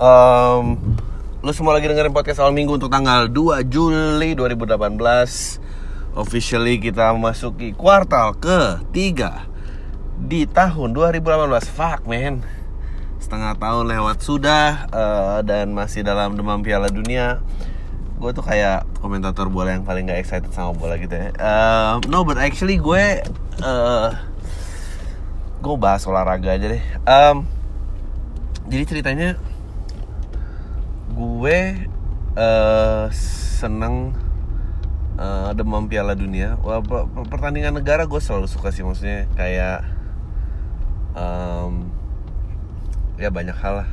um, 0.00 0.80
Lu 1.40 1.52
semua 1.56 1.76
lagi 1.76 1.88
dengerin 1.88 2.12
podcast 2.12 2.40
awal 2.40 2.52
minggu 2.56 2.76
untuk 2.76 2.92
tanggal 2.92 3.28
2 3.28 3.64
Juli 3.68 4.32
2018 4.36 6.16
Officially 6.16 6.82
kita 6.82 7.14
memasuki 7.14 7.72
kuartal 7.76 8.34
ke-3 8.40 8.96
Di 10.20 10.44
tahun 10.48 10.92
2018 10.96 11.76
Fuck 11.76 12.04
man. 12.08 12.44
Setengah 13.20 13.56
tahun 13.56 13.84
lewat 13.88 14.18
sudah 14.24 14.88
uh, 14.90 15.38
Dan 15.44 15.72
masih 15.76 16.04
dalam 16.04 16.34
demam 16.34 16.60
piala 16.60 16.88
dunia. 16.92 17.40
Gue 18.20 18.36
tuh 18.36 18.44
kayak 18.44 18.84
komentator 19.00 19.48
bola 19.48 19.72
yang 19.72 19.84
paling 19.88 20.04
gak 20.04 20.20
excited 20.20 20.52
sama 20.52 20.76
bola 20.76 21.00
gitu 21.00 21.16
ya. 21.16 21.32
Uh, 21.40 22.04
No 22.12 22.20
but 22.20 22.36
actually 22.36 22.76
gue 22.76 23.24
uh, 23.64 24.08
Gue 25.60 25.74
bahas 25.80 26.04
olahraga 26.04 26.52
aja 26.52 26.68
deh. 26.68 26.84
Um, 27.08 27.48
Jadi 28.68 28.84
ceritanya 28.84 29.40
gue 31.20 31.58
uh, 32.40 33.06
seneng 33.60 34.16
uh, 35.20 35.52
demam 35.52 35.84
Piala 35.84 36.16
Dunia. 36.16 36.56
Wah, 36.64 36.80
pertandingan 37.28 37.76
negara 37.76 38.08
gue 38.08 38.20
selalu 38.20 38.48
suka 38.48 38.72
sih 38.72 38.80
maksudnya 38.80 39.28
kayak 39.36 39.84
um, 41.12 41.92
ya 43.20 43.28
banyak 43.28 43.56
hal 43.60 43.84
lah. 43.84 43.90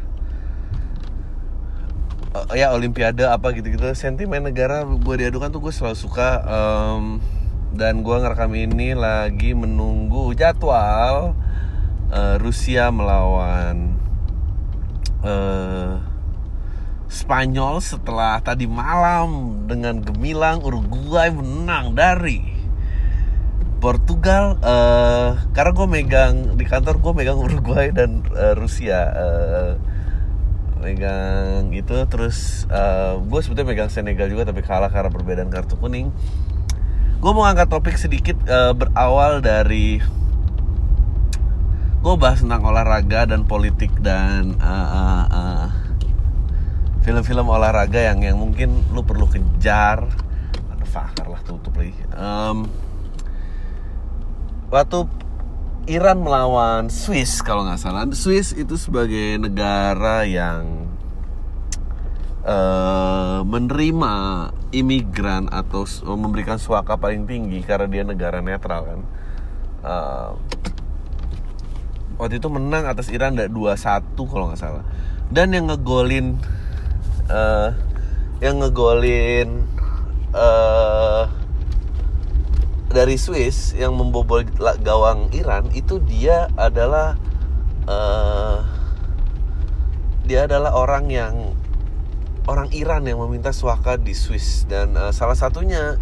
Uh, 2.32 2.56
ya 2.56 2.72
Olimpiade 2.72 3.28
apa 3.28 3.52
gitu-gitu 3.52 3.84
sentimen 3.92 4.48
negara 4.48 4.88
gue 4.88 5.16
diadukan 5.20 5.52
tuh 5.52 5.60
gue 5.60 5.74
selalu 5.76 5.98
suka 6.00 6.44
um, 6.48 7.20
dan 7.76 8.00
gue 8.08 8.16
ngerekam 8.16 8.56
ini 8.56 8.96
lagi 8.96 9.52
menunggu 9.52 10.32
jadwal 10.32 11.36
uh, 12.12 12.36
Rusia 12.40 12.88
melawan 12.88 14.00
uh, 15.24 16.07
Spanyol 17.08 17.80
setelah 17.80 18.44
tadi 18.44 18.68
malam 18.68 19.64
dengan 19.64 20.04
gemilang 20.04 20.60
Uruguay 20.60 21.32
menang 21.32 21.96
dari 21.96 22.44
Portugal 23.78 24.58
uh, 24.60 25.38
karena 25.54 25.72
gue 25.72 25.88
megang 25.88 26.36
di 26.60 26.66
kantor 26.68 27.00
gue 27.00 27.14
megang 27.16 27.40
Uruguay 27.48 27.96
dan 27.96 28.28
uh, 28.36 28.54
Rusia 28.60 29.00
uh, 29.16 29.72
megang 30.84 31.72
itu. 31.72 31.96
Terus 32.12 32.68
uh, 32.68 33.22
gue 33.24 33.40
sebetulnya 33.40 33.72
megang 33.72 33.90
Senegal 33.90 34.28
juga 34.28 34.50
tapi 34.50 34.60
kalah 34.66 34.92
karena 34.92 35.08
perbedaan 35.08 35.48
kartu 35.48 35.80
kuning. 35.80 36.12
Gue 37.18 37.32
mau 37.34 37.48
angkat 37.48 37.72
topik 37.72 37.96
sedikit 37.96 38.38
uh, 38.46 38.76
berawal 38.76 39.42
dari 39.42 40.04
gue 41.98 42.14
bahas 42.20 42.40
tentang 42.40 42.62
olahraga 42.62 43.26
dan 43.26 43.44
politik 43.48 43.90
dan 44.00 44.54
uh, 44.62 44.88
uh, 44.92 45.26
uh, 45.28 45.68
film-film 47.08 47.48
olahraga 47.48 48.04
yang 48.04 48.20
yang 48.20 48.36
mungkin 48.36 48.84
lu 48.92 49.00
perlu 49.00 49.32
kejar. 49.32 50.04
Ada 50.76 50.84
fakar 50.84 51.32
lah 51.32 51.40
tutup 51.48 51.80
lagi. 51.80 51.96
Um, 52.12 52.68
waktu 54.68 55.08
Iran 55.88 56.20
melawan 56.20 56.92
Swiss 56.92 57.40
kalau 57.40 57.64
nggak 57.64 57.80
salah. 57.80 58.04
Swiss 58.12 58.52
itu 58.52 58.76
sebagai 58.76 59.40
negara 59.40 60.28
yang 60.28 60.92
uh, 62.44 63.40
menerima 63.48 64.14
imigran 64.76 65.48
atau 65.48 65.88
memberikan 66.20 66.60
suaka 66.60 67.00
paling 67.00 67.24
tinggi 67.24 67.64
karena 67.64 67.88
dia 67.88 68.04
negara 68.04 68.44
netral 68.44 68.84
kan. 68.84 69.00
Uh, 69.80 70.32
waktu 72.20 72.44
itu 72.44 72.52
menang 72.52 72.84
atas 72.84 73.08
Iran 73.08 73.40
2-1 73.40 73.48
kalau 74.28 74.52
nggak 74.52 74.60
salah. 74.60 74.84
Dan 75.32 75.56
yang 75.56 75.72
ngegolin 75.72 76.36
uh, 77.30 77.70
yang 78.44 78.62
ngegolin 78.62 79.66
uh, 80.36 81.28
dari 82.88 83.20
Swiss 83.20 83.76
yang 83.76 83.94
membobol 83.94 84.48
gawang 84.82 85.30
Iran 85.36 85.70
itu 85.76 86.00
dia 86.02 86.48
adalah 86.56 87.20
uh, 87.86 88.64
dia 90.28 90.48
adalah 90.48 90.76
orang 90.76 91.08
yang 91.12 91.56
orang 92.48 92.72
Iran 92.72 93.04
yang 93.04 93.20
meminta 93.20 93.52
suaka 93.52 94.00
di 94.00 94.16
Swiss 94.16 94.64
dan 94.68 94.96
uh, 94.96 95.12
salah 95.12 95.36
satunya 95.36 96.00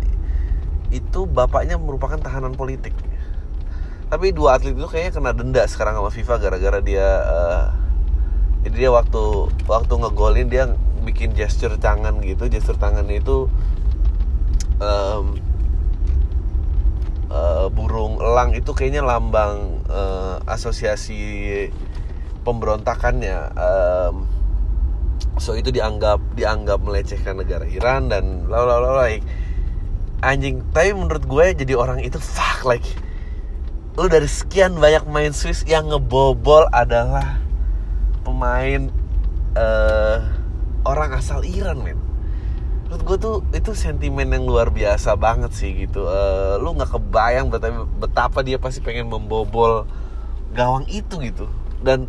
itu 0.94 1.26
bapaknya 1.26 1.82
merupakan 1.82 2.22
tahanan 2.22 2.54
politik. 2.54 2.94
Tapi 4.06 4.30
dua 4.30 4.62
atlet 4.62 4.78
itu 4.78 4.86
kayaknya 4.86 5.12
kena 5.18 5.32
denda 5.34 5.64
sekarang 5.66 5.98
sama 5.98 6.14
FIFA 6.14 6.38
gara-gara 6.38 6.80
dia 6.86 7.08
uh, 7.26 7.66
jadi 8.66 8.86
dia 8.86 8.90
waktu 8.94 9.50
waktu 9.66 9.94
ngegolin 9.94 10.50
dia 10.50 10.70
bikin 11.06 11.38
gesture 11.38 11.78
tangan 11.78 12.20
gitu 12.26 12.50
gesture 12.50 12.76
tangan 12.76 13.06
itu 13.14 13.46
um, 14.82 15.38
uh, 17.30 17.70
burung 17.70 18.18
elang 18.18 18.58
itu 18.58 18.74
kayaknya 18.74 19.06
lambang 19.06 19.86
uh, 19.88 20.42
asosiasi 20.50 21.70
pemberontakannya 22.42 23.54
um, 23.54 24.26
so 25.38 25.54
itu 25.54 25.72
dianggap 25.72 26.20
dianggap 26.34 26.80
melecehkan 26.82 27.40
negara 27.40 27.68
Iran 27.68 28.08
dan 28.08 28.48
lalu 28.48 28.92
like 28.96 29.24
anjing. 30.24 30.64
Tapi 30.72 30.96
menurut 30.96 31.24
gue 31.28 31.46
jadi 31.66 31.74
orang 31.76 32.02
itu 32.02 32.18
fuck 32.18 32.66
like 32.66 32.86
lu 33.96 34.12
dari 34.12 34.28
sekian 34.28 34.76
banyak 34.76 35.08
main 35.08 35.32
Swiss 35.32 35.64
yang 35.64 35.88
ngebobol 35.88 36.68
adalah 36.76 37.40
pemain 38.28 38.92
uh, 39.56 40.20
orang 40.86 41.12
asal 41.18 41.42
Iran 41.42 41.82
men. 41.82 41.98
Menurut 42.86 43.02
gue 43.02 43.18
tuh 43.18 43.36
itu 43.52 43.72
sentimen 43.74 44.30
yang 44.30 44.46
luar 44.46 44.70
biasa 44.70 45.18
banget 45.18 45.52
sih 45.58 45.74
gitu. 45.74 46.06
Uh, 46.06 46.62
lu 46.62 46.78
nggak 46.78 46.94
kebayang 46.94 47.50
betapa, 47.50 47.90
betapa 47.98 48.40
dia 48.46 48.62
pasti 48.62 48.80
pengen 48.80 49.10
membobol 49.10 49.90
gawang 50.54 50.86
itu 50.88 51.18
gitu. 51.26 51.50
Dan 51.82 52.06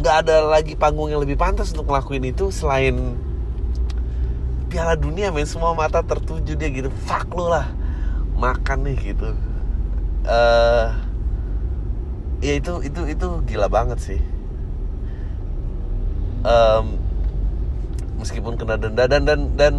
nggak 0.00 0.16
ada 0.26 0.48
lagi 0.48 0.74
panggung 0.74 1.12
yang 1.12 1.20
lebih 1.20 1.36
pantas 1.36 1.76
untuk 1.76 1.92
ngelakuin 1.92 2.32
itu 2.32 2.48
selain 2.48 3.20
Piala 4.72 4.96
Dunia 4.96 5.28
men. 5.28 5.44
Semua 5.44 5.76
mata 5.76 6.00
tertuju 6.00 6.56
dia 6.56 6.72
gitu. 6.72 6.88
Fuck 7.04 7.36
lu 7.36 7.52
lah. 7.52 7.68
Makan 8.40 8.88
nih 8.88 8.96
gitu. 9.12 9.36
Uh, 10.24 10.88
ya 12.40 12.56
itu 12.56 12.80
itu 12.80 13.00
itu 13.12 13.28
gila 13.44 13.68
banget 13.68 14.00
sih 14.00 14.20
um, 16.44 16.98
meskipun 18.20 18.60
kena 18.60 18.76
denda 18.76 19.04
dan 19.08 19.22
dan 19.24 19.40
dan 19.56 19.74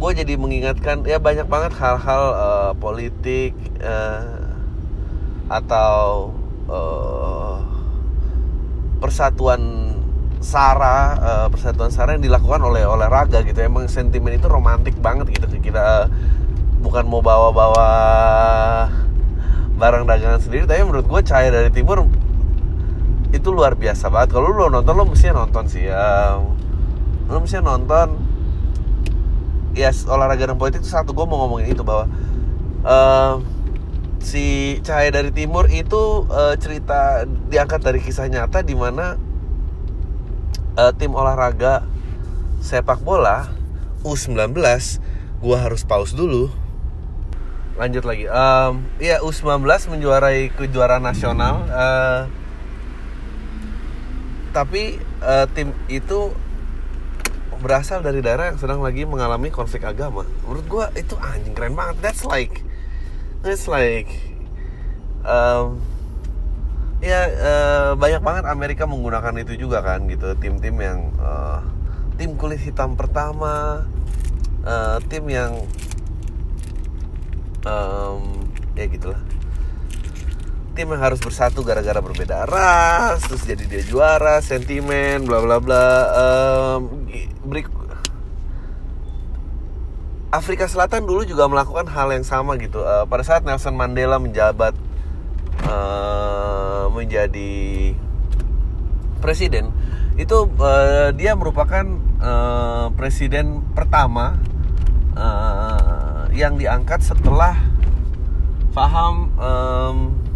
gue 0.00 0.10
jadi 0.16 0.34
mengingatkan 0.40 1.04
ya 1.04 1.20
banyak 1.20 1.44
banget 1.44 1.76
hal-hal 1.76 2.22
uh, 2.32 2.72
politik 2.80 3.52
uh, 3.84 4.48
atau 5.52 6.32
uh, 6.70 7.60
persatuan 8.96 9.92
sara 10.40 11.20
uh, 11.20 11.46
persatuan 11.52 11.92
sara 11.92 12.16
yang 12.16 12.24
dilakukan 12.24 12.64
oleh 12.64 12.88
olahraga 12.88 13.44
gitu. 13.44 13.60
Emang 13.60 13.92
sentimen 13.92 14.32
itu 14.32 14.48
romantik 14.48 14.96
banget 15.04 15.28
gitu 15.36 15.52
kita 15.60 15.80
uh, 15.80 16.04
bukan 16.80 17.04
mau 17.04 17.20
bawa-bawa 17.20 17.88
barang 19.76 20.04
dagangan 20.08 20.40
sendiri 20.40 20.64
tapi 20.64 20.80
menurut 20.84 21.08
gue 21.08 21.20
cahaya 21.24 21.48
dari 21.52 21.68
timur 21.72 22.08
itu 23.30 23.48
luar 23.54 23.78
biasa 23.78 24.10
banget. 24.10 24.34
Kalau 24.34 24.50
lo 24.50 24.66
nonton 24.66 24.94
lo 24.94 25.06
mesti 25.06 25.30
nonton 25.30 25.64
sih 25.70 25.86
ya. 25.86 26.38
Lo 27.30 27.38
mesti 27.38 27.62
nonton. 27.62 28.18
Ya 29.74 29.94
olahraga 30.10 30.50
dan 30.50 30.58
politik 30.58 30.82
itu 30.82 30.90
satu. 30.90 31.14
Gue 31.14 31.26
mau 31.30 31.46
ngomongin 31.46 31.70
itu 31.70 31.86
bahwa 31.86 32.10
uh, 32.82 33.38
si 34.18 34.78
Cahaya 34.82 35.14
dari 35.14 35.30
Timur 35.30 35.70
itu 35.70 36.26
uh, 36.26 36.58
cerita 36.58 37.24
diangkat 37.48 37.80
dari 37.80 38.02
kisah 38.02 38.26
nyata 38.26 38.66
di 38.66 38.74
mana 38.74 39.14
uh, 40.74 40.92
tim 40.92 41.14
olahraga 41.14 41.86
sepak 42.60 43.00
bola 43.00 43.48
U19 44.04 44.58
gue 45.40 45.56
harus 45.56 45.82
pause 45.86 46.12
dulu. 46.12 46.52
Lanjut 47.80 48.04
lagi. 48.04 48.28
Um, 48.28 48.84
ya 49.00 49.24
U19 49.24 49.64
menjuarai 49.64 50.52
kejuaraan 50.52 51.00
nasional. 51.00 51.64
Uh, 51.72 52.39
tapi 54.50 54.98
uh, 55.22 55.46
tim 55.50 55.74
itu 55.86 56.34
berasal 57.60 58.00
dari 58.00 58.24
daerah 58.24 58.50
yang 58.50 58.58
sedang 58.58 58.80
lagi 58.80 59.04
mengalami 59.04 59.52
konflik 59.52 59.84
agama. 59.84 60.24
Menurut 60.48 60.66
gue 60.66 60.84
itu 61.04 61.14
anjing 61.20 61.52
keren 61.52 61.76
banget. 61.76 62.00
That's 62.00 62.24
like, 62.24 62.64
that's 63.44 63.68
like, 63.68 64.08
um, 65.22 65.84
ya 67.04 67.20
uh, 67.28 67.90
banyak 68.00 68.20
banget 68.24 68.44
Amerika 68.48 68.88
menggunakan 68.88 69.44
itu 69.44 69.60
juga 69.60 69.84
kan 69.84 70.08
gitu. 70.08 70.32
Tim-tim 70.40 70.76
yang 70.80 71.12
uh, 71.20 71.60
tim 72.16 72.34
kulit 72.40 72.64
hitam 72.64 72.96
pertama, 72.96 73.84
uh, 74.64 74.96
tim 75.12 75.28
yang 75.28 75.52
um, 77.68 78.48
ya 78.72 78.88
gitulah 78.88 79.20
tim 80.80 80.96
yang 80.96 81.04
harus 81.12 81.20
bersatu 81.20 81.60
gara-gara 81.60 82.00
berbeda 82.00 82.48
ras 82.48 83.20
terus 83.28 83.44
jadi 83.44 83.68
dia 83.68 83.84
juara 83.84 84.40
sentimen 84.40 85.28
bla 85.28 85.44
bla 85.44 85.60
bla. 85.60 85.84
Um, 86.16 87.04
Afrika 90.32 90.64
Selatan 90.64 91.04
dulu 91.04 91.28
juga 91.28 91.44
melakukan 91.52 91.84
hal 91.84 92.16
yang 92.16 92.24
sama 92.24 92.56
gitu. 92.56 92.80
Uh, 92.80 93.04
pada 93.04 93.20
saat 93.20 93.44
Nelson 93.44 93.76
Mandela 93.76 94.16
menjabat 94.16 94.72
uh, 95.68 96.88
menjadi 96.96 97.92
presiden 99.20 99.76
itu 100.16 100.48
uh, 100.64 101.12
dia 101.12 101.36
merupakan 101.36 101.84
uh, 102.24 102.88
presiden 102.96 103.68
pertama 103.76 104.40
uh, 105.12 106.24
yang 106.32 106.56
diangkat 106.56 107.04
setelah 107.04 107.68
paham 108.72 109.28
um, 109.36 110.29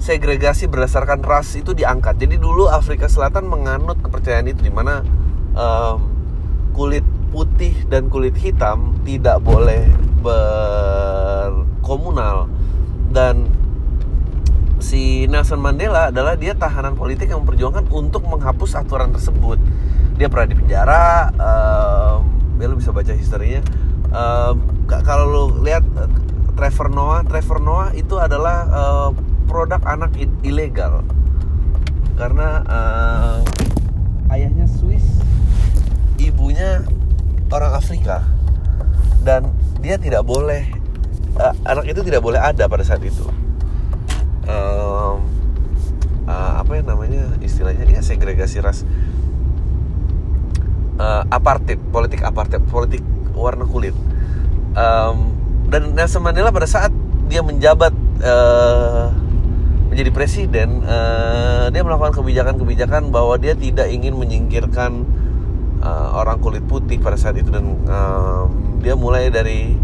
segregasi 0.00 0.64
berdasarkan 0.66 1.20
ras 1.20 1.52
itu 1.54 1.76
diangkat. 1.76 2.16
Jadi 2.16 2.40
dulu 2.40 2.72
Afrika 2.72 3.04
Selatan 3.06 3.46
menganut 3.46 4.00
kepercayaan 4.00 4.48
itu 4.48 4.64
di 4.64 4.72
mana 4.72 5.04
um, 5.52 6.08
kulit 6.72 7.04
putih 7.30 7.86
dan 7.86 8.10
kulit 8.10 8.34
hitam 8.34 8.98
tidak 9.06 9.38
boleh 9.44 9.86
berkomunal 10.24 12.48
dan 13.12 13.52
si 14.80 15.28
Nelson 15.28 15.60
Mandela 15.60 16.08
adalah 16.08 16.34
dia 16.34 16.56
tahanan 16.56 16.96
politik 16.96 17.28
yang 17.30 17.44
memperjuangkan 17.44 17.92
untuk 17.92 18.24
menghapus 18.26 18.74
aturan 18.80 19.12
tersebut. 19.12 19.60
Dia 20.16 20.32
pernah 20.32 20.48
di 20.48 20.56
penjara, 20.56 21.28
um, 21.36 22.24
ya 22.58 22.66
lu 22.66 22.80
bisa 22.80 22.90
baca 22.90 23.12
historinya. 23.12 23.60
Um, 24.10 24.66
kalau 24.88 25.28
lu 25.28 25.44
lihat 25.62 25.84
uh, 25.94 26.10
Trevor 26.58 26.90
Noah, 26.90 27.22
Trevor 27.24 27.62
Noah 27.62 27.94
itu 27.94 28.18
adalah 28.18 28.66
uh, 28.68 29.14
produk 29.50 29.82
anak 29.82 30.14
ilegal. 30.46 31.02
Karena 32.14 32.62
uh, 32.70 33.38
ayahnya 34.30 34.70
Swiss, 34.70 35.02
ibunya 36.22 36.86
orang 37.50 37.74
Afrika 37.74 38.22
dan 39.26 39.50
dia 39.82 39.98
tidak 39.98 40.22
boleh 40.22 40.70
uh, 41.34 41.54
anak 41.66 41.90
itu 41.90 42.00
tidak 42.06 42.22
boleh 42.22 42.38
ada 42.38 42.70
pada 42.70 42.86
saat 42.86 43.02
itu. 43.02 43.26
Um, 44.46 45.26
uh, 46.30 46.52
apa 46.62 46.70
yang 46.78 46.86
namanya 46.86 47.26
istilahnya? 47.42 47.90
Ya 47.90 48.00
segregasi 48.06 48.62
ras. 48.62 48.86
Uh, 51.00 51.24
apartheid 51.32 51.80
politik 51.90 52.22
apartheid 52.22 52.62
politik 52.70 53.02
warna 53.34 53.66
kulit. 53.66 53.96
Um, 54.76 55.34
dan 55.72 55.96
Nelson 55.96 56.22
Mandela 56.22 56.54
pada 56.54 56.68
saat 56.68 56.92
dia 57.30 57.40
menjabat 57.40 57.94
uh, 58.22 59.10
menjadi 59.90 60.10
presiden 60.14 60.86
uh, 60.86 61.66
dia 61.74 61.82
melakukan 61.82 62.14
kebijakan-kebijakan 62.22 63.10
bahwa 63.10 63.34
dia 63.36 63.58
tidak 63.58 63.90
ingin 63.90 64.14
menyingkirkan 64.14 65.02
uh, 65.82 66.14
orang 66.14 66.38
kulit 66.38 66.62
putih 66.64 67.02
pada 67.02 67.18
saat 67.18 67.34
itu 67.42 67.50
dan 67.50 67.74
uh, 67.90 68.46
dia 68.78 68.94
mulai 68.94 69.34
dari 69.34 69.74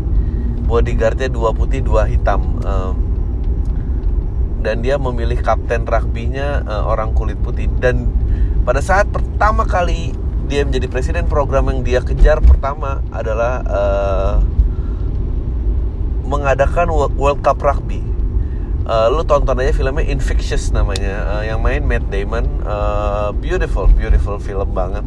bodyguardnya 0.66 1.26
dua 1.26 1.50
putih 1.50 1.82
dua 1.82 2.06
hitam 2.06 2.62
uh, 2.62 2.94
dan 4.62 4.82
dia 4.82 4.94
memilih 4.98 5.42
kapten 5.42 5.82
rugbynya 5.82 6.62
uh, 6.62 6.82
orang 6.86 7.10
kulit 7.10 7.38
putih 7.42 7.66
dan 7.82 8.06
pada 8.62 8.78
saat 8.78 9.10
pertama 9.10 9.66
kali 9.66 10.14
dia 10.46 10.62
menjadi 10.62 10.86
presiden 10.86 11.26
program 11.26 11.66
yang 11.70 11.80
dia 11.82 12.00
kejar 12.02 12.38
pertama 12.38 13.02
adalah 13.10 13.62
uh, 13.66 14.34
mengadakan 16.26 16.90
World 16.90 17.42
Cup 17.42 17.62
Rugby. 17.62 18.02
Uh, 18.86 19.10
lu 19.10 19.26
tonton 19.26 19.58
aja 19.58 19.74
filmnya 19.74 20.06
Infectious 20.06 20.70
namanya, 20.70 21.26
uh, 21.26 21.42
yang 21.42 21.58
main 21.58 21.82
Matt 21.82 22.06
Damon, 22.06 22.46
uh, 22.62 23.34
beautiful, 23.34 23.90
beautiful 23.90 24.38
film 24.38 24.70
banget. 24.70 25.02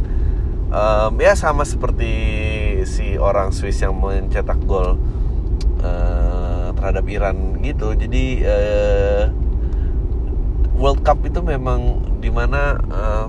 Um, 0.68 1.16
ya 1.16 1.32
sama 1.32 1.64
seperti 1.64 2.12
si 2.84 3.16
orang 3.16 3.56
Swiss 3.56 3.80
yang 3.80 3.96
mencetak 3.96 4.60
gol 4.68 5.00
uh, 5.80 6.76
terhadap 6.76 7.08
Iran 7.08 7.64
gitu. 7.64 7.96
Jadi 7.96 8.44
uh, 8.44 9.32
World 10.76 11.00
Cup 11.08 11.24
itu 11.24 11.40
memang 11.40 12.04
di 12.20 12.28
mana 12.28 12.84
uh, 12.92 13.26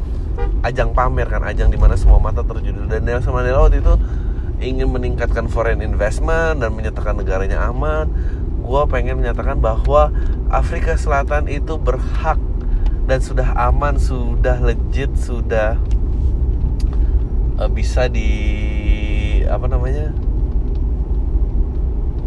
ajang 0.66 0.92
pamer 0.92 1.30
kan 1.30 1.46
ajang 1.46 1.70
di 1.70 1.78
mana 1.78 1.94
semua 1.94 2.18
mata 2.18 2.42
terjudul 2.42 2.90
dan 2.90 3.06
Nelson 3.06 3.32
Mandela 3.32 3.64
waktu 3.66 3.80
itu 3.80 3.94
ingin 4.60 4.92
meningkatkan 4.92 5.48
foreign 5.48 5.80
investment 5.80 6.60
dan 6.60 6.70
menyatakan 6.76 7.16
negaranya 7.16 7.64
aman 7.66 8.12
gue 8.70 8.82
pengen 8.86 9.18
menyatakan 9.18 9.58
bahwa 9.58 10.14
Afrika 10.46 10.94
Selatan 10.94 11.50
itu 11.50 11.74
berhak 11.74 12.38
dan 13.10 13.18
sudah 13.18 13.50
aman 13.58 13.98
sudah 13.98 14.62
legit 14.62 15.10
sudah 15.18 15.74
uh, 17.58 17.66
bisa 17.66 18.06
di 18.06 18.30
apa 19.50 19.66
namanya 19.66 20.14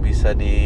bisa 0.04 0.36
di 0.36 0.60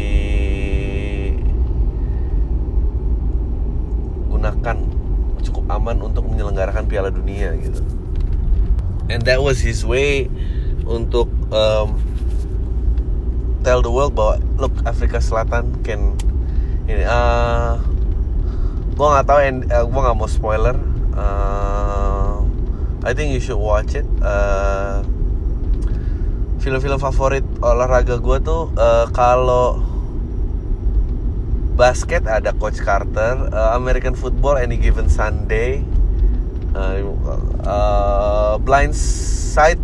gunakan 4.26 4.76
cukup 5.46 5.64
aman 5.70 6.02
untuk 6.02 6.26
menyelenggarakan 6.26 6.90
Piala 6.90 7.14
Dunia 7.14 7.54
gitu. 7.54 7.86
And 9.06 9.22
that 9.30 9.38
was 9.38 9.62
his 9.62 9.86
way 9.86 10.26
untuk 10.82 11.30
um, 11.54 12.02
tell 13.66 13.82
the 13.82 13.90
world 13.90 14.14
bahwa 14.14 14.38
look 14.56 14.74
Afrika 14.86 15.22
Selatan 15.22 15.82
can 15.86 16.14
ini 16.88 17.04
uh, 17.04 17.76
gue 18.96 19.06
nggak 19.06 19.26
tahu 19.28 19.40
uh, 19.44 19.84
gue 19.86 20.00
nggak 20.00 20.16
mau 20.16 20.30
spoiler 20.30 20.76
uh, 21.14 22.08
I 23.08 23.14
think 23.14 23.32
you 23.32 23.40
should 23.40 23.56
watch 23.56 23.96
it. 23.96 24.04
Uh, 24.20 25.00
film-film 26.60 27.00
favorit 27.00 27.46
olahraga 27.64 28.20
gue 28.20 28.38
tuh 28.44 28.68
uh, 28.76 29.08
kalau 29.16 29.80
basket 31.78 32.28
ada 32.28 32.52
Coach 32.52 32.82
Carter, 32.84 33.48
uh, 33.48 33.78
American 33.78 34.12
football 34.12 34.60
Any 34.60 34.76
Given 34.76 35.08
Sunday, 35.08 35.80
uh, 36.76 37.00
uh, 37.64 38.60
Blind 38.60 38.92
Side, 38.92 39.80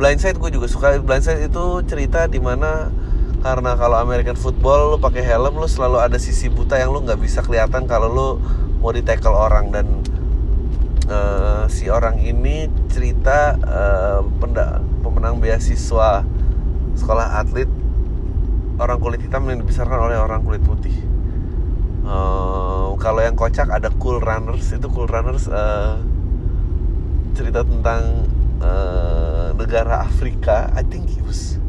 Blind 0.00 0.16
Side 0.16 0.40
gue 0.40 0.48
juga 0.48 0.64
suka. 0.64 0.96
Blind 0.96 1.20
Side 1.20 1.44
itu 1.44 1.84
cerita 1.84 2.24
di 2.24 2.40
mana 2.40 2.88
karena 3.44 3.76
kalau 3.76 4.00
American 4.00 4.32
football 4.32 4.96
lu 4.96 4.98
pakai 5.00 5.20
helm 5.20 5.60
lu 5.60 5.68
selalu 5.68 6.00
ada 6.00 6.16
sisi 6.16 6.48
buta 6.48 6.80
yang 6.80 6.88
lu 6.88 7.04
nggak 7.04 7.20
bisa 7.20 7.44
kelihatan 7.44 7.84
kalau 7.84 8.08
lu 8.08 8.28
mau 8.80 8.96
di 8.96 9.04
tackle 9.04 9.36
orang 9.36 9.68
dan 9.68 10.00
uh, 11.12 11.68
si 11.68 11.92
orang 11.92 12.16
ini 12.16 12.72
cerita 12.88 13.60
uh, 13.60 14.24
pemenang 15.04 15.36
beasiswa 15.36 16.24
sekolah 16.96 17.36
atlet 17.44 17.68
orang 18.80 18.96
kulit 19.04 19.20
hitam 19.20 19.44
yang 19.52 19.60
dibesarkan 19.60 20.00
oleh 20.00 20.16
orang 20.16 20.40
kulit 20.40 20.64
putih. 20.64 20.96
Uh, 22.08 22.96
kalau 22.96 23.20
yang 23.20 23.36
kocak 23.36 23.68
ada 23.68 23.92
Cool 24.00 24.16
Runners 24.16 24.72
itu 24.72 24.88
Cool 24.88 25.12
Runners 25.12 25.44
uh, 25.52 26.00
cerita 27.36 27.68
tentang 27.68 28.24
negara 29.60 30.00
Afrika. 30.08 30.72
I 30.72 30.80
think 30.80 31.12
it 31.12 31.20
was 31.20 31.60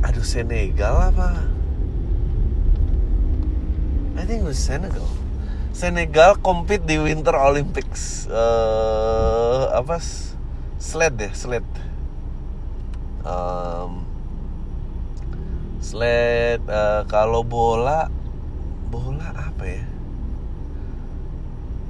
aduh 0.00 0.24
Senegal 0.24 1.12
apa? 1.12 1.44
I 4.16 4.24
think 4.24 4.44
it 4.44 4.48
was 4.48 4.60
Senegal 4.60 5.08
Senegal 5.72 6.36
compete 6.40 6.84
di 6.84 7.00
Winter 7.00 7.32
Olympics 7.32 8.28
uh, 8.28 9.72
apa 9.72 9.96
sled 10.76 11.16
deh 11.16 11.32
sled 11.32 11.64
um, 13.24 14.04
sled 15.80 16.60
uh, 16.68 17.08
kalau 17.08 17.40
bola 17.40 18.12
bola 18.92 19.32
apa 19.32 19.64
ya 19.64 19.91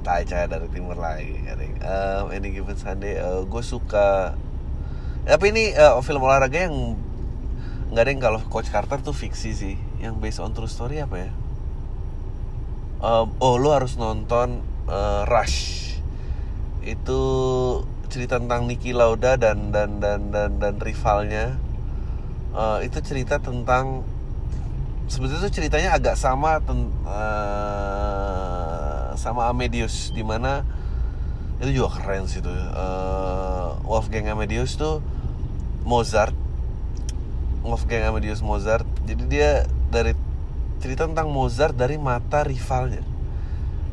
Tai 0.03 0.27
cahaya 0.27 0.51
dari 0.51 0.67
timur 0.67 0.99
lagi 0.99 1.39
um, 1.79 2.27
ini 2.35 2.51
given 2.51 2.75
Sunday 2.75 3.23
uh, 3.23 3.47
gue 3.47 3.63
suka 3.63 4.35
tapi 5.23 5.55
ini 5.55 5.71
uh, 5.71 6.03
film 6.03 6.19
olahraga 6.27 6.67
yang 6.67 6.99
nggak 7.93 8.03
ada 8.03 8.11
yang 8.11 8.21
kalau 8.21 8.39
Coach 8.51 8.67
Carter 8.67 8.99
tuh 8.99 9.15
fiksi 9.15 9.51
sih. 9.55 9.75
Yang 10.03 10.13
based 10.19 10.41
on 10.43 10.51
true 10.51 10.67
story 10.67 10.99
apa 10.99 11.15
ya? 11.15 11.31
Um, 12.99 13.31
oh 13.39 13.55
lo 13.55 13.71
harus 13.71 13.95
nonton 13.95 14.59
uh, 14.91 15.23
Rush. 15.23 15.95
Itu 16.83 17.21
cerita 18.11 18.35
tentang 18.35 18.67
Niki 18.67 18.91
Lauda 18.91 19.39
dan 19.39 19.71
dan 19.71 20.03
dan 20.03 20.27
dan 20.33 20.59
dan 20.59 20.75
rivalnya. 20.83 21.55
Uh, 22.51 22.83
itu 22.83 22.99
cerita 22.99 23.39
tentang 23.39 24.03
sebetulnya 25.07 25.47
itu 25.47 25.63
ceritanya 25.63 25.95
agak 25.95 26.19
sama 26.19 26.59
ten, 26.61 26.91
sama 29.15 29.49
Amadeus 29.49 30.11
di 30.11 30.21
mana 30.21 30.65
itu 31.63 31.79
juga 31.79 31.95
keren 32.01 32.27
sih 32.27 32.43
tuh. 32.43 32.51
Uh, 32.51 33.79
Wolfgang 33.87 34.27
Amadeus 34.27 34.75
tuh 34.75 34.99
Mozart. 35.87 36.35
Wolfgang 37.63 38.03
Amadeus 38.03 38.43
Mozart. 38.43 38.83
Jadi 39.07 39.23
dia 39.31 39.63
dari 39.87 40.11
cerita 40.83 41.07
tentang 41.07 41.31
Mozart 41.31 41.77
dari 41.77 41.95
mata 41.95 42.43
rivalnya. 42.43 42.99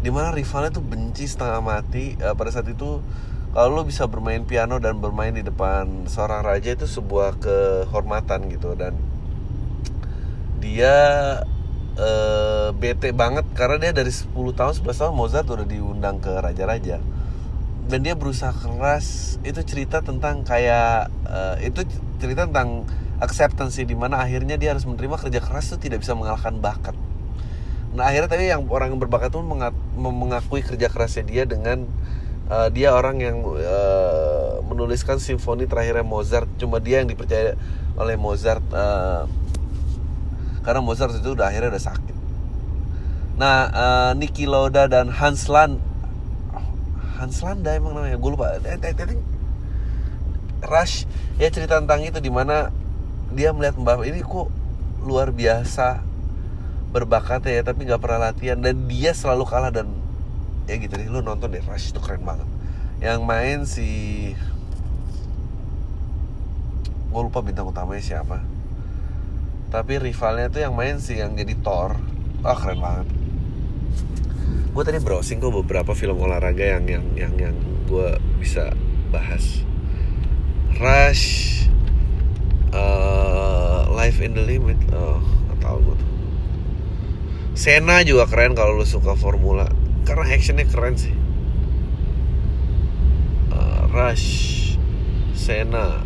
Di 0.01 0.11
mana 0.11 0.35
rivalnya 0.35 0.75
tuh 0.75 0.83
benci 0.83 1.31
setengah 1.31 1.63
mati. 1.63 2.19
Uh, 2.19 2.35
pada 2.35 2.51
saat 2.51 2.67
itu 2.67 2.99
kalau 3.55 3.71
lo 3.79 3.83
bisa 3.87 4.07
bermain 4.11 4.43
piano 4.47 4.79
dan 4.83 4.99
bermain 4.99 5.35
di 5.35 5.43
depan 5.43 6.07
seorang 6.11 6.43
raja 6.43 6.75
itu 6.75 6.91
sebuah 6.91 7.39
kehormatan 7.39 8.51
gitu. 8.51 8.75
Dan 8.75 8.99
dia 10.59 10.97
uh, 12.01 12.69
bete 12.73 13.13
banget 13.13 13.45
karena 13.53 13.77
dia 13.77 13.93
dari 13.93 14.09
10 14.09 14.33
tahun 14.33 14.73
11 14.81 14.89
tahun 14.89 15.15
Mozart 15.15 15.47
udah 15.47 15.67
diundang 15.69 16.17
ke 16.19 16.33
raja-raja. 16.41 16.99
Dan 17.91 18.07
dia 18.07 18.17
berusaha 18.17 18.55
keras. 18.55 19.37
Itu 19.45 19.61
cerita 19.67 20.01
tentang 20.01 20.43
kayak 20.47 21.13
uh, 21.29 21.57
itu 21.61 21.85
cerita 22.17 22.49
tentang 22.49 22.89
acceptance 23.21 23.77
di 23.77 23.97
mana 23.97 24.17
akhirnya 24.17 24.57
dia 24.57 24.73
harus 24.73 24.89
menerima 24.89 25.21
kerja 25.21 25.41
keras 25.45 25.71
itu 25.71 25.91
tidak 25.91 26.01
bisa 26.01 26.17
mengalahkan 26.17 26.57
bakat. 26.57 26.97
Nah 27.93 28.09
akhirnya 28.09 28.31
tapi 28.31 28.49
yang 28.49 28.65
orang 28.71 28.95
yang 28.95 29.01
berbakat 29.03 29.35
pun 29.35 29.45
mengakui 29.99 30.63
kerja 30.65 30.89
kerasnya 30.89 31.25
dia 31.27 31.43
dengan 31.45 31.85
uh, 32.49 32.69
dia 32.73 32.95
orang 32.95 33.21
yang 33.21 33.43
uh, 33.45 34.63
menuliskan 34.65 35.19
simfoni 35.19 35.67
terakhirnya 35.67 36.07
Mozart. 36.07 36.49
Cuma 36.57 36.79
dia 36.79 37.03
yang 37.03 37.11
dipercaya 37.11 37.59
oleh 37.99 38.15
Mozart 38.15 38.63
uh, 38.73 39.27
karena 40.61 40.81
Mozart 40.85 41.17
itu 41.17 41.33
udah 41.33 41.49
akhirnya 41.49 41.73
udah 41.73 41.85
sakit. 41.85 42.17
Nah 43.41 43.57
uh, 43.73 44.11
Niki 44.13 44.45
Lauda 44.45 44.85
dan 44.87 45.09
Hans 45.09 45.49
Land. 45.49 45.81
Hans 47.17 47.41
Landa 47.45 47.73
emang 47.77 47.97
namanya 47.97 48.17
gue 48.17 48.31
lupa. 48.33 48.57
Rush 50.61 51.09
ya 51.41 51.49
cerita 51.49 51.81
tentang 51.81 52.05
itu 52.05 52.21
di 52.21 52.29
mana 52.29 52.69
dia 53.33 53.53
melihat 53.57 53.81
Mbappe 53.81 54.05
ini 54.05 54.21
kok 54.21 54.53
luar 55.01 55.33
biasa 55.33 56.05
berbakat 56.93 57.49
ya 57.49 57.65
tapi 57.65 57.89
nggak 57.89 58.01
pernah 58.01 58.29
latihan. 58.29 58.61
Dan 58.61 58.85
dia 58.89 59.17
selalu 59.17 59.49
kalah 59.49 59.73
dan 59.73 59.89
ya 60.69 60.77
gitu 60.77 60.93
deh 61.01 61.09
lu 61.09 61.25
nonton 61.25 61.49
deh 61.49 61.65
Rush 61.65 61.97
itu 61.97 62.01
keren 62.01 62.21
banget. 62.25 62.49
Yang 63.01 63.21
main 63.25 63.59
si 63.65 63.89
gue 67.11 67.23
lupa 67.25 67.41
bintang 67.43 67.67
utamanya 67.67 68.05
siapa 68.05 68.60
tapi 69.71 70.03
rivalnya 70.03 70.51
tuh 70.51 70.67
yang 70.67 70.75
main 70.75 70.99
si 70.99 71.23
yang 71.23 71.39
jadi 71.39 71.55
Thor. 71.63 71.95
Ah 72.43 72.53
oh, 72.53 72.57
keren 72.59 72.83
banget. 72.83 73.09
Gue 74.75 74.83
tadi 74.83 74.99
browsing 74.99 75.39
kok 75.39 75.55
beberapa 75.55 75.95
film 75.95 76.19
olahraga 76.19 76.63
yang 76.63 76.85
yang 76.91 77.05
yang 77.15 77.35
yang 77.39 77.57
gue 77.87 78.19
bisa 78.43 78.75
bahas. 79.15 79.63
Rush 80.83 81.67
uh, 82.75 83.87
Life 83.95 84.19
in 84.19 84.35
the 84.35 84.43
Limit. 84.43 84.79
Oh 84.91 85.23
gak 85.23 85.59
tau 85.63 85.79
gue 85.79 85.95
tuh. 85.95 86.11
Sena 87.55 88.03
juga 88.03 88.27
keren 88.27 88.59
kalau 88.59 88.75
lu 88.75 88.87
suka 88.87 89.15
formula. 89.15 89.71
Karena 90.03 90.27
actionnya 90.35 90.67
keren 90.67 90.99
sih. 90.99 91.15
Uh, 93.55 93.87
Rush 93.95 94.27
Sena 95.39 96.03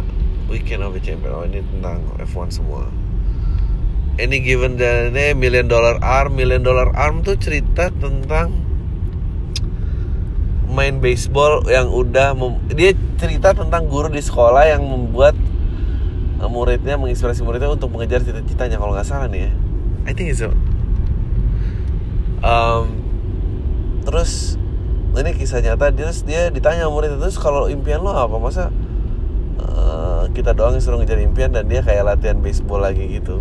Weekend 0.52 0.84
of 0.84 0.92
the 0.92 1.00
Champion. 1.00 1.32
Oh 1.32 1.48
ini 1.48 1.64
tentang 1.64 2.04
F1 2.20 2.60
semua 2.60 3.03
any 4.18 4.38
given 4.38 4.78
day 4.78 5.34
million 5.34 5.66
dollar 5.66 5.98
arm 5.98 6.38
million 6.38 6.62
dollar 6.62 6.94
arm 6.94 7.26
tuh 7.26 7.34
cerita 7.34 7.90
tentang 7.90 8.54
main 10.70 10.98
baseball 10.98 11.62
yang 11.70 11.90
udah 11.90 12.34
dia 12.74 12.94
cerita 13.18 13.54
tentang 13.54 13.86
guru 13.86 14.10
di 14.10 14.22
sekolah 14.22 14.66
yang 14.66 14.82
membuat 14.82 15.38
uh, 16.42 16.50
muridnya 16.50 16.98
menginspirasi 16.98 17.46
muridnya 17.46 17.70
untuk 17.70 17.94
mengejar 17.94 18.22
cita-citanya 18.26 18.78
kalau 18.78 18.94
nggak 18.94 19.06
salah 19.06 19.30
nih 19.30 19.50
ya. 19.50 19.52
I 20.04 20.12
think 20.12 20.34
so 20.34 20.50
um, 22.44 23.00
terus 24.04 24.60
ini 25.14 25.30
kisah 25.32 25.62
nyata 25.62 25.94
terus 25.94 26.26
dia 26.26 26.50
ditanya 26.50 26.90
murid 26.90 27.16
itu 27.16 27.38
kalau 27.38 27.70
impian 27.70 28.02
lo 28.02 28.10
apa? 28.10 28.36
Masa 28.36 28.74
uh, 29.62 30.26
kita 30.34 30.52
doang 30.52 30.74
yang 30.74 30.82
suruh 30.82 30.98
ngejar 30.98 31.22
impian 31.22 31.54
dan 31.54 31.70
dia 31.70 31.86
kayak 31.86 32.02
latihan 32.02 32.38
baseball 32.42 32.82
lagi 32.82 33.06
gitu 33.08 33.40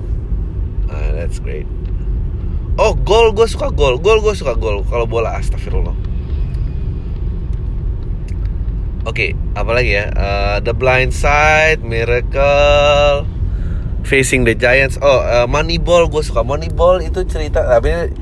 Ah, 0.93 1.09
that's 1.17 1.41
great. 1.41 1.65
Oh, 2.77 2.93
gol 2.93 3.33
gue 3.33 3.49
suka 3.49 3.73
gol. 3.73 3.97
Gol 3.97 4.21
gue 4.21 4.37
suka 4.37 4.53
gol. 4.53 4.85
Kalau 4.85 5.09
bola 5.09 5.41
astagfirullah. 5.41 5.97
Oke, 9.03 9.35
okay, 9.35 9.57
apalagi 9.57 9.99
ya? 9.99 10.05
Uh, 10.15 10.57
the 10.63 10.71
Blind 10.71 11.11
Side, 11.11 11.83
Miracle, 11.83 13.27
Facing 14.07 14.47
the 14.47 14.55
Giants. 14.55 14.95
Oh, 15.03 15.19
uh, 15.19 15.43
Moneyball 15.43 16.07
gue 16.07 16.23
suka. 16.23 16.39
Moneyball 16.45 17.03
itu 17.03 17.25
cerita 17.27 17.67
tapi 17.67 18.15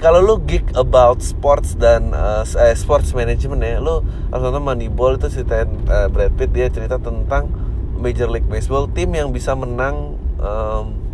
kalau 0.00 0.24
lu 0.24 0.40
geek 0.48 0.72
about 0.80 1.20
sports 1.20 1.76
dan 1.76 2.16
uh, 2.16 2.40
sports 2.72 3.12
management 3.12 3.60
ya, 3.60 3.78
lu 3.78 4.00
harus 4.32 4.42
nonton 4.48 4.64
Moneyball 4.64 5.20
itu 5.20 5.28
cerita 5.28 5.68
uh, 5.68 6.08
Brad 6.08 6.32
Pitt 6.34 6.56
dia 6.56 6.72
cerita 6.72 6.96
tentang 6.96 7.52
Major 8.00 8.30
League 8.32 8.48
Baseball 8.48 8.88
tim 8.88 9.12
yang 9.12 9.28
bisa 9.34 9.52
menang 9.52 10.16
um, 10.40 11.07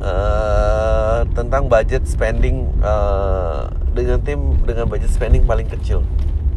uh, 0.00 1.22
tentang 1.36 1.70
budget 1.70 2.06
spending 2.08 2.70
uh, 2.82 3.70
dengan 3.94 4.18
tim 4.24 4.58
dengan 4.66 4.90
budget 4.90 5.10
spending 5.12 5.46
paling 5.46 5.68
kecil. 5.68 6.02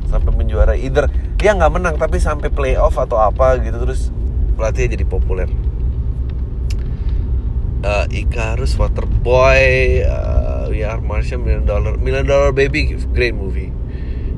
Sampai 0.07 0.31
menjuara 0.31 0.73
either 0.79 1.11
dia 1.35 1.51
nggak 1.53 1.73
menang 1.73 1.95
tapi 1.99 2.17
sampai 2.17 2.47
playoff 2.49 2.95
atau 2.95 3.19
apa 3.19 3.59
gitu 3.61 3.77
terus 3.77 4.09
pelatihnya 4.55 4.97
jadi 4.97 5.05
populer. 5.05 5.49
Uh, 7.85 8.09
Icarus 8.09 8.73
Waterboy 8.73 10.01
uh, 10.01 10.65
We 10.73 10.81
Are 10.81 10.97
Martian 10.97 11.45
Million 11.45 11.69
Dollar 11.69 11.93
Million 12.01 12.25
Dollar 12.25 12.49
Baby 12.49 12.97
great 13.13 13.37
movie. 13.37 13.69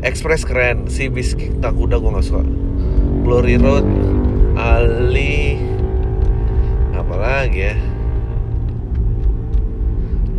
Express 0.03 0.43
keren 0.43 0.87
si 0.91 1.07
Biscuit 1.07 1.55
Takuda 1.63 1.99
gue 1.99 2.11
nggak 2.11 2.25
suka. 2.25 2.43
Glory 3.23 3.55
Road 3.55 3.87
Ali 4.59 5.59
apalagi 6.91 7.71
ya 7.71 7.75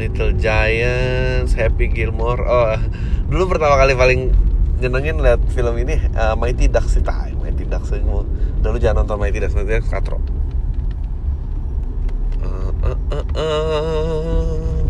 Little 0.01 0.33
Giants, 0.41 1.53
Happy 1.53 1.93
Gilmore. 1.93 2.41
Oh, 2.41 2.81
dulu 3.29 3.53
pertama 3.53 3.77
kali 3.77 3.93
paling 3.93 4.33
nyenengin 4.81 5.21
lihat 5.21 5.45
film 5.53 5.77
ini 5.77 6.01
uh, 6.17 6.33
Mighty 6.41 6.73
Ducks 6.73 6.97
sih, 6.97 7.05
tai 7.05 7.37
Mighty 7.37 7.69
Ducks 7.69 7.93
semua. 7.93 8.25
Dulu 8.65 8.81
jangan 8.81 9.05
nonton 9.05 9.21
Mighty 9.21 9.45
Ducks, 9.45 9.53
Mighty 9.53 9.77
Ducks 9.77 9.93
katro. 9.93 10.17
Uh, 12.41 12.73
uh, 12.81 12.99
uh, 13.13 13.27
uh. 13.37 14.89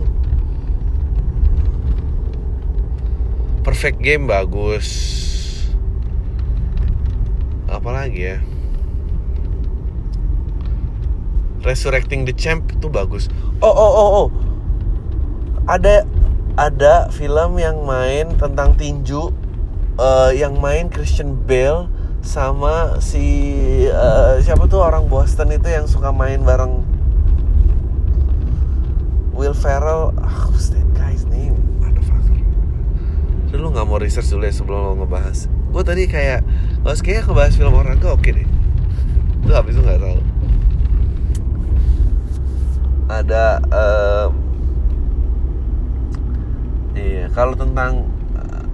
Perfect 3.67 3.99
Game 3.99 4.31
bagus. 4.31 4.87
Apalagi 7.67 8.23
ya? 8.23 8.39
Resurrecting 11.67 12.25
the 12.25 12.33
Champ 12.33 12.71
itu 12.73 12.87
bagus. 12.87 13.27
Oh 13.61 13.69
oh 13.69 13.93
oh 13.93 14.11
oh 14.25 14.29
ada 15.71 16.03
ada 16.59 17.07
film 17.15 17.63
yang 17.63 17.87
main 17.87 18.35
tentang 18.35 18.75
tinju 18.75 19.31
uh, 20.03 20.35
yang 20.35 20.59
main 20.59 20.91
Christian 20.91 21.39
Bale 21.47 21.87
sama 22.27 22.99
si 22.99 23.87
uh, 23.87 24.43
siapa 24.43 24.67
tuh 24.67 24.83
orang 24.83 25.07
Boston 25.07 25.55
itu 25.55 25.71
yang 25.71 25.87
suka 25.87 26.11
main 26.11 26.43
bareng 26.43 26.83
Will 29.31 29.55
Ferrell. 29.57 30.13
Ah 30.21 30.51
what's 30.51 30.75
that 30.75 30.85
guy's 30.93 31.25
name? 31.31 31.57
Motherfucker. 31.79 32.35
Lu 33.55 33.71
nggak 33.71 33.87
mau 33.87 33.97
research 34.03 34.29
dulu 34.29 34.45
ya 34.45 34.53
sebelum 34.53 34.79
lo 34.85 34.93
ngebahas. 35.07 35.47
Gue 35.71 35.87
tadi 35.87 36.11
kayak 36.11 36.43
oh 36.83 36.93
kayaknya 36.99 37.31
ngebahas 37.31 37.55
film 37.55 37.73
orang 37.79 37.97
gue 38.03 38.11
oke 38.11 38.27
deh. 38.27 38.49
Lu 39.47 39.55
habis 39.55 39.79
itu 39.79 39.87
nggak 39.87 40.03
tahu. 40.03 40.19
Ada 43.09 43.45
uh, 43.71 44.27
Iya, 47.01 47.33
kalau 47.33 47.57
tentang 47.57 48.05
uh, 48.37 48.65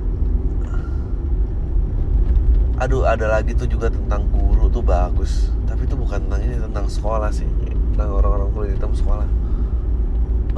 aduh 2.83 3.07
ada 3.07 3.31
lagi 3.31 3.55
tuh 3.55 3.71
juga 3.71 3.87
tentang 3.87 4.27
guru 4.35 4.67
tuh 4.67 4.83
bagus. 4.83 5.55
Tapi 5.71 5.87
itu 5.87 5.95
bukan 5.95 6.27
tentang 6.27 6.43
ini, 6.43 6.59
tentang 6.59 6.91
sekolah 6.91 7.31
sih. 7.31 7.47
Tentang 7.95 8.11
orang-orang 8.11 8.51
kuliah 8.51 8.75
di 8.75 8.81
dalam 8.83 8.97
sekolah. 8.99 9.29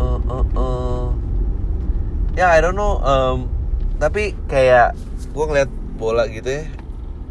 Uh, 0.01 0.21
uh, 0.33 0.45
uh. 0.57 1.07
Ya, 2.39 2.57
I 2.57 2.65
don't 2.65 2.79
know. 2.79 3.03
Um, 3.05 3.53
tapi 4.01 4.33
kayak 4.49 4.97
gue 5.35 5.45
ngeliat 5.45 5.69
bola 6.01 6.25
gitu 6.31 6.49
ya. 6.49 6.65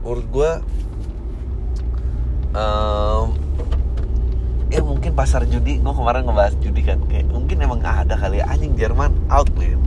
Menurut 0.06 0.27
gue 0.29 0.51
um, 2.53 3.34
ya 4.67 4.84
mungkin 4.84 5.15
pasar 5.15 5.48
judi 5.48 5.79
gue 5.79 5.94
kemarin 5.96 6.27
ngebahas 6.27 6.56
judi 6.60 6.84
kan 6.84 7.00
kayak 7.08 7.32
mungkin 7.32 7.63
emang 7.63 7.79
ada 7.84 8.20
kali 8.20 8.44
ya 8.44 8.46
anjing 8.51 8.75
Jerman 8.75 9.15
out 9.32 9.48
man 9.56 9.87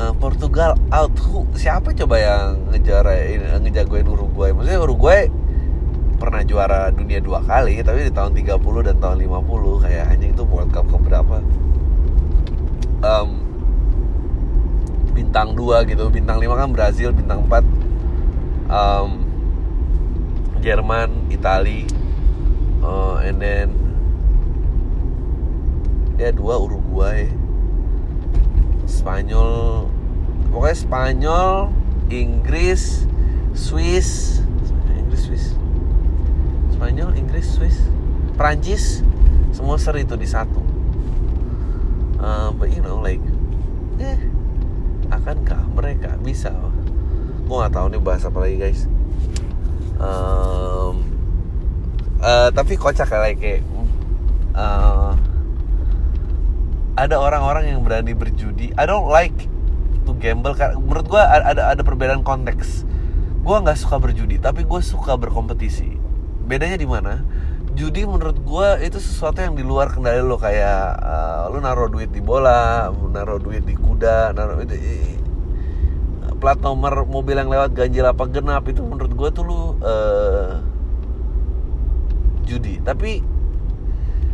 uh, 0.00 0.12
Portugal 0.16 0.80
out. 0.88 1.12
Who, 1.28 1.44
siapa 1.52 1.92
coba 1.92 2.16
yang 2.16 2.72
ngejarain 2.72 3.60
ngejagoin 3.60 4.08
Uruguay? 4.08 4.50
Maksudnya 4.56 4.80
Uruguay 4.80 5.22
pernah 6.16 6.40
juara 6.44 6.92
dunia 6.92 7.20
dua 7.20 7.40
kali 7.44 7.80
tapi 7.80 8.04
di 8.08 8.12
tahun 8.12 8.36
30 8.36 8.60
dan 8.60 8.96
tahun 9.00 9.16
50 9.24 9.84
kayak 9.84 10.04
anjing 10.12 10.32
itu 10.36 10.44
World 10.44 10.72
Cup 10.72 10.86
keberapa? 10.88 11.36
Um, 13.00 13.28
bintang 15.12 15.52
2 15.56 15.88
gitu. 15.88 16.08
Bintang 16.08 16.40
5 16.40 16.48
kan 16.56 16.68
Brazil 16.72 17.12
bintang 17.12 17.44
4 17.48 17.64
um, 18.72 19.10
Jerman 20.60 21.32
Itali 21.32 21.88
uh, 22.84 23.16
and 23.24 23.40
then 23.40 23.68
ya 26.20 26.28
dua 26.36 26.60
Uruguay 26.60 27.32
Spanyol 28.90 29.86
pokoknya 30.50 30.76
Spanyol 30.76 31.50
Inggris 32.10 33.06
Swiss 33.54 34.42
Inggris 34.98 35.22
Swiss. 35.30 35.46
Spanyol 36.74 37.14
Inggris 37.14 37.46
Swiss 37.46 37.78
Prancis 38.34 39.06
semua 39.54 39.76
seri 39.76 40.02
itu 40.02 40.16
di 40.16 40.24
satu. 40.24 40.62
Uh, 42.20 42.52
but 42.56 42.68
you 42.72 42.80
know 42.80 43.00
like 43.00 43.20
eh 44.00 44.16
akankah 45.12 45.60
mereka 45.76 46.16
bisa? 46.20 46.52
Gue 47.44 47.56
nggak 47.60 47.74
tahu 47.74 47.86
nih 47.92 48.00
bahasa 48.00 48.32
apa 48.32 48.38
lagi 48.40 48.56
guys. 48.56 48.80
Um, 50.00 51.04
uh, 52.24 52.48
tapi 52.54 52.80
kocak 52.80 53.10
kayak 53.10 53.36
kayak 53.36 53.60
uh, 54.56 55.12
ada 57.00 57.16
orang-orang 57.16 57.72
yang 57.72 57.80
berani 57.80 58.12
berjudi. 58.12 58.76
I 58.76 58.84
don't 58.84 59.08
like 59.08 59.48
to 60.04 60.12
gamble 60.20 60.52
karena 60.52 60.76
menurut 60.76 61.08
gue 61.08 61.22
ada 61.22 61.72
ada 61.72 61.80
perbedaan 61.80 62.20
konteks. 62.20 62.84
Gue 63.40 63.56
nggak 63.56 63.80
suka 63.80 63.96
berjudi 63.96 64.36
tapi 64.36 64.68
gue 64.68 64.80
suka 64.84 65.16
berkompetisi. 65.16 65.96
Bedanya 66.44 66.76
di 66.76 66.84
mana? 66.84 67.24
Judi 67.72 68.04
menurut 68.04 68.36
gue 68.44 68.68
itu 68.84 69.00
sesuatu 69.00 69.40
yang 69.40 69.56
di 69.56 69.64
luar 69.64 69.88
kendali 69.88 70.20
lo 70.20 70.36
kayak 70.36 71.00
uh, 71.00 71.48
lo 71.48 71.62
naruh 71.62 71.88
duit 71.88 72.10
di 72.12 72.18
bola 72.18 72.90
naruh 72.90 73.38
duit 73.38 73.62
di 73.62 73.78
kuda 73.78 74.34
naruh 74.34 74.58
itu 74.58 74.74
plat 76.42 76.58
nomor 76.58 77.06
mobil 77.06 77.38
yang 77.38 77.46
lewat 77.46 77.76
ganjil 77.76 78.10
apa 78.10 78.26
genap 78.26 78.66
itu 78.66 78.82
menurut 78.82 79.12
gue 79.14 79.28
tuh 79.32 79.44
lo 79.46 79.60
uh, 79.80 80.60
judi. 82.44 82.82
Tapi 82.82 83.22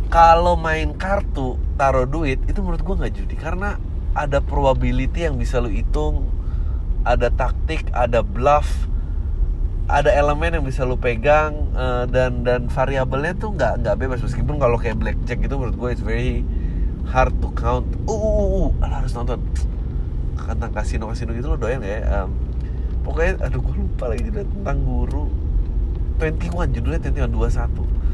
kalau 0.09 0.57
main 0.57 0.97
kartu 0.97 1.66
taruh 1.77 2.09
duit 2.09 2.41
itu 2.49 2.59
menurut 2.59 2.81
gue 2.81 2.95
nggak 3.05 3.13
judi. 3.13 3.35
Karena 3.37 3.77
ada 4.17 4.41
probability 4.41 5.29
yang 5.29 5.37
bisa 5.37 5.61
lo 5.61 5.69
hitung 5.69 6.25
ada 7.05 7.29
taktik 7.29 7.87
ada 7.93 8.25
bluff 8.25 8.89
ada 9.87 10.11
elemen 10.11 10.59
yang 10.59 10.65
bisa 10.67 10.83
lo 10.83 10.99
pegang 10.99 11.71
uh, 11.71 12.03
dan 12.09 12.43
dan 12.43 12.67
variabelnya 12.67 13.31
tuh 13.39 13.55
nggak 13.55 13.85
nggak 13.85 13.95
bebas. 13.95 14.19
Meskipun 14.19 14.59
kalau 14.59 14.75
kayak 14.75 14.99
blackjack 14.99 15.39
itu 15.39 15.55
menurut 15.55 15.79
gue 15.79 15.89
it's 15.95 16.03
very 16.03 16.43
hard 17.07 17.31
to 17.39 17.47
count. 17.55 17.87
Uh, 18.03 18.11
uh, 18.11 18.19
uh, 18.19 18.47
uh 18.67 18.69
harus 18.83 19.15
nonton. 19.15 19.39
Tentang 20.35 20.71
kasino 20.75 21.07
kasino 21.07 21.31
gitu 21.31 21.55
lo 21.55 21.57
doyan 21.59 21.79
ya. 21.79 22.03
Um, 22.23 22.35
pokoknya 23.07 23.47
aduh 23.47 23.63
gue 23.63 23.75
lupa 23.79 24.11
lagi 24.11 24.27
tentang 24.27 24.83
guru. 24.83 25.31
21 26.17 26.73
judulnya 26.73 27.29
21 27.29 27.29
21 27.29 28.06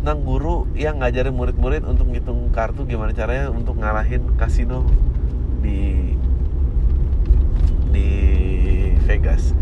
tentang 0.00 0.24
guru 0.24 0.64
yang 0.72 1.04
ngajarin 1.04 1.36
murid-murid 1.36 1.84
untuk 1.84 2.08
ngitung 2.08 2.48
kartu 2.56 2.88
gimana 2.88 3.12
caranya 3.12 3.52
untuk 3.52 3.76
ngalahin 3.76 4.32
kasino 4.40 4.88
di 5.60 6.16
di 7.92 8.08
Vegas. 9.04 9.52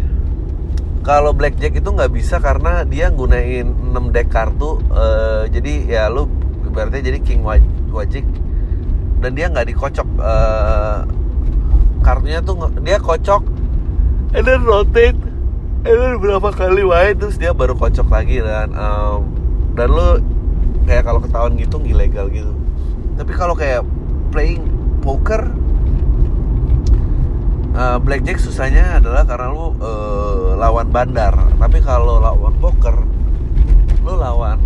Kalau 1.02 1.35
blackjack 1.35 1.83
itu 1.83 1.90
nggak 1.90 2.14
bisa 2.14 2.38
karena 2.38 2.87
dia 2.87 3.11
gunain 3.11 3.66
6 3.66 4.14
deck 4.14 4.30
kartu 4.30 4.78
uh, 4.95 5.50
jadi 5.50 5.73
ya 5.90 6.02
lu 6.07 6.30
berarti 6.71 7.02
jadi 7.02 7.18
king 7.18 7.42
wajik. 7.42 8.23
Dan 9.18 9.35
dia 9.35 9.50
nggak 9.50 9.75
dikocok 9.75 10.07
uh, 10.23 11.02
kartunya 12.07 12.38
tuh 12.47 12.71
dia 12.87 13.02
kocok 13.02 13.42
and 14.38 14.47
then 14.47 14.62
rotate 14.62 15.18
and 15.82 15.97
then 15.99 16.15
berapa 16.23 16.54
kali 16.54 16.86
wae 16.86 17.10
terus 17.19 17.34
dia 17.43 17.50
baru 17.50 17.75
kocok 17.75 18.06
lagi 18.06 18.39
dan 18.39 18.71
um, 18.78 19.26
dan 19.75 19.89
lu 19.91 20.37
kayak 20.88 21.04
kalau 21.04 21.20
ketahuan 21.20 21.52
gitu 21.60 21.76
ilegal 21.84 22.32
gitu. 22.32 22.56
Tapi 23.20 23.32
kalau 23.36 23.52
kayak 23.52 23.84
playing 24.32 24.64
poker 25.04 25.52
uh, 27.76 28.00
blackjack 28.00 28.40
susahnya 28.40 28.96
adalah 28.96 29.28
karena 29.28 29.52
lu 29.52 29.76
uh, 29.76 30.56
lawan 30.56 30.88
bandar. 30.88 31.36
Tapi 31.60 31.84
kalau 31.84 32.18
lawan 32.24 32.56
poker 32.56 32.96
lu 34.00 34.16
lawan 34.16 34.56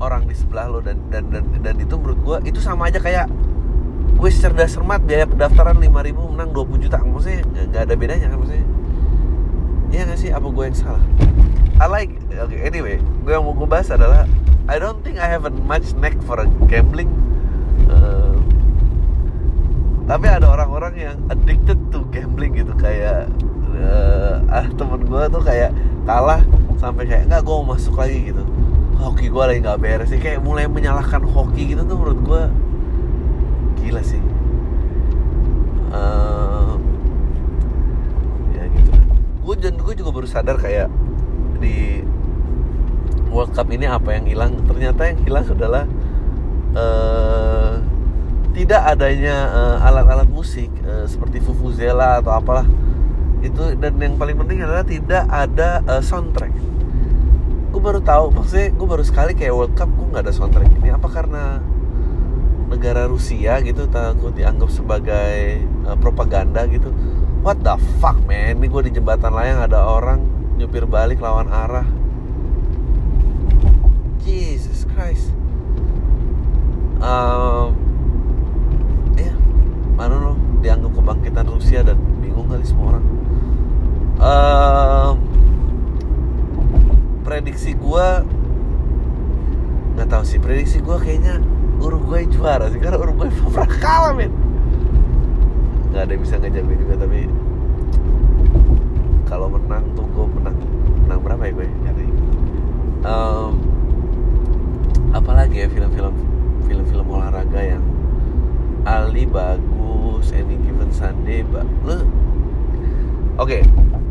orang 0.00 0.24
di 0.24 0.32
sebelah 0.32 0.72
lo 0.72 0.80
dan 0.80 0.96
dan 1.12 1.28
dan 1.28 1.44
dan 1.60 1.76
itu 1.76 1.94
menurut 2.00 2.18
gua 2.24 2.36
itu 2.42 2.58
sama 2.58 2.88
aja 2.88 2.98
kayak 2.98 3.28
gue 4.14 4.30
cerdas 4.32 4.72
cermat 4.72 5.04
biaya 5.04 5.28
pendaftaran 5.28 5.76
5000 5.76 6.32
menang 6.32 6.50
20 6.56 6.84
juta. 6.88 6.96
Maksudnya 7.04 7.44
nggak 7.44 7.82
ada 7.84 7.94
bedanya 7.94 8.26
kan 8.32 8.38
maksudnya? 8.40 8.66
Iya 9.92 10.10
gak 10.10 10.18
sih? 10.18 10.30
Apa 10.32 10.46
gue 10.48 10.64
yang 10.64 10.74
salah? 10.74 11.04
I 11.78 11.86
like 11.90 12.12
okay, 12.30 12.60
anyway 12.66 12.96
gue 13.26 13.32
yang 13.34 13.42
mau 13.42 13.54
gue 13.54 13.66
bahas 13.66 13.90
adalah 13.90 14.24
I 14.64 14.76
don't 14.80 15.04
think 15.04 15.20
I 15.20 15.28
have 15.28 15.44
a 15.44 15.52
much 15.52 15.92
neck 16.00 16.16
for 16.24 16.40
a 16.40 16.48
gambling 16.68 17.12
uh, 17.88 18.36
tapi 20.04 20.28
ada 20.28 20.48
orang-orang 20.52 20.94
yang 21.00 21.16
addicted 21.32 21.80
to 21.88 22.04
gambling 22.12 22.56
gitu 22.56 22.76
kayak 22.76 23.28
uh, 23.80 24.40
ah 24.52 24.66
temen 24.76 25.00
gue 25.04 25.22
tuh 25.32 25.42
kayak 25.42 25.72
kalah 26.04 26.44
sampai 26.76 27.08
kayak 27.08 27.24
nggak 27.32 27.40
gue 27.40 27.54
mau 27.54 27.72
masuk 27.72 27.96
lagi 27.96 28.28
gitu. 28.28 28.44
Hoki 29.00 29.32
gue 29.32 29.44
lagi 29.44 29.60
nggak 29.64 29.80
beres 29.80 30.08
sih 30.12 30.20
kayak 30.20 30.44
mulai 30.44 30.68
menyalahkan 30.68 31.24
hoki 31.24 31.72
gitu 31.72 31.82
tuh 31.88 31.96
menurut 31.96 32.20
gue 32.20 32.42
gila 33.80 34.02
sih. 34.04 34.20
Uh, 35.88 36.76
ya 38.52 38.64
gitu. 38.68 38.90
Gue 39.40 39.54
dan 39.56 39.74
gue 39.80 39.94
juga 39.96 40.10
baru 40.12 40.28
sadar 40.28 40.60
kayak 40.60 40.92
di 41.58 42.04
World 43.34 43.50
Cup 43.50 43.66
ini 43.74 43.90
apa 43.90 44.14
yang 44.14 44.30
hilang? 44.30 44.62
Ternyata 44.62 45.10
yang 45.10 45.18
hilang 45.26 45.44
adalah 45.50 45.84
uh, 46.78 47.82
tidak 48.54 48.82
adanya 48.94 49.50
uh, 49.50 49.76
alat-alat 49.82 50.30
musik 50.30 50.70
uh, 50.86 51.02
seperti 51.10 51.42
vuvuzela 51.42 52.22
atau 52.22 52.30
apalah. 52.30 52.62
Itu 53.42 53.74
dan 53.74 53.98
yang 53.98 54.14
paling 54.14 54.38
penting 54.38 54.62
adalah 54.62 54.86
tidak 54.86 55.26
ada 55.26 55.82
uh, 55.90 55.98
soundtrack. 55.98 56.54
Gue 57.74 57.82
baru 57.82 57.98
tahu 57.98 58.30
maksudnya 58.30 58.70
gue 58.70 58.86
baru 58.86 59.02
sekali 59.02 59.34
kayak 59.34 59.50
World 59.50 59.74
Cup 59.74 59.90
gue 59.90 60.06
nggak 60.14 60.30
ada 60.30 60.32
soundtrack 60.32 60.70
ini? 60.78 60.94
Apa 60.94 61.10
karena 61.10 61.58
negara 62.70 63.10
Rusia 63.10 63.58
gitu 63.66 63.90
takut 63.90 64.30
dianggap 64.30 64.70
sebagai 64.70 65.58
uh, 65.90 65.98
propaganda 65.98 66.62
gitu? 66.70 66.94
What 67.42 67.66
the 67.66 67.74
fuck 67.98 68.16
man? 68.30 68.62
Ini 68.62 68.66
gue 68.70 68.82
di 68.86 68.92
jembatan 68.94 69.34
layang 69.34 69.66
ada 69.66 69.82
orang 69.82 70.22
nyupir 70.54 70.86
balik 70.86 71.18
lawan 71.18 71.50
arah 71.50 72.03
Jesus 74.24 74.88
Christ. 74.96 75.28
Um, 77.04 77.76
mana 79.94 80.16
lo 80.16 80.32
dianggap 80.64 80.96
kebangkitan 80.96 81.46
Rusia 81.46 81.84
dan 81.84 82.00
bingung 82.18 82.48
kali 82.48 82.64
semua 82.64 82.96
orang. 82.96 83.04
Uh, 84.16 85.12
prediksi 87.22 87.76
gue 87.76 88.08
nggak 89.94 90.08
tahu 90.08 90.24
sih. 90.24 90.40
Prediksi 90.40 90.80
gue 90.80 90.96
kayaknya 90.96 91.44
Uruguay 91.84 92.24
juara 92.24 92.72
sih 92.72 92.80
karena 92.80 92.96
Uruguay 92.96 93.28
pernah 93.52 93.68
kalah 93.78 94.12
men. 94.16 94.32
Nggak 95.92 96.02
ada 96.08 96.12
yang 96.16 96.22
bisa 96.24 96.40
ngejamin 96.40 96.76
juga 96.80 96.94
tapi 97.04 97.20
kalau 99.28 99.52
menang 99.52 99.84
tuh 99.92 100.08
gue 100.08 100.26
menang. 100.40 100.56
Menang 101.04 101.20
berapa 101.20 101.42
ya 101.44 101.52
gue 101.52 101.66
nggak 101.68 101.94
um, 103.04 103.73
apalagi 105.14 105.62
ya 105.62 105.68
film-film 105.70 106.14
film-film 106.66 107.06
olahraga 107.06 107.62
yang 107.62 107.84
Ali 108.84 109.24
bagus 109.24 110.34
any 110.34 110.58
given 110.60 110.90
Sunday 110.90 111.46
ba 111.46 111.62
lu 111.86 112.02
oke 113.38 113.46
okay, 113.46 113.62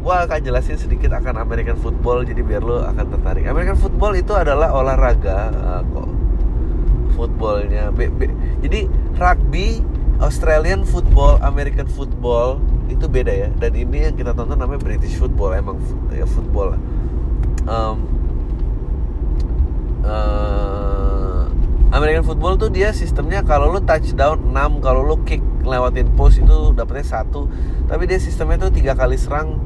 gua 0.03 0.27
akan 0.27 0.39
jelasin 0.43 0.75
sedikit 0.75 1.15
akan 1.15 1.39
American 1.39 1.79
football 1.79 2.27
jadi 2.27 2.43
biar 2.43 2.59
lo 2.59 2.83
akan 2.83 3.05
tertarik. 3.07 3.47
American 3.47 3.79
football 3.79 4.11
itu 4.19 4.35
adalah 4.35 4.75
olahraga 4.75 5.47
uh, 5.55 5.81
kok 5.81 6.09
footballnya. 7.15 7.87
Be, 7.95 8.11
be, 8.11 8.27
jadi 8.59 8.91
rugby 9.15 9.79
Australian 10.19 10.83
football 10.83 11.39
American 11.39 11.87
football 11.87 12.59
itu 12.91 13.07
beda 13.07 13.31
ya. 13.31 13.49
Dan 13.55 13.71
ini 13.79 14.11
yang 14.11 14.15
kita 14.19 14.35
tonton 14.35 14.59
namanya 14.59 14.83
British 14.83 15.15
football 15.15 15.55
emang 15.55 15.79
ya 16.11 16.27
football 16.27 16.75
um, 17.63 17.97
uh, 20.03 20.72
American 21.93 22.25
football 22.25 22.57
tuh 22.57 22.73
dia 22.73 22.89
sistemnya 22.89 23.45
kalau 23.45 23.69
lu 23.69 23.77
touchdown 23.85 24.49
6 24.49 24.81
kalau 24.81 25.05
lu 25.05 25.21
kick 25.29 25.45
lewatin 25.61 26.09
post 26.17 26.41
itu 26.41 26.73
dapetnya 26.73 27.05
satu. 27.05 27.45
Tapi 27.85 28.09
dia 28.09 28.17
sistemnya 28.17 28.65
tuh 28.65 28.73
tiga 28.73 28.97
kali 28.97 29.13
serang. 29.13 29.61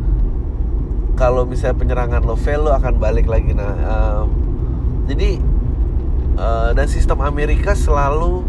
Kalau 1.16 1.48
misalnya 1.48 1.80
penyerangan 1.80 2.28
lo 2.28 2.36
fail 2.36 2.68
lo 2.68 2.76
akan 2.76 3.00
balik 3.00 3.32
lagi. 3.32 3.56
Nah 3.56 3.74
um, 3.80 4.28
jadi 5.08 5.40
uh, 6.36 6.76
dan 6.76 6.92
sistem 6.92 7.24
Amerika 7.24 7.72
selalu 7.72 8.44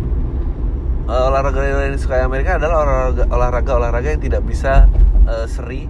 uh, 1.07 1.31
olahraga 1.31 1.63
yang 1.63 1.95
disukai 1.95 2.27
Amerika 2.27 2.59
adalah 2.59 2.83
olahraga 2.83 3.25
olahraga 3.31 3.73
olahraga 3.79 4.09
yang 4.11 4.23
tidak 4.27 4.43
bisa 4.43 4.91
uh, 5.31 5.47
seri. 5.47 5.87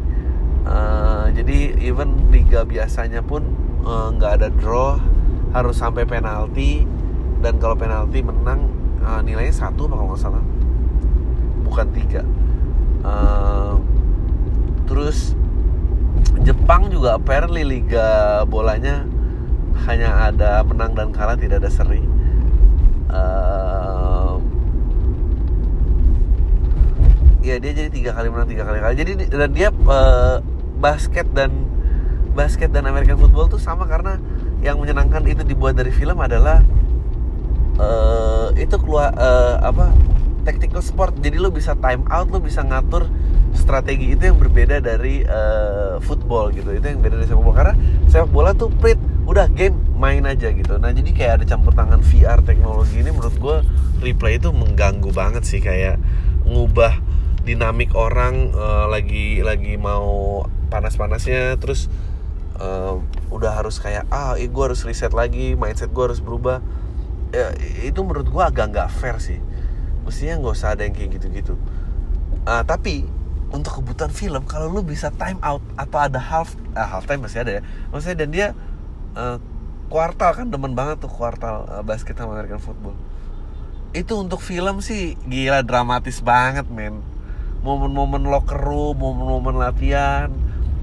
Uh, 0.68 1.32
jadi 1.32 1.72
even 1.80 2.28
liga 2.28 2.68
biasanya 2.68 3.24
pun 3.24 3.48
nggak 3.88 4.28
uh, 4.28 4.36
ada 4.36 4.52
draw 4.52 5.00
harus 5.56 5.80
sampai 5.80 6.04
penalti 6.04 6.97
dan 7.38 7.54
kalau 7.62 7.78
penalti 7.78 8.20
menang 8.22 8.70
uh, 9.02 9.20
nilainya 9.22 9.54
satu 9.54 9.86
kalau 9.86 10.10
nggak 10.10 10.20
salah? 10.20 10.42
Bukan 11.62 11.86
tiga. 11.94 12.22
Uh, 13.06 13.78
terus 14.88 15.38
Jepang 16.42 16.90
juga 16.90 17.14
apparently 17.14 17.62
liga 17.62 18.42
bolanya 18.48 19.06
hanya 19.86 20.32
ada 20.32 20.66
menang 20.66 20.96
dan 20.98 21.08
kalah 21.14 21.38
tidak 21.38 21.62
ada 21.62 21.70
seri. 21.70 22.02
Uh, 23.08 24.42
ya 27.40 27.56
dia 27.56 27.72
jadi 27.72 27.88
tiga 27.88 28.10
kali 28.12 28.28
menang 28.28 28.48
tiga 28.50 28.66
kali 28.66 28.82
kalah. 28.82 28.96
Jadi 28.96 29.30
dan 29.30 29.50
dia 29.54 29.70
uh, 29.70 30.42
basket 30.82 31.28
dan 31.32 31.68
basket 32.34 32.70
dan 32.74 32.86
American 32.86 33.18
football 33.18 33.46
tuh 33.46 33.60
sama 33.62 33.86
karena 33.86 34.18
yang 34.62 34.78
menyenangkan 34.82 35.22
itu 35.26 35.46
dibuat 35.46 35.78
dari 35.78 35.94
film 35.94 36.18
adalah 36.18 36.62
uh, 37.78 38.50
itu 38.58 38.76
keluar 38.82 39.14
uh, 39.16 39.62
apa 39.62 39.94
tactical 40.44 40.82
sport. 40.84 41.16
Jadi 41.22 41.38
lo 41.40 41.54
bisa 41.54 41.78
time 41.78 42.04
out 42.10 42.28
lo 42.28 42.42
bisa 42.42 42.62
ngatur 42.66 43.08
strategi 43.56 44.12
itu 44.14 44.28
yang 44.28 44.38
berbeda 44.38 44.82
dari 44.82 45.24
uh, 45.24 46.02
football 46.04 46.52
gitu. 46.52 46.74
Itu 46.74 46.84
yang 46.84 47.00
beda 47.00 47.18
dari 47.22 47.28
sepak 47.30 47.42
bola. 47.42 47.56
Karena 47.56 47.74
sepak 48.10 48.30
bola 48.30 48.50
tuh 48.52 48.68
prit 48.72 48.98
udah 49.28 49.48
game 49.52 49.76
main 49.96 50.24
aja 50.24 50.50
gitu. 50.52 50.76
Nah 50.80 50.92
jadi 50.92 51.10
kayak 51.12 51.32
ada 51.42 51.44
campur 51.44 51.72
tangan 51.76 52.00
VR 52.00 52.40
teknologi 52.44 53.00
ini 53.00 53.10
menurut 53.12 53.36
gue 53.36 53.56
replay 54.04 54.40
itu 54.40 54.50
mengganggu 54.52 55.10
banget 55.12 55.44
sih. 55.44 55.60
Kayak 55.60 56.00
ngubah 56.48 56.96
dinamik 57.44 57.96
orang 57.96 58.52
uh, 58.52 58.88
lagi 58.92 59.40
lagi 59.40 59.80
mau 59.80 60.44
panas-panasnya 60.68 61.56
terus 61.56 61.88
uh, 62.60 63.00
udah 63.32 63.56
harus 63.56 63.80
kayak 63.80 64.04
ah 64.12 64.36
eh, 64.36 64.48
gue 64.52 64.64
harus 64.64 64.84
reset 64.84 65.16
lagi 65.16 65.56
mindset 65.56 65.88
gue 65.88 66.04
harus 66.04 66.20
berubah 66.20 66.60
ya, 67.32 67.52
itu 67.84 68.00
menurut 68.04 68.28
gue 68.28 68.42
agak 68.42 68.72
nggak 68.72 68.88
fair 68.92 69.16
sih. 69.20 69.38
Mestinya 70.04 70.40
nggak 70.40 70.54
usah 70.54 70.72
ada 70.74 70.82
yang 70.84 70.94
kayak 70.96 71.20
gitu-gitu. 71.20 71.54
Uh, 72.48 72.64
tapi 72.64 73.04
untuk 73.48 73.80
kebutuhan 73.80 74.12
film 74.12 74.44
kalau 74.44 74.68
lu 74.68 74.84
bisa 74.84 75.08
time 75.16 75.40
out 75.40 75.64
atau 75.80 75.98
ada 76.00 76.20
half 76.20 76.52
uh, 76.76 76.84
half 76.84 77.08
time 77.08 77.24
masih 77.24 77.44
ada 77.44 77.60
ya. 77.60 77.62
Maksudnya 77.92 78.16
dan 78.24 78.28
dia 78.32 78.46
uh, 79.16 79.36
kuartal 79.88 80.36
kan 80.36 80.46
demen 80.52 80.76
banget 80.76 81.00
tuh 81.00 81.12
kuartal 81.12 81.64
uh, 81.68 81.84
basket 81.84 82.16
sama 82.16 82.36
American 82.36 82.60
football. 82.60 82.96
Itu 83.96 84.20
untuk 84.20 84.44
film 84.44 84.84
sih 84.84 85.16
gila 85.24 85.64
dramatis 85.64 86.20
banget 86.20 86.68
men. 86.68 87.00
Momen-momen 87.64 88.28
locker 88.28 88.60
room 88.60 89.00
momen-momen 89.00 89.56
latihan. 89.56 90.28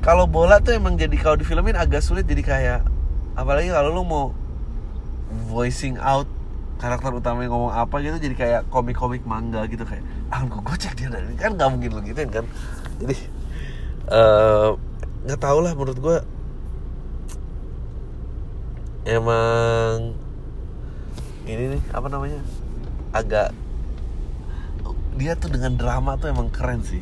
Kalau 0.02 0.30
bola 0.30 0.62
tuh 0.62 0.78
emang 0.78 0.98
jadi 1.02 1.18
kalau 1.18 1.38
di 1.38 1.46
filmin 1.46 1.74
agak 1.74 2.06
sulit 2.06 2.30
jadi 2.30 2.44
kayak 2.46 2.82
apalagi 3.34 3.74
kalau 3.74 3.90
lu 3.90 4.06
mau 4.06 4.26
voicing 5.50 5.98
out 5.98 6.30
karakter 6.76 7.12
utama 7.16 7.48
yang 7.48 7.56
ngomong 7.56 7.72
apa 7.72 8.04
gitu 8.04 8.20
jadi 8.20 8.36
kayak 8.36 8.62
komik-komik 8.68 9.24
manga 9.24 9.64
gitu 9.66 9.88
kayak 9.88 10.04
ah 10.28 10.44
gue 10.44 10.60
gocek 10.60 10.94
dia 11.00 11.08
dan 11.08 11.32
kan 11.40 11.56
nggak 11.56 11.70
mungkin 11.72 11.90
lo 11.96 12.02
gitu 12.04 12.20
kan? 12.28 12.46
Jadi 13.00 13.16
nggak 15.26 15.40
uh, 15.40 15.44
tau 15.44 15.60
lah 15.64 15.72
menurut 15.74 15.98
gue 15.98 16.18
emang 19.06 20.14
ini 21.46 21.78
nih 21.78 21.82
apa 21.94 22.08
namanya 22.10 22.42
agak 23.14 23.54
dia 25.16 25.32
tuh 25.40 25.48
dengan 25.48 25.80
drama 25.80 26.20
tuh 26.20 26.28
emang 26.28 26.52
keren 26.52 26.84
sih. 26.84 27.00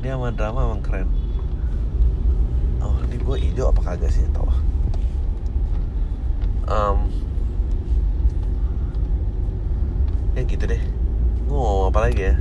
Dia 0.00 0.16
sama 0.16 0.32
drama 0.32 0.64
emang 0.72 0.80
keren. 0.80 1.08
Oh 2.80 2.96
ini 3.04 3.20
gue 3.20 3.36
hijau 3.44 3.68
apa 3.68 3.80
kagak 3.92 4.08
sih? 4.08 4.24
Tau. 4.32 4.48
Um, 6.66 7.12
ya 10.36 10.44
gitu 10.44 10.64
deh. 10.68 10.82
Gue 11.48 11.56
mau 11.56 11.88
apa 11.88 12.06
lagi 12.06 12.20
ya? 12.30 12.36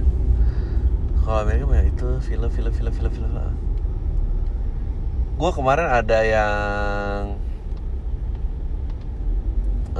Kalau 1.24 1.42
Amerika 1.42 1.66
mah 1.66 1.82
itu 1.82 2.08
film 2.22 2.52
film 2.52 2.72
film 2.76 2.94
film 2.94 3.12
film 3.16 3.56
gue 5.36 5.52
kemarin 5.52 5.92
ada 5.92 6.20
yang 6.24 7.36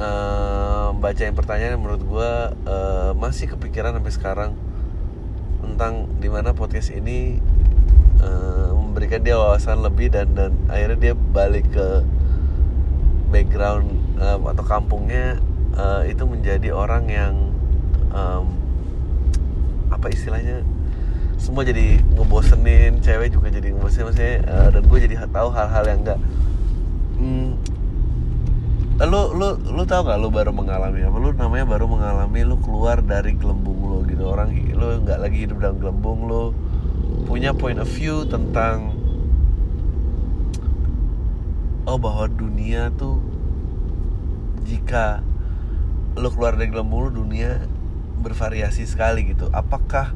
uh, 0.00 0.96
bacain 0.96 1.36
pertanyaan 1.36 1.76
yang 1.76 1.82
menurut 1.84 2.02
gue 2.08 2.32
uh, 2.64 3.12
masih 3.12 3.52
kepikiran 3.52 4.00
sampai 4.00 4.12
sekarang 4.16 4.50
tentang 5.60 6.08
di 6.24 6.32
mana 6.32 6.56
podcast 6.56 6.88
ini 6.88 7.36
uh, 8.24 8.72
memberikan 8.80 9.20
dia 9.20 9.36
wawasan 9.36 9.84
lebih 9.84 10.08
dan 10.08 10.32
dan 10.32 10.56
akhirnya 10.72 11.12
dia 11.12 11.12
balik 11.12 11.68
ke 11.68 12.00
background 13.28 13.92
uh, 14.16 14.40
atau 14.40 14.64
kampungnya 14.64 15.36
uh, 15.76 16.00
itu 16.08 16.24
menjadi 16.24 16.72
orang 16.72 17.12
yang 17.12 17.34
um, 18.12 18.46
apa 19.90 20.06
istilahnya? 20.10 20.62
Semua 21.36 21.62
jadi 21.62 22.00
ngebosenin 22.16 23.04
cewek 23.04 23.32
juga 23.34 23.52
jadi 23.52 23.72
ngebosenin. 23.72 24.06
Maksudnya 24.10 24.34
uh, 24.50 24.68
dan 24.72 24.82
gue 24.82 24.98
jadi 24.98 25.14
tahu 25.30 25.48
hal-hal 25.52 25.84
yang 25.86 26.00
enggak 26.02 26.18
hmm, 27.16 27.48
lu 28.96 29.22
lu 29.36 29.48
lu 29.60 29.82
tau 29.84 30.08
gak 30.08 30.16
lu 30.16 30.32
baru 30.32 30.56
mengalami 30.56 31.04
apa? 31.04 31.16
Lu 31.20 31.28
namanya 31.36 31.68
baru 31.68 31.84
mengalami 31.84 32.40
lu 32.48 32.56
keluar 32.64 33.04
dari 33.04 33.36
gelembung 33.36 33.76
lu 33.84 33.98
gitu. 34.08 34.24
Orang 34.24 34.56
lu 34.56 35.04
nggak 35.04 35.20
lagi 35.20 35.44
hidup 35.44 35.60
dalam 35.60 35.76
gelembung 35.76 36.24
lu. 36.24 36.56
Punya 37.28 37.52
point 37.52 37.76
of 37.76 37.90
view 37.92 38.24
tentang 38.24 38.96
oh 41.84 41.98
bahwa 42.00 42.26
dunia 42.32 42.88
tuh 42.96 43.20
jika 44.64 45.22
lu 46.16 46.32
keluar 46.32 46.56
dari 46.56 46.72
gelembung 46.72 47.06
lu 47.06 47.10
dunia 47.22 47.68
bervariasi 48.20 48.88
sekali 48.88 49.32
gitu. 49.32 49.48
Apakah 49.52 50.12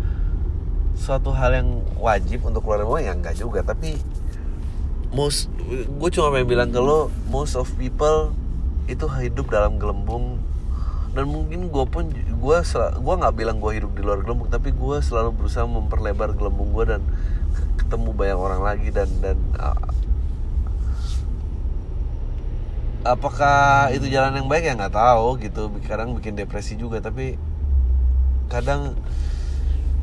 suatu 1.01 1.33
hal 1.33 1.57
yang 1.57 1.69
wajib 1.97 2.45
untuk 2.45 2.67
keluar 2.67 2.85
dari 2.85 3.09
ya 3.09 3.13
enggak 3.17 3.37
juga. 3.39 3.65
Tapi 3.65 3.97
most 5.11 5.49
gue 5.71 6.11
cuma 6.13 6.31
pengen 6.31 6.47
bilang 6.47 6.71
ke 6.71 6.79
lo 6.79 7.11
most 7.33 7.59
of 7.59 7.67
people 7.81 8.37
itu 8.91 9.09
hidup 9.09 9.49
dalam 9.49 9.81
gelembung. 9.81 10.43
Dan 11.11 11.27
mungkin 11.27 11.75
gue 11.75 11.85
pun 11.91 12.07
gue 12.15 12.59
gue 12.79 13.15
nggak 13.19 13.35
bilang 13.35 13.59
gue 13.59 13.73
hidup 13.83 13.91
di 13.99 14.03
luar 14.07 14.23
gelembung 14.23 14.47
tapi 14.47 14.71
gue 14.71 14.97
selalu 15.03 15.35
berusaha 15.35 15.67
memperlebar 15.67 16.39
gelembung 16.39 16.71
gue 16.71 16.87
dan 16.87 17.03
ketemu 17.83 18.15
banyak 18.15 18.39
orang 18.39 18.63
lagi 18.63 18.89
dan 18.95 19.11
dan 19.19 19.35
uh, 19.59 19.91
apakah 23.03 23.91
itu 23.91 24.07
jalan 24.07 24.39
yang 24.39 24.47
baik? 24.47 24.69
Ya 24.69 24.79
nggak 24.79 24.95
tahu 24.95 25.41
gitu. 25.43 25.75
Kadang 25.83 26.15
bikin 26.15 26.39
depresi 26.39 26.79
juga 26.79 27.03
tapi 27.03 27.35
kadang 28.51 28.99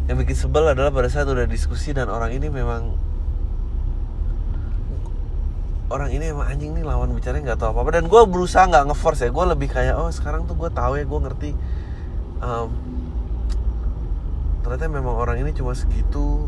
yang 0.08 0.18
bikin 0.24 0.40
sebel 0.40 0.64
adalah 0.72 0.90
pada 0.90 1.12
saat 1.12 1.28
udah 1.28 1.44
diskusi 1.44 1.92
dan 1.92 2.08
orang 2.08 2.32
ini 2.32 2.48
memang 2.48 2.96
orang 5.92 6.12
ini 6.16 6.32
emang 6.32 6.48
anjing 6.48 6.72
nih 6.76 6.84
lawan 6.88 7.12
bicara 7.12 7.40
nggak 7.44 7.60
tahu 7.60 7.76
apa 7.76 7.80
apa 7.84 7.92
dan 8.00 8.06
gue 8.08 8.22
berusaha 8.28 8.64
nggak 8.72 8.88
ngeforce 8.92 9.28
ya. 9.28 9.30
Gue 9.36 9.46
lebih 9.52 9.68
kayak 9.68 10.00
oh 10.00 10.08
sekarang 10.08 10.48
tuh 10.48 10.56
gue 10.56 10.72
tahu 10.72 10.96
ya 10.96 11.04
gue 11.04 11.20
ngerti. 11.28 11.52
Um, 12.40 12.72
ternyata 14.64 14.88
memang 14.92 15.16
orang 15.16 15.44
ini 15.44 15.52
cuma 15.52 15.76
segitu 15.76 16.48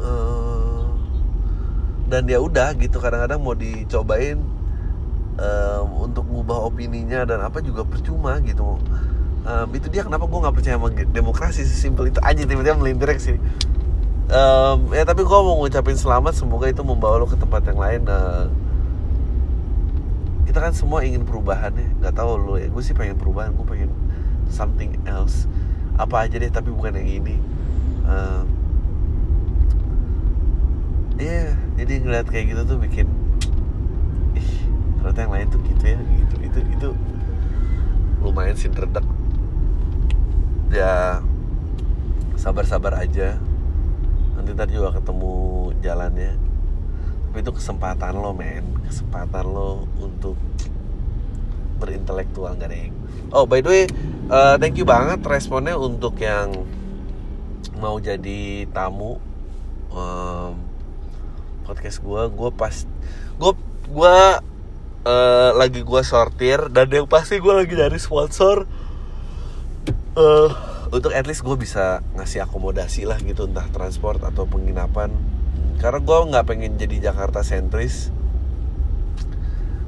uh, 0.00 0.88
dan 2.08 2.24
dia 2.24 2.40
udah 2.40 2.72
gitu. 2.80 2.96
Kadang-kadang 2.96 3.44
mau 3.44 3.52
dicobain 3.52 4.40
um, 5.36 5.86
untuk 6.00 6.24
ngubah 6.28 6.68
opininya 6.68 7.28
dan 7.28 7.44
apa 7.44 7.60
juga 7.60 7.84
percuma 7.84 8.40
gitu 8.40 8.80
um, 9.46 9.68
itu 9.72 9.86
dia 9.86 10.02
kenapa 10.02 10.26
gue 10.26 10.38
nggak 10.42 10.54
percaya 10.54 10.76
sama 10.76 10.90
demokrasi 10.90 11.62
sesimpel 11.62 12.10
itu 12.10 12.18
aja 12.20 12.42
tiba-tiba 12.42 12.76
melintir 12.76 13.08
sih 13.22 13.38
um, 14.34 14.78
ya 14.90 15.06
tapi 15.06 15.22
gue 15.22 15.38
mau 15.38 15.62
ngucapin 15.62 15.94
selamat 15.94 16.34
semoga 16.34 16.66
itu 16.66 16.82
membawa 16.82 17.22
lo 17.22 17.30
ke 17.30 17.38
tempat 17.38 17.62
yang 17.70 17.78
lain 17.78 18.02
uh, 18.10 18.50
kita 20.50 20.58
kan 20.58 20.74
semua 20.74 21.06
ingin 21.06 21.22
perubahan 21.22 21.70
ya 21.72 21.88
nggak 22.02 22.14
tahu 22.18 22.36
lo 22.36 22.54
ya 22.58 22.66
gue 22.66 22.82
sih 22.82 22.92
pengen 22.92 23.14
perubahan 23.14 23.54
gue 23.54 23.66
pengen 23.66 23.90
something 24.50 24.94
else. 25.06 25.46
Apa 25.96 26.28
aja 26.28 26.36
deh 26.38 26.50
tapi 26.50 26.70
bukan 26.70 26.94
yang 26.98 27.08
ini. 27.22 27.36
Uh, 28.06 28.42
ya 31.16 31.24
yeah, 31.24 31.48
jadi 31.80 31.92
ngeliat 32.04 32.26
kayak 32.28 32.52
gitu 32.52 32.62
tuh 32.68 32.78
bikin 32.78 33.08
ih 34.36 34.50
ternyata 35.00 35.18
yang 35.24 35.32
lain 35.32 35.46
tuh 35.48 35.60
gitu 35.64 35.84
ya 35.88 35.96
gitu 35.96 36.36
itu 36.44 36.58
itu 36.76 36.88
lumayan 38.20 38.52
sih 38.52 38.68
redek 38.68 39.00
ya 40.70 41.20
sabar-sabar 42.38 42.98
aja. 43.00 43.38
Nanti 44.36 44.52
ntar 44.52 44.68
juga 44.70 44.94
ketemu 44.96 45.34
jalannya. 45.80 46.34
Tapi 47.30 47.38
itu 47.42 47.52
kesempatan 47.52 48.16
lo 48.16 48.32
men. 48.36 48.64
Kesempatan 48.86 49.44
lo 49.44 49.84
untuk 50.00 50.36
berintelektual 51.76 52.56
deh 52.56 52.88
oh 53.30 53.44
by 53.44 53.60
the 53.60 53.68
way 53.68 53.84
uh, 54.32 54.56
thank 54.56 54.74
you 54.80 54.88
banget 54.88 55.20
responnya 55.24 55.76
untuk 55.76 56.18
yang 56.20 56.52
mau 57.76 58.00
jadi 58.00 58.64
tamu 58.72 59.20
um, 59.92 60.56
podcast 61.68 62.00
gue 62.00 62.22
gue 62.32 62.50
pas 62.56 62.74
gue 63.36 63.52
gue 63.86 64.16
uh, 65.04 65.50
lagi 65.52 65.80
gue 65.84 66.02
sortir 66.02 66.72
dan 66.72 66.88
yang 66.88 67.04
pasti 67.04 67.36
gue 67.36 67.54
lagi 67.54 67.74
dari 67.76 68.00
sponsor 68.00 68.64
uh, 70.16 70.48
untuk 70.90 71.12
at 71.12 71.28
least 71.28 71.44
gue 71.44 71.54
bisa 71.54 72.00
ngasih 72.16 72.42
akomodasi 72.48 73.04
lah 73.04 73.20
gitu 73.20 73.46
entah 73.46 73.68
transport 73.70 74.24
atau 74.24 74.48
penginapan. 74.48 75.12
Karena 75.76 76.00
gue 76.00 76.18
nggak 76.32 76.44
pengen 76.48 76.72
jadi 76.80 77.12
Jakarta 77.12 77.44
sentris. 77.44 78.10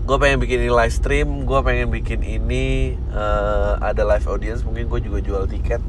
Gue 0.05 0.17
pengen 0.17 0.41
bikin 0.41 0.64
ini 0.64 0.73
live 0.73 0.95
stream 0.95 1.45
gue 1.45 1.61
pengen 1.61 1.93
bikin 1.93 2.25
ini 2.25 2.97
uh, 3.12 3.77
ada 3.81 4.09
live 4.09 4.25
audience 4.29 4.64
mungkin 4.64 4.88
gue 4.88 5.01
juga 5.05 5.19
jual 5.25 5.45
tiket. 5.49 5.81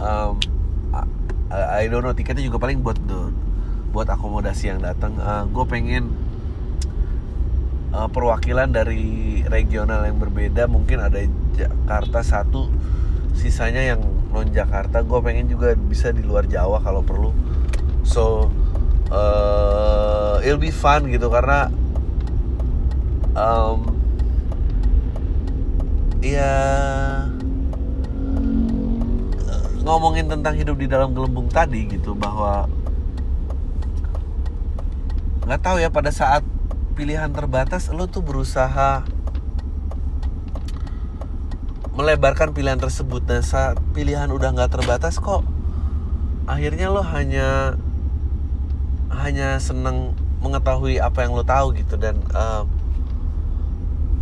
Um, 0.00 0.38
I, 1.50 1.90
don't 1.90 2.06
know 2.06 2.14
tiketnya 2.14 2.46
juga 2.46 2.62
paling 2.62 2.78
buat 2.80 2.96
the, 3.10 3.34
buat 3.90 4.06
akomodasi 4.06 4.70
yang 4.70 4.82
datang. 4.82 5.18
Uh, 5.18 5.46
gue 5.50 5.64
pengen 5.66 6.14
uh, 7.94 8.06
perwakilan 8.06 8.70
dari 8.70 9.42
regional 9.46 10.06
yang 10.06 10.18
berbeda 10.18 10.70
mungkin 10.70 11.02
ada 11.02 11.22
Jakarta 11.54 12.22
satu 12.22 12.70
sisanya 13.34 13.94
yang 13.94 14.00
non 14.30 14.48
Jakarta 14.50 15.02
gue 15.02 15.18
pengen 15.22 15.50
juga 15.50 15.74
bisa 15.74 16.14
di 16.14 16.22
luar 16.22 16.46
Jawa 16.46 16.78
kalau 16.80 17.02
perlu. 17.02 17.30
So 18.06 18.50
uh, 19.10 20.38
it'll 20.42 20.62
be 20.62 20.72
fun 20.72 21.10
gitu 21.10 21.28
karena 21.28 21.68
um, 23.34 23.90
ya 26.22 26.54
ngomongin 29.80 30.30
tentang 30.30 30.54
hidup 30.54 30.76
di 30.78 30.86
dalam 30.86 31.10
gelembung 31.16 31.50
tadi 31.50 31.88
gitu 31.88 32.14
bahwa 32.14 32.70
nggak 35.48 35.60
tahu 35.66 35.82
ya 35.82 35.90
pada 35.90 36.14
saat 36.14 36.46
pilihan 36.94 37.32
terbatas 37.32 37.90
lo 37.90 38.06
tuh 38.06 38.22
berusaha 38.22 39.02
melebarkan 42.00 42.56
pilihan 42.56 42.80
tersebut 42.80 43.20
dan 43.28 43.44
saat 43.44 43.76
pilihan 43.92 44.32
udah 44.32 44.56
nggak 44.56 44.72
terbatas 44.72 45.20
kok. 45.20 45.44
Akhirnya 46.48 46.88
lo 46.88 47.04
hanya 47.04 47.76
hanya 49.12 49.60
seneng 49.60 50.16
mengetahui 50.40 50.96
apa 50.96 51.28
yang 51.28 51.36
lo 51.36 51.44
tahu 51.44 51.76
gitu 51.76 52.00
dan 52.00 52.16
um, 52.32 52.64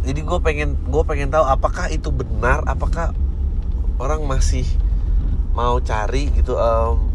jadi 0.02 0.26
gue 0.26 0.38
pengen 0.42 0.74
gue 0.90 1.02
pengen 1.06 1.30
tahu 1.30 1.46
apakah 1.46 1.86
itu 1.94 2.10
benar 2.10 2.66
apakah 2.66 3.14
orang 4.02 4.26
masih 4.26 4.66
mau 5.54 5.78
cari 5.78 6.34
gitu 6.34 6.58
um, 6.58 7.06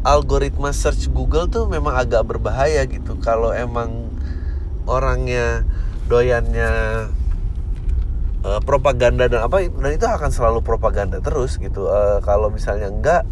algoritma 0.00 0.72
search 0.72 1.12
Google 1.12 1.52
tuh 1.52 1.68
memang 1.68 1.92
agak 1.92 2.24
berbahaya 2.24 2.88
gitu. 2.88 3.20
Kalau 3.20 3.52
emang 3.52 4.08
orangnya 4.88 5.68
doyannya 6.08 7.04
uh, 8.44 8.60
propaganda 8.64 9.28
dan 9.28 9.44
apa 9.44 9.68
dan 9.68 9.90
itu 9.92 10.06
akan 10.06 10.30
selalu 10.32 10.60
propaganda 10.64 11.20
terus 11.20 11.56
gitu. 11.60 11.88
Uh, 11.88 12.20
kalau 12.24 12.48
misalnya 12.48 12.88
enggak 12.88 13.22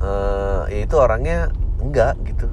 uh, 0.00 0.68
ya 0.68 0.84
itu 0.84 0.96
orangnya 0.96 1.52
enggak 1.80 2.16
gitu. 2.26 2.48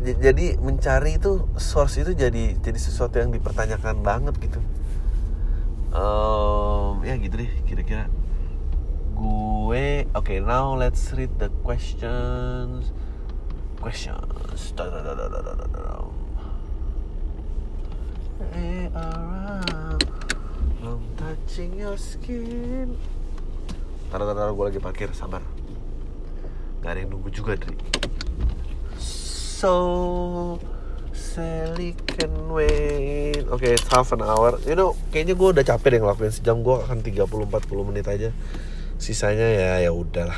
Jadi 0.00 0.56
mencari 0.64 1.20
itu 1.20 1.44
source 1.60 2.00
itu 2.00 2.16
jadi 2.16 2.56
jadi 2.56 2.78
sesuatu 2.80 3.20
yang 3.20 3.28
dipertanyakan 3.28 4.00
banget 4.00 4.34
gitu. 4.40 4.60
Um, 5.94 7.04
ya 7.04 7.14
gitu 7.20 7.36
deh 7.38 7.52
kira-kira. 7.68 8.08
Gue 9.14 10.08
oke 10.16 10.26
okay, 10.26 10.38
now 10.40 10.72
let's 10.72 11.12
read 11.12 11.30
the 11.36 11.52
questions. 11.62 12.90
Questions. 13.78 14.72
Da, 14.72 14.88
I'm 20.84 21.04
touching 21.16 21.80
your 21.80 21.96
skin. 21.96 22.96
Taruh 24.12 24.30
taruh 24.30 24.52
gue 24.52 24.64
lagi 24.68 24.80
parkir 24.80 25.10
sabar. 25.16 25.40
Gak 26.84 26.90
ada 26.94 26.98
yang 27.00 27.16
nunggu 27.16 27.32
juga 27.32 27.56
Dri. 27.56 27.74
So 29.64 30.60
Sally 31.14 31.96
can 32.04 32.52
wait 32.52 33.42
Oke 33.48 33.64
okay, 33.64 33.70
it's 33.74 33.88
half 33.88 34.12
an 34.12 34.20
hour. 34.20 34.60
You 34.68 34.76
know 34.76 34.92
kayaknya 35.08 35.34
gue 35.34 35.48
udah 35.56 35.64
capek 35.64 35.96
deh 35.96 36.00
ngelakuin 36.04 36.30
sejam. 36.30 36.60
Gue 36.60 36.78
akan 36.78 37.00
30-40 37.00 37.88
menit 37.88 38.06
aja. 38.06 38.30
Sisanya 39.00 39.48
ya 39.48 39.82
ya 39.82 39.90
udahlah. 39.90 40.36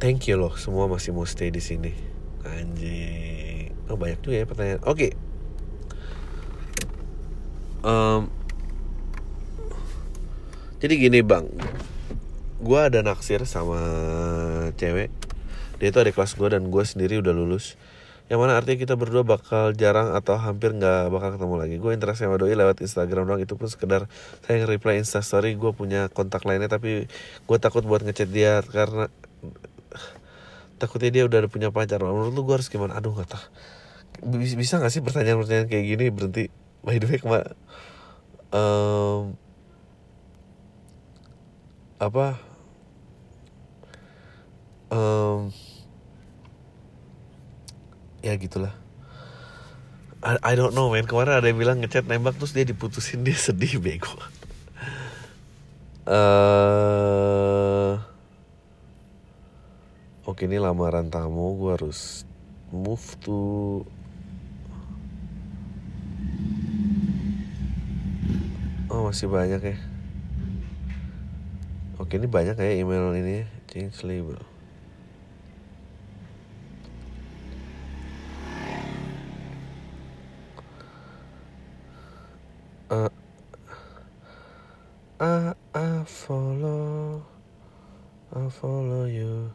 Thank 0.00 0.26
you 0.26 0.40
loh 0.40 0.56
semua 0.56 0.88
masih 0.88 1.12
mau 1.12 1.28
stay 1.28 1.52
di 1.52 1.60
sini. 1.60 1.92
Anjing. 2.42 3.76
Oh 3.92 4.00
banyak 4.00 4.24
juga 4.24 4.34
ya 4.42 4.46
pertanyaan. 4.48 4.80
Oke 4.88 4.96
okay. 4.96 5.33
Um, 7.84 8.32
Jadi 10.84 11.00
gini 11.00 11.24
bang. 11.24 11.48
Gue 12.60 12.80
ada 12.80 13.00
naksir 13.00 13.44
sama 13.48 13.80
cewek. 14.76 15.08
Dia 15.80 15.88
itu 15.88 15.98
ada 16.00 16.12
kelas 16.12 16.36
gue 16.36 16.48
dan 16.48 16.68
gue 16.68 16.84
sendiri 16.84 17.24
udah 17.24 17.32
lulus. 17.32 17.80
Yang 18.28 18.38
mana 18.40 18.56
artinya 18.56 18.78
kita 18.80 18.94
berdua 18.96 19.24
bakal 19.24 19.76
jarang 19.76 20.12
atau 20.12 20.36
hampir 20.36 20.76
nggak 20.76 21.08
bakal 21.08 21.40
ketemu 21.40 21.54
lagi. 21.56 21.74
Gue 21.80 21.92
interaksi 21.96 22.24
sama 22.28 22.36
doi 22.36 22.52
lewat 22.52 22.84
Instagram 22.84 23.28
doang. 23.28 23.40
Itu 23.40 23.56
pun 23.56 23.68
sekedar 23.68 24.08
saya 24.44 24.64
nge-reply 24.64 25.00
instastory 25.00 25.56
gue 25.56 25.72
punya 25.72 26.12
kontak 26.12 26.44
lainnya 26.44 26.68
tapi 26.68 27.08
gue 27.48 27.58
takut 27.60 27.84
buat 27.84 28.04
ngechat 28.04 28.28
dia 28.28 28.60
karena 28.64 29.08
takutnya 30.80 31.08
dia 31.12 31.24
udah 31.24 31.48
punya 31.48 31.72
pacar. 31.72 32.00
Menurut 32.00 32.32
lu 32.32 32.44
gue 32.44 32.60
harus 32.60 32.68
gimana? 32.68 32.96
Aduh 32.96 33.12
nggak 33.12 33.28
tahu. 33.28 33.44
Bisa 34.36 34.80
nggak 34.80 34.92
sih 34.92 35.00
pertanyaan-pertanyaan 35.00 35.68
kayak 35.68 35.84
gini 35.84 36.04
berhenti 36.12 36.63
by 36.84 37.00
the 37.00 37.08
way 37.08 37.20
um, 38.54 39.34
apa? 41.98 42.38
Um, 44.92 45.50
ya 48.22 48.36
gitulah. 48.38 48.76
I, 50.24 50.38
I 50.40 50.52
don't 50.54 50.72
know 50.72 50.88
man. 50.92 51.04
Kemarin 51.04 51.40
ada 51.42 51.48
yang 51.50 51.58
bilang 51.58 51.82
ngechat 51.82 52.06
nembak 52.06 52.38
terus 52.38 52.54
dia 52.54 52.64
diputusin 52.64 53.26
dia 53.26 53.36
sedih 53.36 53.82
bego. 53.82 54.14
Uh, 56.04 57.96
oke 60.28 60.44
ini 60.44 60.60
lamaran 60.60 61.08
tamu. 61.08 61.56
Gue 61.56 61.76
harus 61.76 62.28
move 62.72 63.04
to 63.24 63.40
masih 69.04 69.28
banyak 69.28 69.60
ya. 69.60 69.76
Oke 72.00 72.16
ini 72.16 72.24
banyak 72.24 72.56
ya 72.56 72.72
email 72.80 73.12
ini 73.12 73.44
change 73.68 74.00
label 74.02 74.40
uh, 82.94 83.10
I, 85.20 85.54
I 85.74 85.88
follow 86.04 87.22
I 88.34 88.50
follow 88.50 89.06
you. 89.06 89.54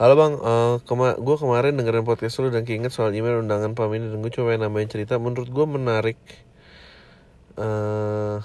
Halo 0.00 0.16
bang, 0.16 0.34
uh, 0.40 0.80
kema 0.88 1.14
gue 1.20 1.36
kemarin 1.38 1.76
dengerin 1.76 2.08
podcast 2.08 2.40
lu 2.40 2.48
dan 2.48 2.64
keinget 2.64 2.90
soal 2.90 3.12
email 3.12 3.38
undangan 3.44 3.76
pam 3.76 3.92
dan 3.92 4.18
gue 4.18 4.32
coba 4.32 4.56
nambahin 4.56 4.88
cerita. 4.90 5.20
Menurut 5.20 5.52
gue 5.52 5.66
menarik 5.68 6.18
uh, 7.58 8.38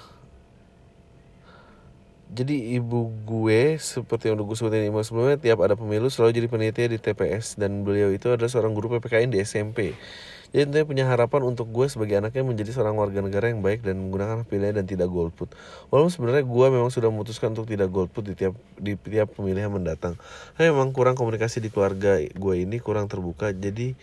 Jadi 2.26 2.74
ibu 2.74 3.12
gue 3.22 3.78
seperti 3.78 4.28
yang 4.32 4.40
udah 4.40 4.46
gue 4.50 4.56
sebutin 4.58 4.88
email 4.88 5.06
sebelumnya 5.06 5.38
Tiap 5.38 5.58
ada 5.62 5.78
pemilu 5.78 6.10
selalu 6.10 6.42
jadi 6.42 6.48
penitia 6.50 6.86
di 6.90 6.98
TPS 6.98 7.60
Dan 7.60 7.86
beliau 7.86 8.10
itu 8.10 8.26
adalah 8.32 8.50
seorang 8.50 8.74
guru 8.74 8.98
PPKN 8.98 9.30
di 9.30 9.38
SMP 9.44 9.94
jadi 10.54 10.72
tentunya 10.72 10.86
punya 10.86 11.04
harapan 11.04 11.42
untuk 11.42 11.68
gue 11.68 11.86
sebagai 11.90 12.16
anaknya 12.16 12.40
menjadi 12.46 12.70
seorang 12.72 12.94
warga 12.94 13.20
negara 13.20 13.50
yang 13.50 13.60
baik 13.60 13.82
dan 13.82 13.98
menggunakan 13.98 14.46
pilihan 14.46 14.78
dan 14.78 14.86
tidak 14.86 15.10
golput. 15.10 15.50
Walaupun 15.90 16.12
sebenarnya 16.12 16.44
gue 16.46 16.66
memang 16.70 16.88
sudah 16.88 17.10
memutuskan 17.10 17.52
untuk 17.52 17.66
tidak 17.66 17.90
golput 17.90 18.22
di 18.22 18.34
tiap 18.38 18.54
di 18.78 18.94
tiap 18.96 19.34
pemilihan 19.34 19.68
mendatang. 19.68 20.14
Nah, 20.56 20.62
memang 20.64 20.94
kurang 20.94 21.18
komunikasi 21.18 21.60
di 21.60 21.68
keluarga 21.68 22.22
gue 22.22 22.54
ini 22.56 22.78
kurang 22.78 23.10
terbuka. 23.10 23.50
Jadi 23.50 23.98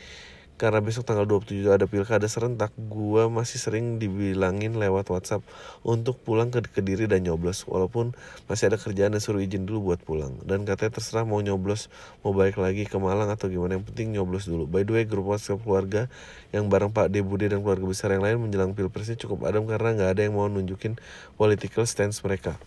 karena 0.54 0.86
besok 0.86 1.10
tanggal 1.10 1.26
27 1.26 1.66
ada 1.66 1.90
pilkada 1.90 2.30
serentak, 2.30 2.70
gua 2.78 3.26
masih 3.26 3.58
sering 3.58 3.98
dibilangin 3.98 4.78
lewat 4.78 5.10
WhatsApp 5.10 5.42
untuk 5.82 6.22
pulang 6.22 6.54
ke 6.54 6.62
Kediri 6.62 7.10
dan 7.10 7.26
nyoblos 7.26 7.66
walaupun 7.66 8.14
masih 8.46 8.70
ada 8.70 8.78
kerjaan 8.78 9.18
dan 9.18 9.22
suruh 9.22 9.42
izin 9.42 9.66
dulu 9.66 9.92
buat 9.92 10.06
pulang. 10.06 10.38
Dan 10.46 10.70
katanya 10.70 11.02
terserah 11.02 11.26
mau 11.26 11.42
nyoblos, 11.42 11.90
mau 12.22 12.38
balik 12.38 12.62
lagi 12.62 12.86
ke 12.86 12.94
Malang 13.02 13.34
atau 13.34 13.50
gimana 13.50 13.82
yang 13.82 13.86
penting 13.86 14.14
nyoblos 14.14 14.46
dulu. 14.46 14.70
By 14.70 14.86
the 14.86 14.94
way, 14.94 15.04
grup 15.10 15.26
WhatsApp 15.26 15.66
keluarga 15.66 16.06
yang 16.54 16.70
bareng 16.70 16.94
Pak 16.94 17.10
Debude 17.10 17.50
dan 17.50 17.66
keluarga 17.66 17.90
besar 17.90 18.14
yang 18.14 18.22
lain 18.22 18.38
menjelang 18.38 18.78
pilpresnya 18.78 19.18
cukup 19.18 19.50
adem 19.50 19.66
karena 19.66 19.98
nggak 19.98 20.10
ada 20.14 20.22
yang 20.22 20.38
mau 20.38 20.46
nunjukin 20.46 21.02
political 21.34 21.90
stance 21.90 22.22
mereka. 22.22 22.62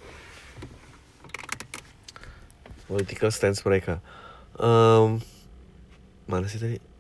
Political 2.91 3.31
stance 3.31 3.63
mereka. 3.63 4.03
Um, 4.59 5.23
mana 6.27 6.51
sih 6.51 6.59
tadi? 6.59 6.96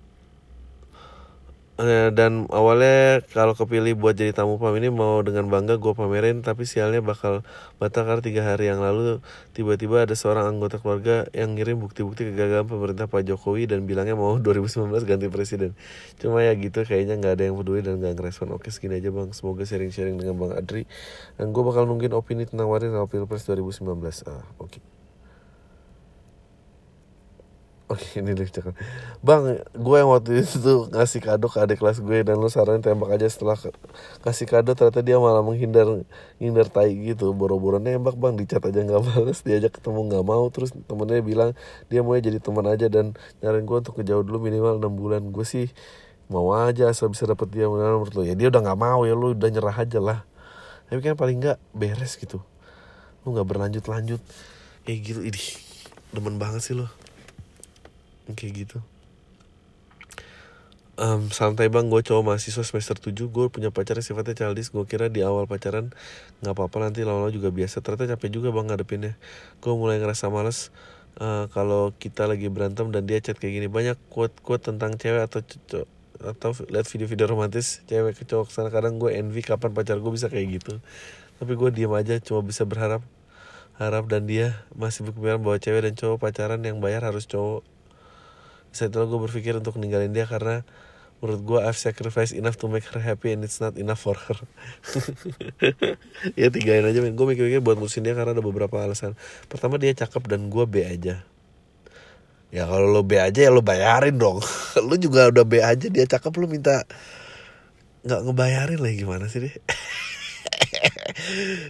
Eh, 1.76 2.08
dan 2.08 2.48
awalnya 2.48 3.20
kalau 3.36 3.52
kepilih 3.52 4.00
buat 4.00 4.16
jadi 4.16 4.32
tamu 4.32 4.56
pam 4.56 4.72
ini 4.80 4.88
mau 4.88 5.20
dengan 5.20 5.44
bangga 5.52 5.76
gue 5.76 5.92
pamerin 5.92 6.40
tapi 6.40 6.64
sialnya 6.64 7.04
bakal 7.04 7.44
batal 7.76 8.08
karena 8.08 8.24
tiga 8.24 8.42
hari 8.48 8.72
yang 8.72 8.80
lalu. 8.80 9.20
Tiba-tiba 9.52 10.08
ada 10.08 10.16
seorang 10.16 10.56
anggota 10.56 10.80
keluarga 10.80 11.28
yang 11.36 11.52
ngirim 11.52 11.76
bukti-bukti 11.76 12.32
kegagalan 12.32 12.64
pemerintah 12.64 13.12
Pak 13.12 13.28
Jokowi 13.28 13.68
dan 13.68 13.84
bilangnya 13.84 14.16
mau 14.16 14.40
2019 14.44 14.88
ganti 15.04 15.28
presiden. 15.28 15.76
Cuma 16.16 16.40
ya 16.40 16.56
gitu 16.56 16.80
kayaknya 16.88 17.20
nggak 17.20 17.32
ada 17.36 17.44
yang 17.44 17.60
peduli 17.60 17.84
dan 17.84 18.00
nggak 18.00 18.24
ngerespon. 18.24 18.56
Oke 18.56 18.72
segini 18.72 18.96
aja 18.96 19.12
bang. 19.12 19.28
Semoga 19.36 19.68
sharing-sharing 19.68 20.16
dengan 20.16 20.40
bang 20.40 20.52
Adri. 20.56 20.88
Dan 21.36 21.52
gue 21.52 21.60
bakal 21.60 21.84
nungguin 21.84 22.16
opini 22.16 22.48
tentang 22.48 22.72
Warin 22.72 22.96
pilpres 23.04 23.44
2019 23.44 23.84
ah 24.32 24.40
oke. 24.56 24.80
okay. 24.80 24.95
Oke 27.86 28.02
ini 28.18 28.34
lucu 28.34 28.58
kan 28.58 28.74
Bang 29.22 29.62
gue 29.62 29.96
yang 29.96 30.10
waktu 30.10 30.42
itu 30.42 30.90
ngasih 30.90 31.22
kado 31.22 31.46
ke 31.46 31.62
adik 31.62 31.78
kelas 31.78 32.02
gue 32.02 32.18
Dan 32.26 32.42
lu 32.42 32.50
saranin 32.50 32.82
tembak 32.82 33.14
aja 33.14 33.30
setelah 33.30 33.54
kasih 34.26 34.50
kado 34.50 34.74
Ternyata 34.74 35.06
dia 35.06 35.22
malah 35.22 35.38
menghindar 35.46 35.86
Menghindar 36.42 36.66
tai 36.66 36.98
gitu. 36.98 37.30
Boro-boro 37.30 37.78
nembak 37.78 38.18
bang. 38.18 38.34
Dicat 38.34 38.58
aja 38.66 38.82
gak 38.82 39.02
bales 39.06 39.38
Diajak 39.46 39.78
ketemu 39.78 40.02
gak 40.10 40.24
mau. 40.26 40.50
Terus 40.50 40.74
temennya 40.90 41.22
bilang 41.22 41.50
Dia 41.86 42.02
mau 42.02 42.18
jadi 42.18 42.42
teman 42.42 42.66
aja 42.66 42.90
Dan 42.90 43.14
nyariin 43.38 43.62
gue 43.62 43.78
untuk 43.78 43.94
kejauh 44.02 44.26
dulu 44.26 44.42
minimal 44.42 44.82
6 44.82 44.90
bulan. 44.90 45.22
Gue 45.30 45.46
sih 45.46 45.70
mau 46.26 46.50
aja 46.58 46.90
asal 46.90 47.06
bisa 47.06 47.22
dapet 47.22 47.54
dia 47.54 47.70
menurut 47.70 48.10
lo 48.18 48.26
ya 48.26 48.34
dia 48.34 48.50
udah 48.50 48.58
gak 48.58 48.80
mau 48.82 49.06
ya 49.06 49.14
lu 49.14 49.30
udah 49.30 49.46
nyerah 49.46 49.78
aja 49.78 50.02
lah. 50.02 50.26
Tapi 50.90 50.98
kan 51.06 51.14
paling 51.14 51.38
gak 51.38 51.62
beres 51.70 52.18
gitu. 52.18 52.42
Lu 53.22 53.30
gak 53.30 53.46
berlanjut 53.46 53.86
lanjut 53.86 54.18
kayak 54.82 55.06
gitu. 55.06 55.22
Idih 55.22 55.54
demen 56.10 56.42
banget 56.42 56.66
sih 56.66 56.74
lo 56.74 57.05
kayak 58.34 58.66
gitu. 58.66 58.78
Um, 60.96 61.28
santai 61.28 61.68
bang 61.68 61.92
gue 61.92 62.00
cowok 62.00 62.24
mahasiswa 62.24 62.64
semester 62.64 62.96
7 62.96 63.28
gue 63.28 63.46
punya 63.52 63.68
pacar 63.68 64.00
sifatnya 64.00 64.32
childish 64.32 64.72
gue 64.72 64.80
kira 64.88 65.12
di 65.12 65.20
awal 65.20 65.44
pacaran 65.44 65.92
nggak 66.40 66.56
apa-apa 66.56 66.88
nanti 66.88 67.04
lama-lama 67.04 67.28
juga 67.28 67.52
biasa. 67.52 67.84
Ternyata 67.84 68.16
capek 68.16 68.40
juga 68.40 68.48
bang 68.48 68.72
ngadepinnya. 68.72 69.12
Gue 69.60 69.76
mulai 69.76 70.00
ngerasa 70.00 70.32
males 70.32 70.72
uh, 71.20 71.52
kalau 71.52 71.92
kita 71.92 72.24
lagi 72.24 72.48
berantem 72.48 72.88
dan 72.88 73.04
dia 73.04 73.20
chat 73.20 73.36
kayak 73.36 73.60
gini. 73.60 73.68
Banyak 73.68 74.00
quote 74.08 74.40
quote 74.40 74.64
tentang 74.64 74.96
cewek 74.96 75.28
atau 75.28 75.44
cowok 75.44 75.88
atau 76.16 76.56
lihat 76.72 76.88
video-video 76.88 77.28
romantis 77.28 77.84
cewek 77.84 78.16
ke 78.16 78.24
cowok 78.24 78.48
sana. 78.48 78.72
Kadang 78.72 78.96
gue 78.96 79.12
envy 79.12 79.44
kapan 79.44 79.76
pacar 79.76 80.00
gue 80.00 80.12
bisa 80.16 80.32
kayak 80.32 80.64
gitu. 80.64 80.80
Tapi 81.36 81.52
gue 81.60 81.68
diam 81.76 81.92
aja 81.92 82.16
cuma 82.24 82.40
bisa 82.40 82.64
berharap 82.64 83.04
harap 83.76 84.08
dan 84.08 84.24
dia 84.24 84.64
masih 84.72 85.04
berpikiran 85.04 85.44
bahwa 85.44 85.60
cewek 85.60 85.84
dan 85.84 85.92
cowok 85.92 86.24
pacaran 86.24 86.64
yang 86.64 86.80
bayar 86.80 87.04
harus 87.04 87.28
cowok 87.28 87.75
saat 88.76 88.92
itu 88.92 89.00
gue 89.00 89.20
berpikir 89.24 89.56
untuk 89.56 89.80
ninggalin 89.80 90.12
dia 90.12 90.28
karena 90.28 90.60
menurut 91.24 91.40
gue 91.48 91.58
I've 91.64 91.80
sacrificed 91.80 92.36
enough 92.36 92.60
to 92.60 92.68
make 92.68 92.84
her 92.92 93.00
happy 93.00 93.32
and 93.32 93.40
it's 93.40 93.56
not 93.56 93.80
enough 93.80 94.04
for 94.04 94.14
her. 94.14 94.38
Ya 96.36 96.52
tigain 96.52 96.84
aja 96.84 97.00
men 97.00 97.16
gue 97.16 97.24
mikir-mikir 97.24 97.64
buat 97.64 97.80
mutusin 97.80 98.04
dia 98.04 98.12
karena 98.12 98.36
ada 98.36 98.44
beberapa 98.44 98.76
alasan. 98.76 99.16
Pertama 99.48 99.80
dia 99.80 99.96
cakep 99.96 100.28
dan 100.28 100.52
gue 100.52 100.64
B 100.68 100.84
aja. 100.84 101.24
Ya 102.52 102.62
kalau 102.68 102.92
lo 102.92 103.00
B 103.00 103.16
aja 103.16 103.48
ya 103.48 103.50
lo 103.50 103.64
bayarin 103.64 104.20
dong. 104.20 104.44
Lo 104.88 104.94
juga 105.00 105.32
udah 105.32 105.44
B 105.48 105.64
aja 105.64 105.88
dia 105.88 106.04
cakep 106.04 106.32
lo 106.36 106.46
minta 106.46 106.84
nggak 108.06 108.22
ngebayarin 108.22 108.78
lagi 108.78 109.02
gimana 109.02 109.26
sih 109.26 109.42
deh 109.42 109.50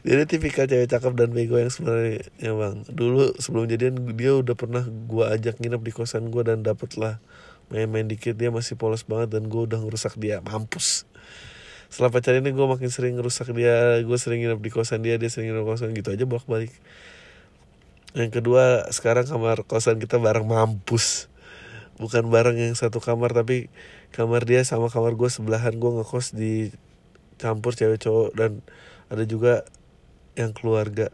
jadi 0.07 0.23
tipikal 0.29 0.65
cewek 0.67 0.89
cakep 0.89 1.13
dan 1.17 1.31
bego 1.33 1.57
yang 1.61 1.73
sebenarnya 1.73 2.25
ya 2.41 2.53
bang. 2.53 2.85
Dulu 2.89 3.37
sebelum 3.41 3.69
jadian 3.71 4.17
dia 4.17 4.37
udah 4.37 4.55
pernah 4.57 4.85
gua 4.87 5.37
ajak 5.37 5.61
nginep 5.61 5.83
di 5.83 5.93
kosan 5.93 6.29
gua 6.33 6.47
dan 6.47 6.65
dapet 6.67 6.95
lah 7.01 7.23
main-main 7.69 8.07
dikit. 8.07 8.35
Dia 8.35 8.49
masih 8.53 8.79
polos 8.79 9.05
banget 9.05 9.37
dan 9.37 9.49
gua 9.51 9.69
udah 9.69 9.79
ngerusak 9.83 10.17
dia. 10.19 10.41
Mampus. 10.41 11.07
Setelah 11.87 12.11
pacaran 12.11 12.43
ini 12.43 12.51
gue 12.51 12.67
makin 12.67 12.91
sering 12.91 13.15
ngerusak 13.15 13.55
dia. 13.55 14.03
Gue 14.03 14.19
sering 14.19 14.43
nginep 14.43 14.59
di 14.59 14.71
kosan 14.75 15.07
dia 15.07 15.17
dia 15.23 15.31
sering 15.31 15.55
nginep 15.55 15.63
di 15.63 15.71
kosan. 15.71 15.89
Gitu 15.95 16.09
aja 16.11 16.25
bolak 16.27 16.47
balik 16.51 16.75
yang 18.17 18.33
kedua 18.33 18.89
sekarang 18.97 19.29
kamar 19.29 19.69
kosan 19.69 20.01
kita 20.01 20.17
bareng. 20.17 20.49
Mampus. 20.49 21.29
Bukan 22.01 22.33
bareng 22.33 22.57
yang 22.57 22.73
satu 22.73 22.97
kamar 23.01 23.37
tapi 23.37 23.69
kamar 24.13 24.49
dia 24.49 24.65
sama 24.65 24.89
kamar 24.89 25.15
gue 25.21 25.29
sebelahan. 25.29 25.77
Gue 25.77 26.01
ngekos 26.01 26.33
di 26.33 26.73
campur 27.37 27.77
cewek 27.77 28.01
cowok 28.01 28.33
dan 28.33 28.65
ada 29.07 29.25
juga 29.27 29.63
yang 30.35 30.53
keluarga. 30.53 31.11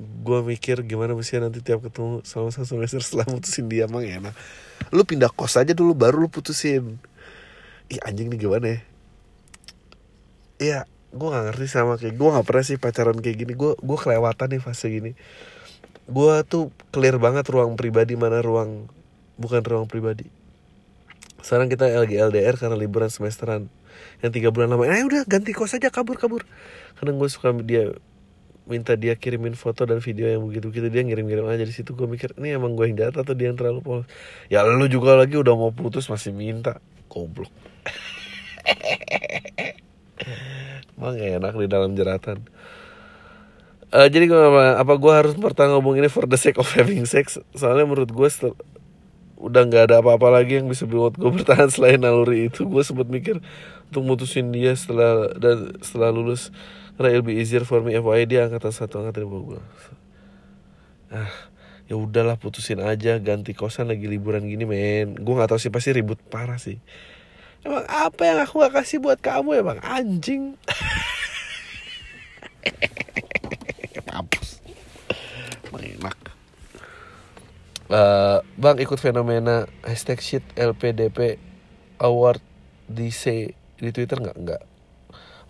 Gue 0.00 0.40
mikir 0.42 0.82
gimana 0.82 1.12
mesti 1.12 1.38
nanti 1.38 1.60
tiap 1.60 1.84
ketemu 1.84 2.24
sama 2.26 2.50
satu 2.50 2.76
semester 2.76 3.00
setelah 3.04 3.28
putusin 3.28 3.66
dia 3.68 3.86
emang 3.86 4.02
enak. 4.02 4.34
Lu 4.90 5.06
pindah 5.06 5.30
kos 5.30 5.60
aja 5.60 5.72
dulu 5.76 5.92
baru 5.94 6.26
lu 6.26 6.28
putusin. 6.28 6.98
Ih 7.92 8.00
anjing 8.02 8.32
nih 8.32 8.38
gimana 8.40 8.66
ya? 8.66 8.78
Iya 10.62 10.80
gue 11.12 11.28
gak 11.28 11.44
ngerti 11.52 11.66
sama 11.68 12.00
kayak 12.00 12.16
gue 12.16 12.28
gak 12.32 12.46
pernah 12.48 12.64
sih 12.64 12.78
pacaran 12.80 13.18
kayak 13.20 13.36
gini. 13.46 13.52
Gue 13.52 13.76
gue 13.76 13.98
kelewatan 14.00 14.48
nih 14.56 14.60
fase 14.62 14.88
gini. 14.88 15.12
Gue 16.08 16.34
tuh 16.48 16.72
clear 16.90 17.20
banget 17.20 17.46
ruang 17.52 17.78
pribadi 17.78 18.16
mana 18.18 18.42
ruang 18.42 18.88
bukan 19.36 19.62
ruang 19.62 19.86
pribadi. 19.86 20.26
Sekarang 21.42 21.66
kita 21.66 21.90
lagi 21.90 22.16
LDR 22.16 22.54
karena 22.54 22.78
liburan 22.78 23.10
semesteran 23.10 23.66
yang 24.24 24.32
tiga 24.34 24.48
bulan 24.54 24.74
lama. 24.74 24.88
Eh 24.88 25.04
udah 25.04 25.24
ganti 25.26 25.52
kos 25.54 25.74
aja 25.76 25.88
kabur 25.88 26.18
kabur 26.18 26.42
karena 26.98 27.12
gue 27.16 27.28
suka 27.30 27.54
dia 27.62 27.94
minta 28.62 28.94
dia 28.94 29.18
kirimin 29.18 29.58
foto 29.58 29.82
dan 29.82 29.98
video 29.98 30.30
yang 30.30 30.46
begitu 30.46 30.70
begitu 30.70 30.86
dia 30.86 31.02
ngirim 31.02 31.26
ngirim 31.26 31.46
aja 31.50 31.66
di 31.66 31.74
situ. 31.74 31.92
Gue 31.92 32.06
mikir 32.06 32.38
ini 32.38 32.54
emang 32.54 32.78
gue 32.78 32.86
yang 32.90 32.96
jahat 32.98 33.16
atau 33.22 33.34
dia 33.34 33.50
yang 33.50 33.58
terlalu 33.58 33.82
polos? 33.82 34.06
Ya 34.46 34.62
lu 34.62 34.86
juga 34.86 35.18
lagi 35.18 35.34
udah 35.34 35.54
mau 35.58 35.74
putus 35.74 36.06
masih 36.06 36.30
minta. 36.30 36.78
Goblok. 37.10 37.50
Emang 40.96 41.18
enak 41.18 41.54
di 41.58 41.66
dalam 41.66 41.98
jeratan. 41.98 42.46
Uh, 43.92 44.08
jadi 44.08 44.24
gue 44.24 44.40
apa, 44.40 44.80
apa 44.80 44.94
gue 44.96 45.12
harus 45.12 45.32
ngomong 45.36 46.00
ini 46.00 46.08
for 46.08 46.24
the 46.24 46.40
sake 46.40 46.56
of 46.56 46.64
having 46.72 47.04
sex? 47.04 47.36
Soalnya 47.52 47.84
menurut 47.84 48.08
gue 48.08 48.28
udah 49.42 49.62
nggak 49.66 49.90
ada 49.90 49.96
apa-apa 50.00 50.30
lagi 50.30 50.62
yang 50.62 50.70
bisa 50.70 50.86
buat 50.86 51.18
gue 51.18 51.28
bertahan 51.28 51.68
selain 51.68 52.00
naluri 52.00 52.48
itu. 52.48 52.64
Gue 52.64 52.86
sempat 52.86 53.10
mikir 53.10 53.42
untuk 53.92 54.08
mutusin 54.08 54.48
dia 54.48 54.72
setelah 54.72 55.36
dan 55.36 55.76
setelah 55.84 56.08
lulus. 56.08 56.48
Karena 56.96 57.12
it'll 57.12 57.28
be 57.28 57.36
easier 57.36 57.68
for 57.68 57.84
me 57.84 57.92
FYI 57.92 58.24
dia 58.24 58.40
angkatan 58.48 58.72
satu 58.72 59.04
angkatan 59.04 59.28
bawah 59.28 59.56
gue 59.56 59.60
ah 61.12 61.32
ya 61.86 61.94
udahlah 62.00 62.40
putusin 62.40 62.80
aja 62.80 63.20
ganti 63.20 63.52
kosan 63.52 63.92
lagi 63.92 64.08
liburan 64.08 64.48
gini 64.48 64.64
men. 64.64 65.20
Gue 65.20 65.34
nggak 65.36 65.52
tahu 65.52 65.60
sih 65.60 65.68
pasti 65.68 65.92
ribut 65.92 66.16
parah 66.32 66.56
sih. 66.56 66.80
Emang 67.62 67.86
apa 67.86 68.26
yang 68.26 68.42
aku 68.42 68.58
gak 68.58 68.82
kasih 68.82 68.98
buat 68.98 69.22
kamu 69.22 69.60
ya 69.60 69.62
bang 69.62 69.80
anjing. 69.86 70.42
Mampus. 74.10 74.58
Enak. 75.70 76.18
Uh, 77.92 78.40
bang 78.58 78.80
ikut 78.82 78.98
fenomena 78.98 79.68
hashtag 79.84 80.18
shit 80.18 80.44
LPDP 80.58 81.38
award 82.02 82.42
di 82.90 83.14
C 83.14 83.54
di 83.82 83.90
Twitter 83.90 84.22
nggak 84.22 84.36
nggak. 84.38 84.62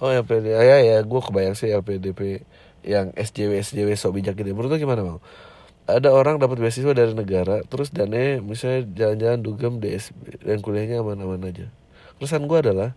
Oh 0.00 0.08
LPDP 0.08 0.56
ya 0.56 0.80
ya 0.80 0.96
gue 1.04 1.20
kebayang 1.20 1.54
sih 1.54 1.68
LPDP 1.68 2.42
yang 2.82 3.12
SJW 3.14 3.60
SJW 3.60 3.92
sok 3.94 4.18
bijak 4.18 4.34
gitu. 4.40 4.56
Menurut 4.56 4.72
lo 4.72 4.76
gimana 4.80 5.04
bang? 5.04 5.20
Ada 5.86 6.08
orang 6.10 6.40
dapat 6.40 6.56
beasiswa 6.56 6.96
dari 6.96 7.12
negara 7.12 7.60
terus 7.68 7.92
dana 7.92 8.40
misalnya 8.40 8.88
jalan-jalan 8.96 9.40
dugem 9.44 9.72
DSB 9.78 10.40
dan 10.40 10.64
kuliahnya 10.64 11.04
aman-aman 11.04 11.52
aja. 11.52 11.68
Keresahan 12.16 12.48
gue 12.48 12.58
adalah 12.58 12.96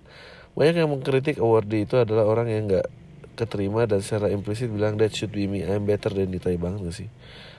banyak 0.56 0.76
yang 0.80 0.90
mengkritik 0.90 1.38
award 1.44 1.68
itu 1.76 2.00
adalah 2.00 2.24
orang 2.24 2.48
yang 2.48 2.72
nggak 2.72 2.88
keterima 3.36 3.84
dan 3.84 4.00
secara 4.00 4.32
implisit 4.32 4.72
bilang 4.72 4.96
that 4.96 5.12
should 5.12 5.36
be 5.36 5.46
me 5.46 5.62
I'm 5.68 5.84
better 5.84 6.08
than 6.10 6.32
Dita 6.32 6.50
banget 6.56 6.96
sih? 6.96 7.10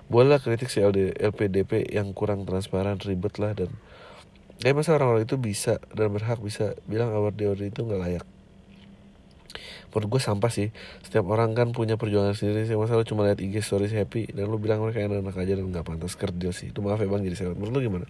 Bolehlah 0.06 0.38
kritik 0.38 0.70
si 0.70 0.80
LD, 0.80 1.18
LPDP 1.18 1.90
yang 1.92 2.14
kurang 2.14 2.46
transparan 2.46 2.96
ribet 3.02 3.36
lah 3.42 3.52
dan 3.52 3.74
kayak 4.60 4.74
masa 4.76 4.96
orang-orang 4.96 5.28
itu 5.28 5.36
bisa 5.36 5.82
dan 5.92 6.08
berhak 6.12 6.40
bisa 6.40 6.76
bilang 6.88 7.12
award 7.12 7.36
award 7.40 7.62
itu 7.68 7.80
nggak 7.84 8.00
layak. 8.00 8.26
Menurut 9.92 10.08
gue 10.12 10.20
sampah 10.20 10.52
sih. 10.52 10.68
Setiap 11.00 11.24
orang 11.32 11.56
kan 11.56 11.72
punya 11.72 11.96
perjuangan 11.96 12.36
sendiri 12.36 12.68
sih. 12.68 12.76
Masa 12.76 13.00
lu 13.00 13.08
cuma 13.08 13.24
lihat 13.24 13.40
IG 13.40 13.64
stories 13.64 13.96
happy 13.96 14.28
dan 14.28 14.52
lu 14.52 14.60
bilang 14.60 14.84
mereka 14.84 15.00
enak-enak 15.00 15.32
aja 15.32 15.52
dan 15.56 15.66
nggak 15.72 15.86
pantas 15.88 16.12
kerja 16.20 16.52
sih. 16.52 16.68
Itu 16.68 16.84
maaf 16.84 17.00
ya 17.00 17.08
bang 17.08 17.24
jadi 17.24 17.36
saya 17.36 17.48
menurut 17.56 17.72
lu 17.72 17.80
gimana? 17.80 18.06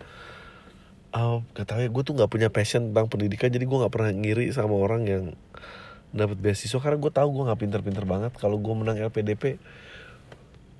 Oh, 1.14 1.47
gak 1.55 1.70
tau 1.70 1.78
ya. 1.78 1.86
Gue 1.86 2.03
tuh 2.03 2.18
nggak 2.18 2.26
punya 2.26 2.49
passion 2.51 2.90
tentang 2.90 3.07
pendidikan 3.07 3.55
jadi 3.55 3.62
gue 3.62 3.78
nggak 3.78 3.94
pernah 3.94 4.11
ngiri 4.11 4.51
sama 4.51 4.74
orang 4.74 5.07
yang 5.07 5.24
dapat 6.11 6.42
beasiswa 6.42 6.82
karena 6.82 6.99
gue 6.99 7.12
tahu 7.14 7.28
gue 7.30 7.42
nggak 7.47 7.61
pinter-pinter 7.62 8.03
banget. 8.03 8.32
Kalau 8.34 8.59
gue 8.59 8.74
menang 8.74 8.99
LPDP 8.99 9.62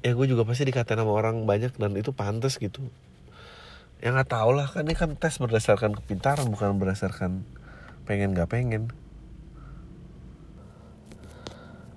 ya 0.03 0.13
gue 0.15 0.27
juga 0.27 0.43
pasti 0.47 0.67
dikatain 0.67 1.03
sama 1.03 1.15
orang 1.15 1.47
banyak 1.47 1.75
dan 1.79 1.95
itu 1.99 2.15
pantas 2.15 2.63
gitu 2.63 2.83
ya 4.01 4.13
nggak 4.13 4.31
tau 4.31 4.51
lah. 4.53 4.69
Kan 4.69 4.89
ini 4.89 4.95
kan 4.97 5.15
tes 5.17 5.37
berdasarkan 5.41 5.97
kepintaran 5.97 6.49
bukan 6.49 6.77
berdasarkan 6.81 7.45
pengen 8.07 8.33
nggak 8.37 8.51
pengen. 8.51 8.93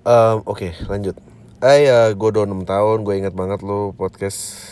Um, 0.04 0.40
oke 0.48 0.64
okay, 0.64 0.72
lanjut. 0.88 1.16
Eh 1.60 1.84
ya 1.84 2.08
gue 2.16 2.28
udah 2.32 2.48
6 2.48 2.64
tahun 2.64 3.04
gue 3.04 3.14
ingat 3.20 3.36
banget 3.36 3.60
lo 3.60 3.92
podcast 3.92 4.64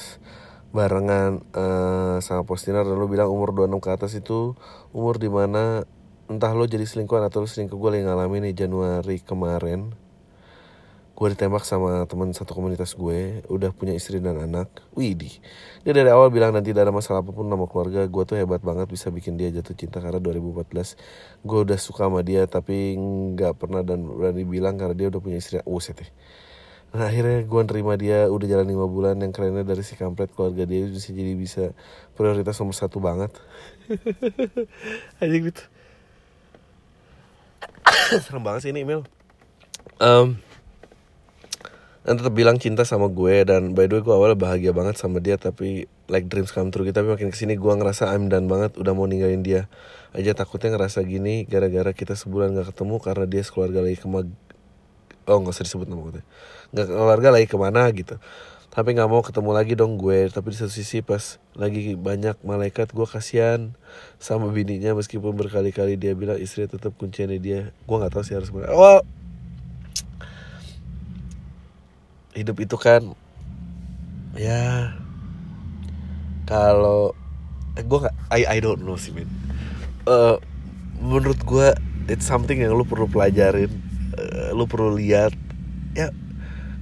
barengan 0.72 1.44
uh, 1.52 2.16
sama 2.20 2.48
Postinar 2.48 2.84
dan 2.84 2.96
lo 2.96 3.08
bilang 3.08 3.28
umur 3.28 3.52
26 3.52 3.84
ke 3.84 3.90
atas 3.92 4.12
itu 4.16 4.56
umur 4.92 5.20
di 5.20 5.28
mana 5.28 5.84
entah 6.28 6.52
lo 6.52 6.64
jadi 6.68 6.84
selingkuhan 6.84 7.24
atau 7.24 7.44
lo 7.44 7.48
selingkuh 7.48 7.76
gue 7.76 7.90
lagi 7.92 8.04
ngalamin 8.04 8.48
nih 8.48 8.54
Januari 8.64 9.20
kemarin 9.20 9.92
gue 11.18 11.34
ditembak 11.34 11.66
sama 11.66 12.06
teman 12.06 12.30
satu 12.30 12.54
komunitas 12.54 12.94
gue 12.94 13.42
udah 13.50 13.74
punya 13.74 13.90
istri 13.90 14.22
dan 14.22 14.38
anak. 14.38 14.70
Widih. 14.94 15.42
Dia 15.82 15.90
dari 15.90 16.14
awal 16.14 16.30
bilang 16.30 16.54
nanti 16.54 16.70
tidak 16.70 16.86
ada 16.86 16.94
masalah 16.94 17.26
apa 17.26 17.34
pun 17.34 17.50
nama 17.50 17.66
keluarga 17.66 18.06
gue 18.06 18.22
tuh 18.22 18.38
hebat 18.38 18.62
banget 18.62 18.86
bisa 18.86 19.10
bikin 19.10 19.34
dia 19.34 19.50
jatuh 19.50 19.74
cinta 19.74 19.98
karena 19.98 20.22
2014 20.22 20.94
gue 21.42 21.58
udah 21.66 21.74
suka 21.74 22.06
sama 22.06 22.22
dia 22.22 22.46
tapi 22.46 22.94
nggak 23.34 23.58
pernah 23.58 23.82
dan 23.82 24.06
berani 24.06 24.46
bilang 24.46 24.78
karena 24.78 24.94
dia 24.94 25.10
udah 25.10 25.18
punya 25.18 25.42
istri 25.42 25.58
uh 25.58 25.82
sete 25.82 26.06
nah 26.88 27.04
akhirnya 27.04 27.44
gue 27.44 27.62
nerima 27.68 28.00
dia 28.00 28.32
udah 28.32 28.46
jalan 28.48 28.64
lima 28.64 28.88
bulan 28.88 29.20
yang 29.20 29.28
kerennya 29.28 29.60
dari 29.60 29.84
si 29.84 29.92
kampret 29.92 30.32
keluarga 30.32 30.64
dia 30.64 30.88
bisa 30.88 31.12
jadi 31.12 31.36
bisa 31.36 31.64
prioritas 32.16 32.56
nomor 32.62 32.72
satu 32.72 32.96
banget. 32.96 33.28
Aja 35.20 35.36
gitu 35.36 35.62
serem 38.24 38.40
banget 38.40 38.60
sih 38.64 38.70
ini 38.72 38.88
email 38.88 39.04
um, 40.00 40.40
dan 42.06 42.14
tetap 42.16 42.32
bilang 42.32 42.56
cinta 42.62 42.86
sama 42.86 43.10
gue 43.10 43.42
dan 43.42 43.74
by 43.74 43.90
the 43.90 43.98
way 43.98 44.02
gue 44.06 44.14
awalnya 44.14 44.38
bahagia 44.38 44.70
banget 44.70 44.96
sama 44.96 45.18
dia 45.18 45.34
tapi 45.34 45.90
like 46.06 46.30
dreams 46.30 46.54
come 46.54 46.70
true 46.70 46.86
gitu. 46.86 46.94
Tapi 46.94 47.08
makin 47.10 47.28
ke 47.28 47.36
sini 47.36 47.58
gue 47.58 47.72
ngerasa 47.72 48.14
I'm 48.14 48.30
done 48.30 48.46
banget 48.46 48.78
udah 48.78 48.92
mau 48.94 49.04
ninggalin 49.04 49.42
dia. 49.42 49.66
Aja 50.16 50.32
takutnya 50.32 50.78
ngerasa 50.78 51.04
gini 51.04 51.44
gara-gara 51.44 51.92
kita 51.92 52.16
sebulan 52.16 52.56
gak 52.56 52.72
ketemu 52.72 52.96
karena 53.02 53.24
dia 53.28 53.42
sekeluarga 53.44 53.84
lagi 53.84 53.98
kemag 54.00 54.26
oh 55.28 55.36
nggak 55.44 55.52
usah 55.52 55.64
disebut 55.68 55.92
nama 55.92 56.00
gue 56.08 56.24
nggak 56.72 56.86
keluarga 56.88 57.28
lagi 57.28 57.46
ke 57.48 57.56
mana 57.60 57.82
gitu. 57.92 58.16
Tapi 58.68 58.94
nggak 58.94 59.10
mau 59.10 59.24
ketemu 59.24 59.50
lagi 59.52 59.72
dong 59.74 59.98
gue. 59.98 60.28
Tapi 60.30 60.54
di 60.54 60.56
satu 60.56 60.72
sisi 60.72 61.00
pas 61.02 61.40
lagi 61.56 61.96
banyak 61.98 62.40
malaikat 62.46 62.94
gue 62.94 63.04
kasihan 63.08 63.74
sama 64.22 64.52
bininya 64.52 64.94
meskipun 64.94 65.34
berkali-kali 65.34 65.98
dia 65.98 66.12
bilang 66.14 66.38
istri 66.38 66.68
tetap 66.68 66.94
kuncinya 66.94 67.34
dia. 67.36 67.74
Gue 67.88 67.96
nggak 67.98 68.12
tahu 68.12 68.22
sih 68.22 68.36
harus 68.36 68.52
gimana. 68.52 68.70
Oh 68.72 69.00
hidup 72.38 72.56
itu 72.62 72.76
kan 72.78 73.02
ya 74.38 74.94
kalau 76.46 77.12
eh, 77.74 77.84
gue 77.84 77.98
I 78.30 78.46
I 78.46 78.58
don't 78.62 78.86
know 78.86 78.94
sih 78.94 79.10
men 79.10 79.28
uh, 80.08 80.38
menurut 80.98 81.38
gue 81.42 81.68
it's 82.08 82.24
something 82.24 82.58
yang 82.58 82.72
lu 82.72 82.88
perlu 82.88 83.06
pelajarin 83.06 83.70
uh, 84.18 84.50
lu 84.56 84.64
perlu 84.64 84.96
lihat. 84.96 85.32
Ya 85.94 86.10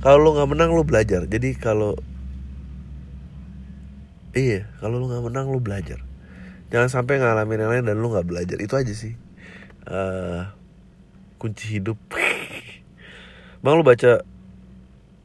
kalau 0.00 0.22
lu 0.22 0.28
nggak 0.38 0.50
menang 0.50 0.70
lu 0.72 0.86
belajar. 0.86 1.26
Jadi 1.26 1.58
kalau 1.58 1.98
iya 4.32 4.70
kalau 4.80 5.02
lu 5.02 5.10
nggak 5.10 5.24
menang 5.26 5.50
lu 5.50 5.58
belajar. 5.58 6.00
Jangan 6.70 6.90
sampai 6.90 7.22
ngalamin 7.22 7.62
yang 7.62 7.70
lain 7.70 7.84
dan 7.86 7.96
lu 7.98 8.10
nggak 8.10 8.26
belajar. 8.26 8.56
Itu 8.58 8.74
aja 8.78 8.92
sih. 8.94 9.14
Uh, 9.86 10.46
kunci 11.38 11.78
hidup. 11.78 11.98
Bang 13.62 13.78
lu 13.78 13.84
baca 13.86 14.22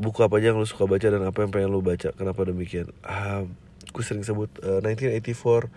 buku 0.02 0.26
apa 0.26 0.42
aja 0.42 0.50
yang 0.50 0.58
lu 0.58 0.66
suka 0.66 0.90
baca 0.90 1.06
dan 1.06 1.22
apa 1.22 1.38
yang 1.46 1.54
pengen 1.54 1.70
lu 1.70 1.86
baca? 1.86 2.10
Kenapa 2.18 2.42
demikian? 2.50 2.90
Ah 3.06 3.46
gue 3.92 4.04
sering 4.06 4.24
sebut 4.24 4.50
uh, 4.64 4.80
1984 4.82 5.68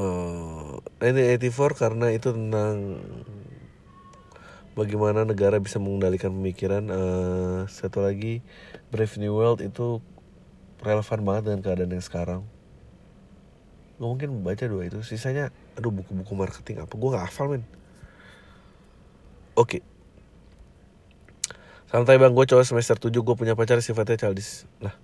uh, 0.00 0.80
1984 0.98 1.82
karena 1.82 2.06
itu 2.10 2.32
tentang 2.32 2.98
bagaimana 4.72 5.28
negara 5.28 5.60
bisa 5.60 5.76
mengendalikan 5.78 6.32
pemikiran. 6.32 6.88
Uh, 6.88 7.60
satu 7.68 8.02
lagi 8.02 8.40
Brave 8.88 9.16
New 9.20 9.36
World 9.36 9.60
itu 9.60 10.00
relevan 10.82 11.20
banget 11.22 11.42
dengan 11.52 11.60
keadaan 11.62 11.92
yang 11.92 12.04
sekarang. 12.04 12.40
Gue 14.00 14.08
mungkin 14.08 14.42
baca 14.42 14.64
dua 14.66 14.88
itu. 14.88 15.04
Sisanya 15.04 15.54
aduh 15.78 15.92
buku-buku 15.94 16.32
marketing 16.34 16.82
apa? 16.82 16.92
Gue 16.96 17.08
nggak 17.12 17.24
hafal 17.28 17.46
men. 17.52 17.64
Oke. 19.52 19.78
okay. 19.78 19.91
Santai 21.92 22.16
bang, 22.16 22.32
gue 22.32 22.48
cowok 22.48 22.64
semester 22.64 22.96
7 22.96 23.12
gue 23.20 23.34
punya 23.36 23.52
pacar 23.52 23.76
sifatnya 23.84 24.16
childish. 24.16 24.64
Lah. 24.80 24.96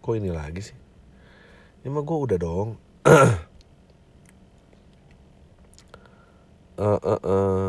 Kok 0.00 0.16
ini 0.16 0.32
lagi 0.32 0.64
sih? 0.64 0.76
Ini 1.84 1.92
mah 1.92 2.00
gue 2.00 2.18
udah 2.18 2.38
dong. 2.40 2.80
Uh, 6.72 6.98
uh, 6.98 7.20
uh. 7.20 7.68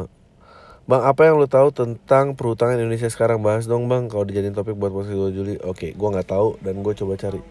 Bang, 0.88 1.04
apa 1.04 1.28
yang 1.28 1.36
lu 1.38 1.46
tahu 1.46 1.76
tentang 1.76 2.40
perhutangan 2.40 2.80
Indonesia 2.80 3.12
sekarang? 3.12 3.44
Bahas 3.44 3.68
dong 3.68 3.92
bang, 3.92 4.08
kalau 4.08 4.24
dijadiin 4.24 4.56
topik 4.56 4.80
buat 4.80 4.96
posisi 4.96 5.20
2 5.20 5.36
Juli. 5.36 5.56
Oke, 5.60 5.92
gue 5.92 6.08
gak 6.08 6.32
tahu 6.32 6.56
dan 6.64 6.80
gue 6.82 6.94
coba 6.96 7.20
cari. 7.20 7.44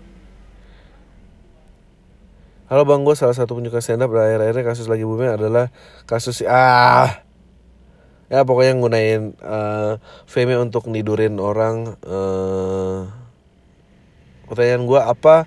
Halo 2.72 2.88
bang, 2.88 3.04
gue 3.04 3.14
salah 3.14 3.36
satu 3.36 3.52
penyuka 3.52 3.84
stand 3.84 4.00
up. 4.00 4.10
Dan 4.10 4.32
akhir-akhirnya 4.32 4.64
kasus 4.64 4.88
lagi 4.88 5.04
booming 5.04 5.36
adalah 5.36 5.68
kasus 6.08 6.40
ah 6.48 7.21
ya 8.32 8.48
pokoknya 8.48 8.80
nggunain 8.80 9.36
uh, 9.44 10.00
fame 10.24 10.56
untuk 10.56 10.88
nidurin 10.88 11.36
orang 11.36 12.00
uh, 12.00 13.04
pertanyaan 14.48 14.88
gue 14.88 15.00
apa 15.04 15.44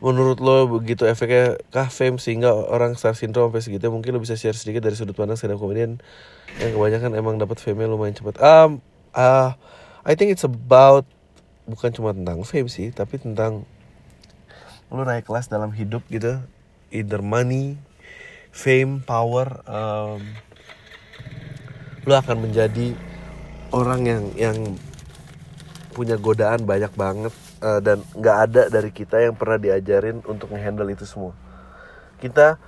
menurut 0.00 0.40
lo 0.40 0.64
begitu 0.80 1.04
efeknya 1.04 1.60
kah 1.68 1.92
fame 1.92 2.16
sehingga 2.16 2.52
orang 2.52 2.96
star 2.96 3.16
syndrome 3.16 3.52
sampai 3.52 3.64
segitu? 3.64 3.88
Mungkin 3.88 4.16
lo 4.16 4.20
bisa 4.20 4.36
share 4.36 4.56
sedikit 4.56 4.84
dari 4.84 4.96
sudut 4.96 5.16
pandang 5.16 5.40
stand 5.40 5.56
up 5.56 5.60
comedian 5.60 6.00
yang 6.56 6.72
kebanyakan 6.72 7.16
emang 7.16 7.36
dapat 7.36 7.60
fame 7.60 7.84
lumayan 7.84 8.16
cepat 8.16 8.40
um 8.40 8.80
uh, 9.12 9.52
I 10.04 10.16
think 10.16 10.32
it's 10.32 10.44
about 10.44 11.04
bukan 11.68 11.92
cuma 11.92 12.16
tentang 12.16 12.40
fame 12.48 12.68
sih 12.72 12.92
tapi 12.96 13.20
tentang 13.20 13.68
lo 14.88 15.02
naik 15.02 15.28
kelas 15.28 15.52
dalam 15.52 15.74
hidup 15.74 16.06
gitu 16.08 16.40
either 16.94 17.20
money 17.20 17.76
fame 18.54 19.02
power 19.02 19.60
um, 19.66 20.22
lu 22.06 22.14
akan 22.14 22.46
menjadi 22.46 22.94
orang 23.74 24.06
yang 24.06 24.22
yang 24.38 24.58
punya 25.90 26.14
godaan 26.14 26.62
banyak 26.62 26.94
banget 26.94 27.34
uh, 27.66 27.82
dan 27.82 28.06
nggak 28.14 28.36
ada 28.46 28.62
dari 28.70 28.94
kita 28.94 29.26
yang 29.26 29.34
pernah 29.34 29.58
diajarin 29.58 30.22
untuk 30.22 30.54
menghandle 30.54 30.86
itu 30.86 31.02
semua. 31.02 31.34
Kita 32.22 32.62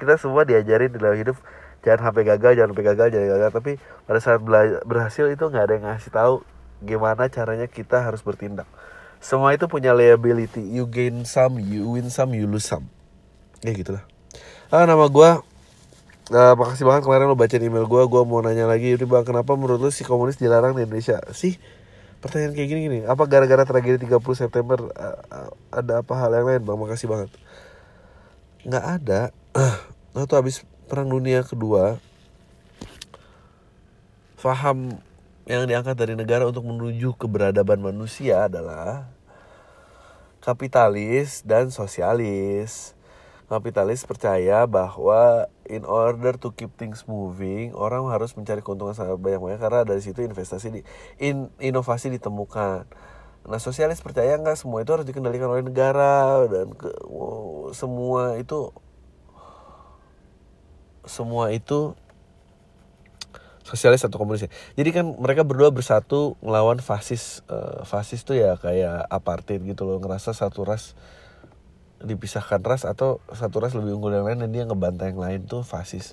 kita 0.00 0.14
semua 0.18 0.42
diajarin 0.42 0.90
di 0.90 0.98
dalam 0.98 1.14
hidup 1.14 1.38
jangan 1.86 2.10
sampai 2.10 2.22
gagal 2.26 2.52
jangan 2.58 2.70
sampai 2.74 2.86
gagal 2.90 3.08
jangan 3.14 3.28
gagal. 3.30 3.50
Tapi 3.54 3.72
pada 4.10 4.18
saat 4.18 4.40
berhasil 4.82 5.30
itu 5.30 5.44
nggak 5.46 5.64
ada 5.70 5.74
yang 5.78 5.86
ngasih 5.94 6.10
tahu 6.10 6.34
gimana 6.82 7.30
caranya 7.30 7.70
kita 7.70 8.02
harus 8.02 8.26
bertindak. 8.26 8.66
Semua 9.22 9.54
itu 9.54 9.70
punya 9.70 9.94
liability. 9.94 10.60
You 10.60 10.90
gain 10.90 11.22
some 11.22 11.62
you 11.62 11.94
win 11.94 12.10
some 12.10 12.34
you 12.34 12.50
lose 12.50 12.66
some. 12.66 12.90
Ya 13.62 13.70
gitulah. 13.70 14.02
Ah 14.74 14.82
nama 14.82 15.06
gue 15.06 15.53
Nah, 16.32 16.56
makasih 16.56 16.88
banget 16.88 17.04
kemarin 17.04 17.28
lo 17.28 17.36
baca 17.36 17.52
email 17.60 17.84
gue 17.84 18.02
Gue 18.08 18.22
mau 18.24 18.40
nanya 18.40 18.64
lagi. 18.64 18.96
Ini 18.96 19.04
bang, 19.04 19.28
kenapa 19.28 19.52
menurut 19.60 19.76
lo 19.76 19.90
si 19.92 20.08
komunis 20.08 20.40
dilarang 20.40 20.72
di 20.72 20.88
Indonesia? 20.88 21.20
Sih, 21.36 21.60
pertanyaan 22.24 22.56
kayak 22.56 22.68
gini-gini 22.72 22.98
Apa 23.04 23.28
gara-gara 23.28 23.68
tragedi 23.68 24.08
30 24.08 24.24
September 24.32 24.88
uh, 24.88 25.52
Ada 25.68 26.00
apa 26.00 26.12
hal 26.16 26.32
yang 26.32 26.46
lain 26.48 26.62
bang? 26.64 26.78
Makasih 26.80 27.08
banget. 27.12 27.30
Nggak 28.64 28.84
ada. 29.00 29.20
Nah 30.14 30.30
tuh 30.30 30.38
habis 30.38 30.62
perang 30.86 31.10
dunia 31.10 31.42
kedua 31.42 31.98
Faham 34.38 35.02
yang 35.44 35.66
diangkat 35.66 35.98
dari 35.98 36.14
negara 36.14 36.46
untuk 36.46 36.64
menuju 36.64 37.18
keberadaban 37.18 37.82
manusia 37.82 38.46
adalah 38.46 39.10
kapitalis 40.38 41.44
dan 41.44 41.74
sosialis 41.74 42.94
kapitalis 43.46 44.08
percaya 44.08 44.64
bahwa 44.64 45.52
in 45.68 45.84
order 45.84 46.40
to 46.40 46.52
keep 46.56 46.72
things 46.80 47.04
moving 47.04 47.76
orang 47.76 48.08
harus 48.08 48.32
mencari 48.36 48.64
keuntungan 48.64 48.96
sangat 48.96 49.20
banyak 49.20 49.40
banyak 49.40 49.60
karena 49.60 49.80
dari 49.84 50.00
situ 50.00 50.24
investasi 50.24 50.66
di 50.72 50.80
in, 51.20 51.52
inovasi 51.60 52.08
ditemukan 52.08 52.88
nah 53.44 53.60
sosialis 53.60 54.00
percaya 54.00 54.40
nggak 54.40 54.56
semua 54.56 54.80
itu 54.80 54.90
harus 54.96 55.04
dikendalikan 55.04 55.52
oleh 55.52 55.60
negara 55.60 56.48
dan 56.48 56.72
ke, 56.72 56.88
wow, 57.04 57.68
semua 57.76 58.40
itu 58.40 58.72
semua 61.04 61.52
itu 61.52 61.92
sosialis 63.64 64.04
atau 64.04 64.20
komunis. 64.20 64.46
Jadi 64.76 64.90
kan 64.92 65.16
mereka 65.16 65.42
berdua 65.42 65.72
bersatu 65.72 66.36
melawan 66.44 66.78
fasis. 66.84 67.40
Uh, 67.48 67.82
fasis 67.88 68.22
tuh 68.22 68.36
ya 68.36 68.60
kayak 68.60 69.08
apartheid 69.08 69.64
gitu 69.64 69.88
loh, 69.88 69.98
ngerasa 69.98 70.36
satu 70.36 70.68
ras 70.68 70.92
dipisahkan 72.04 72.60
ras 72.60 72.84
atau 72.84 73.24
satu 73.32 73.64
ras 73.64 73.72
lebih 73.72 73.96
unggul 73.96 74.12
yang 74.12 74.28
lain 74.28 74.44
dan 74.44 74.50
dia 74.52 74.62
ngebantai 74.68 75.16
yang 75.16 75.20
lain 75.20 75.40
tuh 75.48 75.64
fasis. 75.64 76.12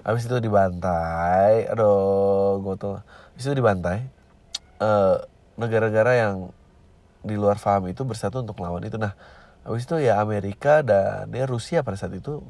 Habis 0.00 0.30
itu 0.30 0.40
dibantai, 0.40 1.68
aduh, 1.68 2.62
gue 2.64 2.74
tuh. 2.80 2.96
Habis 3.36 3.44
itu 3.50 3.54
dibantai. 3.58 4.08
Uh, 4.80 5.20
negara-negara 5.60 6.16
yang 6.16 6.34
di 7.20 7.36
luar 7.36 7.60
faham 7.60 7.92
itu 7.92 8.00
bersatu 8.08 8.40
untuk 8.40 8.56
melawan 8.56 8.80
itu. 8.80 8.96
Nah, 8.96 9.12
habis 9.60 9.84
itu 9.84 10.00
ya 10.00 10.16
Amerika 10.24 10.80
dan 10.80 11.28
ya 11.28 11.44
Rusia 11.44 11.84
pada 11.84 12.00
saat 12.00 12.16
itu 12.16 12.40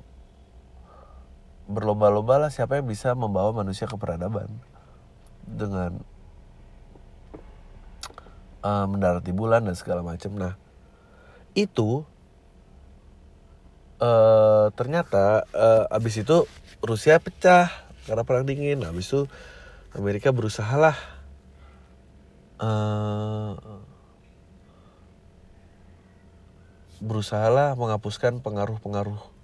berlomba-lomba 1.67 2.47
lah 2.47 2.51
siapa 2.51 2.79
yang 2.79 2.87
bisa 2.87 3.15
membawa 3.15 3.51
manusia 3.51 3.87
ke 3.87 3.95
peradaban 3.99 4.51
dengan 5.43 6.03
uh, 8.63 8.87
mendarat 8.87 9.23
di 9.27 9.35
bulan 9.35 9.67
dan 9.67 9.75
segala 9.75 10.07
macam. 10.07 10.35
Nah, 10.39 10.55
itu 11.59 12.07
uh, 14.01 14.72
ternyata 14.74 15.44
uh, 15.55 15.84
abis 15.94 16.24
itu 16.24 16.48
Rusia 16.80 17.20
pecah 17.20 17.70
karena 18.09 18.24
perang 18.24 18.48
dingin. 18.48 18.82
Abis 18.82 19.12
itu 19.12 19.20
Amerika 19.94 20.32
berusaha 20.32 20.74
lah 20.74 20.96
uh, 22.59 23.55
berusaha 27.01 27.48
lah 27.48 27.72
menghapuskan 27.76 28.44
pengaruh-pengaruh 28.44 29.40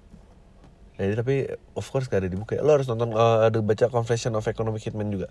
jadi 0.97 1.13
tapi 1.13 1.45
of 1.77 1.85
course 1.93 2.09
gak 2.09 2.25
ada 2.25 2.33
di 2.33 2.41
buku 2.41 2.57
ya. 2.57 2.65
Lo 2.65 2.73
harus 2.73 2.89
nonton 2.89 3.13
uh, 3.13 3.45
ada 3.45 3.61
baca 3.61 3.93
Confession 3.93 4.33
of 4.33 4.49
Economic 4.49 4.81
Hitman 4.81 5.13
juga. 5.13 5.29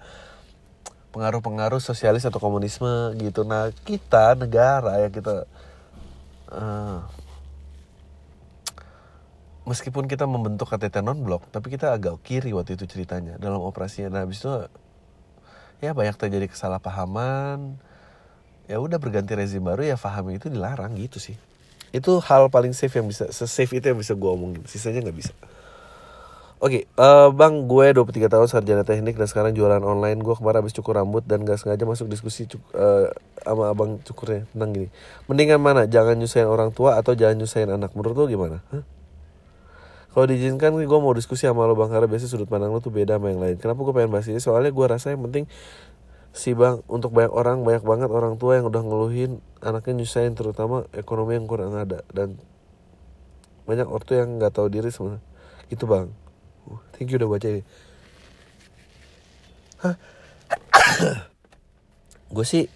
Pengaruh-pengaruh 1.09 1.81
sosialis 1.81 2.21
atau 2.21 2.37
komunisme 2.37 3.17
gitu. 3.17 3.41
Nah 3.41 3.73
kita 3.81 4.37
negara 4.37 5.01
yang 5.01 5.09
kita 5.09 5.49
meskipun 9.65 10.05
kita 10.05 10.29
membentuk 10.29 10.69
KTT 10.69 11.01
non 11.01 11.21
blok, 11.25 11.49
tapi 11.49 11.73
kita 11.73 11.93
agak 11.93 12.21
kiri 12.21 12.53
waktu 12.53 12.77
itu 12.77 12.85
ceritanya 12.85 13.41
dalam 13.41 13.61
operasinya. 13.61 14.13
Nah 14.13 14.21
habis 14.23 14.41
itu 14.41 14.49
ya 15.81 15.91
banyak 15.91 16.15
terjadi 16.15 16.47
kesalahpahaman. 16.49 17.77
Ya 18.65 18.81
udah 18.81 18.97
berganti 18.97 19.37
rezim 19.37 19.61
baru 19.61 19.85
ya 19.85 19.97
paham 19.97 20.33
itu 20.33 20.49
dilarang 20.49 20.97
gitu 20.97 21.21
sih. 21.21 21.37
Itu 21.93 22.17
hal 22.21 22.49
paling 22.49 22.73
safe 22.73 22.97
yang 22.97 23.09
bisa, 23.09 23.29
se-safe 23.29 23.77
itu 23.77 23.85
yang 23.93 23.99
bisa 23.99 24.17
gue 24.17 24.29
omongin. 24.29 24.65
Sisanya 24.65 25.05
nggak 25.05 25.17
bisa. 25.17 25.33
Oke, 26.55 26.87
okay, 26.87 26.97
uh, 26.97 27.27
eh, 27.27 27.29
Bang, 27.35 27.67
gue 27.67 27.91
23 27.91 28.31
tahun 28.31 28.47
sarjana 28.47 28.87
teknik 28.87 29.19
dan 29.19 29.27
sekarang 29.27 29.51
jualan 29.51 29.83
online. 29.83 30.23
Gue 30.23 30.39
kemarin 30.39 30.63
habis 30.63 30.71
cukur 30.71 30.95
rambut 30.95 31.21
dan 31.27 31.43
gak 31.43 31.59
sengaja 31.59 31.83
masuk 31.83 32.07
diskusi 32.07 32.47
cuk 32.47 32.63
uh, 32.73 33.11
sama 33.43 33.75
abang 33.75 33.99
cukurnya 34.01 34.47
tentang 34.49 34.71
gini. 34.71 34.87
Mendingan 35.27 35.59
mana? 35.59 35.83
Jangan 35.83 36.15
nyusahin 36.15 36.47
orang 36.47 36.71
tua 36.71 36.95
atau 36.95 37.11
jangan 37.11 37.43
nyusahin 37.43 37.69
anak? 37.75 37.91
Menurut 37.91 38.15
lo 38.15 38.25
gimana? 38.31 38.63
Huh? 38.71 38.94
Kalau 40.15 40.31
diizinkan 40.31 40.71
gue 40.79 40.87
mau 40.87 41.11
diskusi 41.11 41.43
sama 41.43 41.67
lo 41.67 41.75
Bang 41.75 41.91
karena 41.91 42.07
biasanya 42.07 42.31
sudut 42.31 42.47
pandang 42.47 42.71
lo 42.71 42.79
tuh 42.79 42.87
beda 42.87 43.19
sama 43.19 43.35
yang 43.35 43.43
lain. 43.43 43.59
Kenapa 43.59 43.83
gue 43.83 43.91
pengen 43.91 44.15
bahas 44.15 44.23
ini? 44.31 44.39
Soalnya 44.39 44.71
gue 44.71 44.85
rasa 44.87 45.11
yang 45.11 45.27
penting 45.27 45.43
si 46.31 46.55
Bang 46.55 46.87
untuk 46.87 47.11
banyak 47.11 47.35
orang 47.35 47.67
banyak 47.67 47.83
banget 47.83 48.07
orang 48.07 48.39
tua 48.39 48.55
yang 48.55 48.71
udah 48.71 48.79
ngeluhin 48.79 49.43
anaknya 49.59 49.99
nyusahin 49.99 50.31
terutama 50.31 50.87
ekonomi 50.95 51.35
yang 51.35 51.51
kurang 51.51 51.75
ada 51.75 51.99
dan 52.15 52.39
banyak 53.67 53.91
ortu 53.91 54.15
yang 54.15 54.39
nggak 54.39 54.55
tahu 54.55 54.71
diri 54.71 54.87
semua. 54.87 55.19
Itu 55.67 55.83
Bang. 55.83 56.15
Thank 56.95 57.11
you 57.11 57.19
udah 57.19 57.27
baca 57.27 57.47
ini. 57.51 57.67
gue 62.39 62.45
sih 62.47 62.71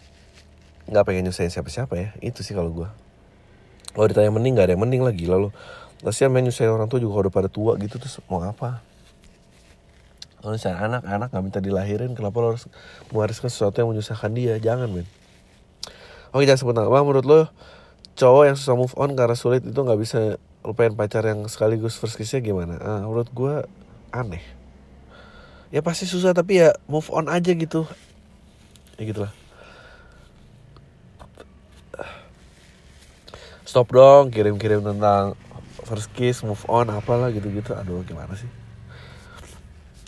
nggak 0.91 1.07
pengen 1.07 1.31
nyusahin 1.31 1.55
siapa-siapa 1.55 1.95
ya. 1.95 2.11
Itu 2.19 2.43
sih 2.43 2.51
kalau 2.51 2.75
gue. 2.75 2.91
Kalau 3.95 4.11
ditanya 4.11 4.27
mending 4.27 4.59
nggak 4.59 4.67
ada 4.67 4.75
yang 4.75 4.83
mending 4.83 5.07
lagi 5.07 5.23
lalu. 5.23 5.55
Kasihan 5.99 6.31
main 6.31 6.47
nyusahin 6.47 6.71
orang 6.71 6.87
tua 6.87 7.03
juga 7.03 7.27
udah 7.27 7.33
pada 7.33 7.49
tua 7.51 7.75
gitu 7.77 7.99
terus 7.99 8.23
mau 8.31 8.39
apa? 8.43 8.79
Kalau 10.39 10.55
misalnya 10.55 10.79
anak, 10.79 11.01
anak 11.03 11.27
nggak 11.35 11.43
minta 11.43 11.59
dilahirin, 11.59 12.15
kenapa 12.15 12.39
lo 12.39 12.55
harus 12.55 12.71
mewariskan 13.11 13.51
sesuatu 13.51 13.83
yang 13.83 13.91
menyusahkan 13.91 14.31
dia? 14.31 14.55
Jangan, 14.55 14.87
men. 14.87 15.03
Oke, 16.31 16.47
jangan 16.47 16.59
sebut 16.63 16.75
nama. 16.79 17.03
Menurut 17.03 17.27
lo, 17.27 17.39
cowok 18.15 18.43
yang 18.47 18.55
susah 18.55 18.79
move 18.79 18.95
on 18.95 19.19
karena 19.19 19.35
sulit 19.35 19.67
itu 19.67 19.75
nggak 19.75 19.99
bisa 19.99 20.39
lupain 20.63 20.95
pacar 20.95 21.27
yang 21.27 21.43
sekaligus 21.51 21.99
first 21.99 22.15
kissnya 22.15 22.39
gimana? 22.39 22.79
Ah, 22.79 23.03
menurut 23.03 23.27
gue 23.35 23.67
aneh 24.15 24.59
ya 25.69 25.85
pasti 25.85 26.09
susah 26.09 26.33
tapi 26.33 26.61
ya 26.65 26.73
move 26.89 27.05
on 27.13 27.29
aja 27.29 27.53
gitu 27.53 27.85
ya 28.97 29.03
gitulah 29.05 29.33
stop 33.61 33.93
dong 33.93 34.33
kirim-kirim 34.33 34.81
tentang 34.81 35.37
first 35.89 36.13
kiss 36.13 36.45
move 36.45 36.61
on 36.69 36.93
apalah 36.93 37.33
gitu-gitu. 37.33 37.73
Aduh 37.73 38.05
gimana 38.05 38.37
sih? 38.37 38.45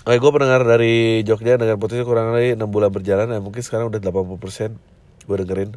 Oke, 0.05 0.17
gue 0.17 0.31
pendengar 0.33 0.61
dari 0.65 1.25
Jogja 1.25 1.57
dengan 1.57 1.77
potensi 1.81 2.05
kurang 2.05 2.33
lebih 2.33 2.57
6 2.57 2.69
bulan 2.69 2.89
berjalan 2.93 3.27
ya. 3.33 3.41
Mungkin 3.41 3.61
sekarang 3.65 3.89
udah 3.89 4.01
80% 4.01 4.77
gue 5.25 5.35
dengerin. 5.45 5.69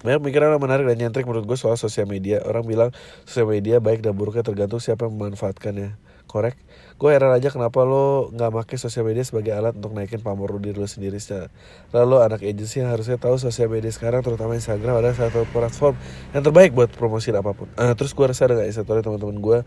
Banyak 0.00 0.20
pikiran 0.24 0.56
yang 0.56 0.64
menarik 0.64 0.84
dan 0.88 0.96
nyentrik 0.96 1.28
menurut 1.28 1.44
gue 1.44 1.56
soal 1.60 1.76
sosial 1.76 2.08
media. 2.08 2.40
Orang 2.44 2.64
bilang 2.64 2.92
sosial 3.28 3.48
media 3.48 3.76
baik 3.80 4.00
dan 4.00 4.16
buruknya 4.16 4.40
tergantung 4.40 4.80
siapa 4.80 5.04
yang 5.04 5.16
memanfaatkannya 5.16 6.09
korek. 6.30 6.54
Gue 6.94 7.10
heran 7.10 7.34
aja 7.34 7.50
kenapa 7.50 7.82
lo 7.82 8.30
nggak 8.30 8.54
pakai 8.54 8.76
sosial 8.78 9.02
media 9.02 9.26
sebagai 9.26 9.50
alat 9.50 9.74
untuk 9.74 9.90
naikin 9.98 10.22
pamor 10.22 10.62
diri 10.62 10.78
lo 10.78 10.86
sendiri 10.86 11.18
lalu 11.90 12.22
anak 12.22 12.46
agensi 12.46 12.86
harusnya 12.86 13.18
tahu 13.18 13.34
sosial 13.42 13.66
media 13.66 13.90
sekarang 13.90 14.22
terutama 14.22 14.54
Instagram 14.54 15.02
adalah 15.02 15.18
satu 15.18 15.42
platform 15.50 15.98
yang 16.30 16.46
terbaik 16.46 16.70
buat 16.70 16.94
promosi 16.94 17.34
apa 17.34 17.50
pun. 17.50 17.66
Uh, 17.74 17.90
terus 17.98 18.14
gue 18.14 18.22
rasa 18.22 18.46
ada 18.46 18.62
gak 18.62 18.70
story 18.70 19.02
teman-teman 19.02 19.42
gue 19.42 19.58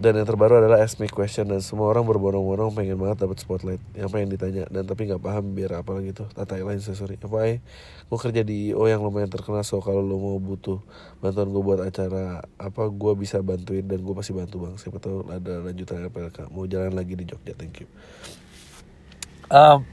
dan 0.00 0.16
yang 0.16 0.24
terbaru 0.24 0.64
adalah 0.64 0.80
ask 0.80 0.96
me 0.96 1.12
question 1.12 1.44
dan 1.52 1.60
semua 1.60 1.92
orang 1.92 2.08
berbondong-bondong 2.08 2.72
pengen 2.72 2.96
banget 2.96 3.20
dapat 3.20 3.36
spotlight. 3.36 3.84
Yang 3.92 4.08
pengen 4.08 4.28
ditanya 4.32 4.64
dan 4.72 4.88
tapi 4.88 5.04
nggak 5.04 5.20
paham 5.20 5.52
biar 5.52 5.84
apa 5.84 6.00
gitu 6.00 6.24
tata 6.32 6.56
lain 6.56 6.80
sorry. 6.80 7.20
Apa 7.20 7.36
ya 7.44 7.60
gue 8.08 8.18
kerja 8.18 8.40
di 8.40 8.72
oh 8.72 8.88
yang 8.88 9.04
lumayan 9.04 9.28
terkenal 9.28 9.60
so 9.60 9.84
kalau 9.84 10.00
lo 10.00 10.16
mau 10.16 10.40
butuh 10.40 10.80
bantuan 11.20 11.52
gue 11.52 11.60
buat 11.60 11.84
acara 11.84 12.40
apa 12.56 12.82
gue 12.88 13.12
bisa 13.12 13.44
bantuin 13.44 13.84
dan 13.84 14.00
gue 14.00 14.14
pasti 14.16 14.32
bantu 14.32 14.64
bang. 14.64 14.74
Siapa 14.80 14.96
tahu 15.04 15.28
ada 15.28 15.60
lanjutan 15.68 16.08
PLK 16.08 16.48
mau 16.48 16.64
jalan 16.64 16.96
lagi 16.96 17.12
di 17.20 17.28
Jogja 17.28 17.52
thank 17.52 17.84
you. 17.84 17.88
Um, 19.52 19.84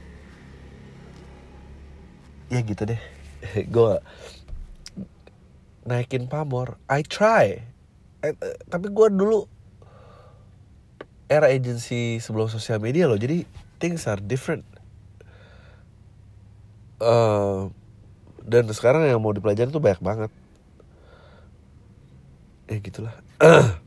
ya 2.48 2.64
gitu 2.64 2.88
deh. 2.88 3.00
Gue 3.74 4.00
naikin 5.84 6.32
pamor. 6.32 6.80
I 6.88 7.04
try. 7.04 7.60
I, 8.22 8.32
uh, 8.32 8.56
tapi 8.70 8.90
gue 8.90 9.08
dulu 9.14 9.57
era 11.28 11.52
agency 11.52 12.18
sebelum 12.18 12.48
sosial 12.48 12.80
media 12.80 13.04
loh. 13.04 13.20
Jadi 13.20 13.44
things 13.78 14.08
are 14.08 14.18
different. 14.18 14.64
Uh, 16.98 17.70
dan 18.42 18.66
sekarang 18.72 19.06
yang 19.06 19.20
mau 19.22 19.30
dipelajari 19.30 19.70
tuh 19.70 19.78
banyak 19.78 20.02
banget. 20.02 20.32
Eh 22.72 22.80
gitulah. 22.80 23.14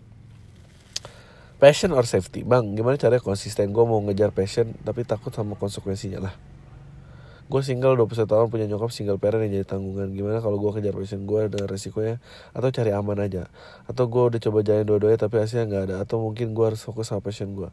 Passion 1.62 1.94
or 1.94 2.06
safety? 2.08 2.42
Bang 2.42 2.74
gimana 2.74 2.98
caranya 2.98 3.22
konsisten? 3.22 3.70
Gue 3.70 3.86
mau 3.86 4.02
ngejar 4.02 4.34
passion 4.34 4.74
tapi 4.82 5.06
takut 5.06 5.30
sama 5.30 5.54
konsekuensinya 5.54 6.18
lah 6.18 6.34
gue 7.52 7.62
single 7.68 8.00
21 8.00 8.32
tahun 8.32 8.48
punya 8.48 8.66
nyokap 8.72 8.96
single 8.96 9.20
parent 9.20 9.44
yang 9.44 9.60
jadi 9.60 9.68
tanggungan. 9.68 10.16
Gimana 10.16 10.40
kalau 10.40 10.56
gue 10.56 10.72
kejar 10.80 10.96
passion 10.96 11.28
gue 11.28 11.52
dengan 11.52 11.68
resikonya? 11.68 12.24
Atau 12.56 12.72
cari 12.72 12.96
aman 12.96 13.20
aja. 13.20 13.52
Atau 13.92 14.08
gue 14.08 14.24
udah 14.32 14.40
coba 14.40 14.64
jalan 14.64 14.88
dua-duanya 14.88 15.20
tapi 15.20 15.44
hasilnya 15.44 15.68
nggak 15.68 15.84
ada. 15.92 15.96
Atau 16.00 16.24
mungkin 16.24 16.56
gue 16.56 16.64
harus 16.64 16.80
fokus 16.80 17.12
sama 17.12 17.20
passion 17.20 17.52
gue 17.52 17.68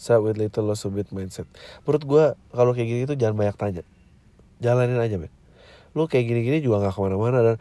Sad 0.00 0.24
with 0.24 0.40
little 0.40 0.64
loss 0.64 0.88
of 0.88 0.96
bit 0.96 1.12
mindset. 1.12 1.44
Menurut 1.84 2.04
gue 2.08 2.24
kalau 2.56 2.72
kayak 2.72 2.88
gini 2.88 3.02
tuh 3.04 3.20
jangan 3.20 3.36
banyak 3.36 3.56
tanya. 3.60 3.82
Jalanin 4.64 4.96
aja 4.96 5.20
men. 5.20 5.32
Lu 5.92 6.08
kayak 6.08 6.24
gini-gini 6.32 6.64
juga 6.64 6.88
nggak 6.88 6.96
ke 6.96 7.00
mana-mana 7.04 7.38
dan 7.44 7.56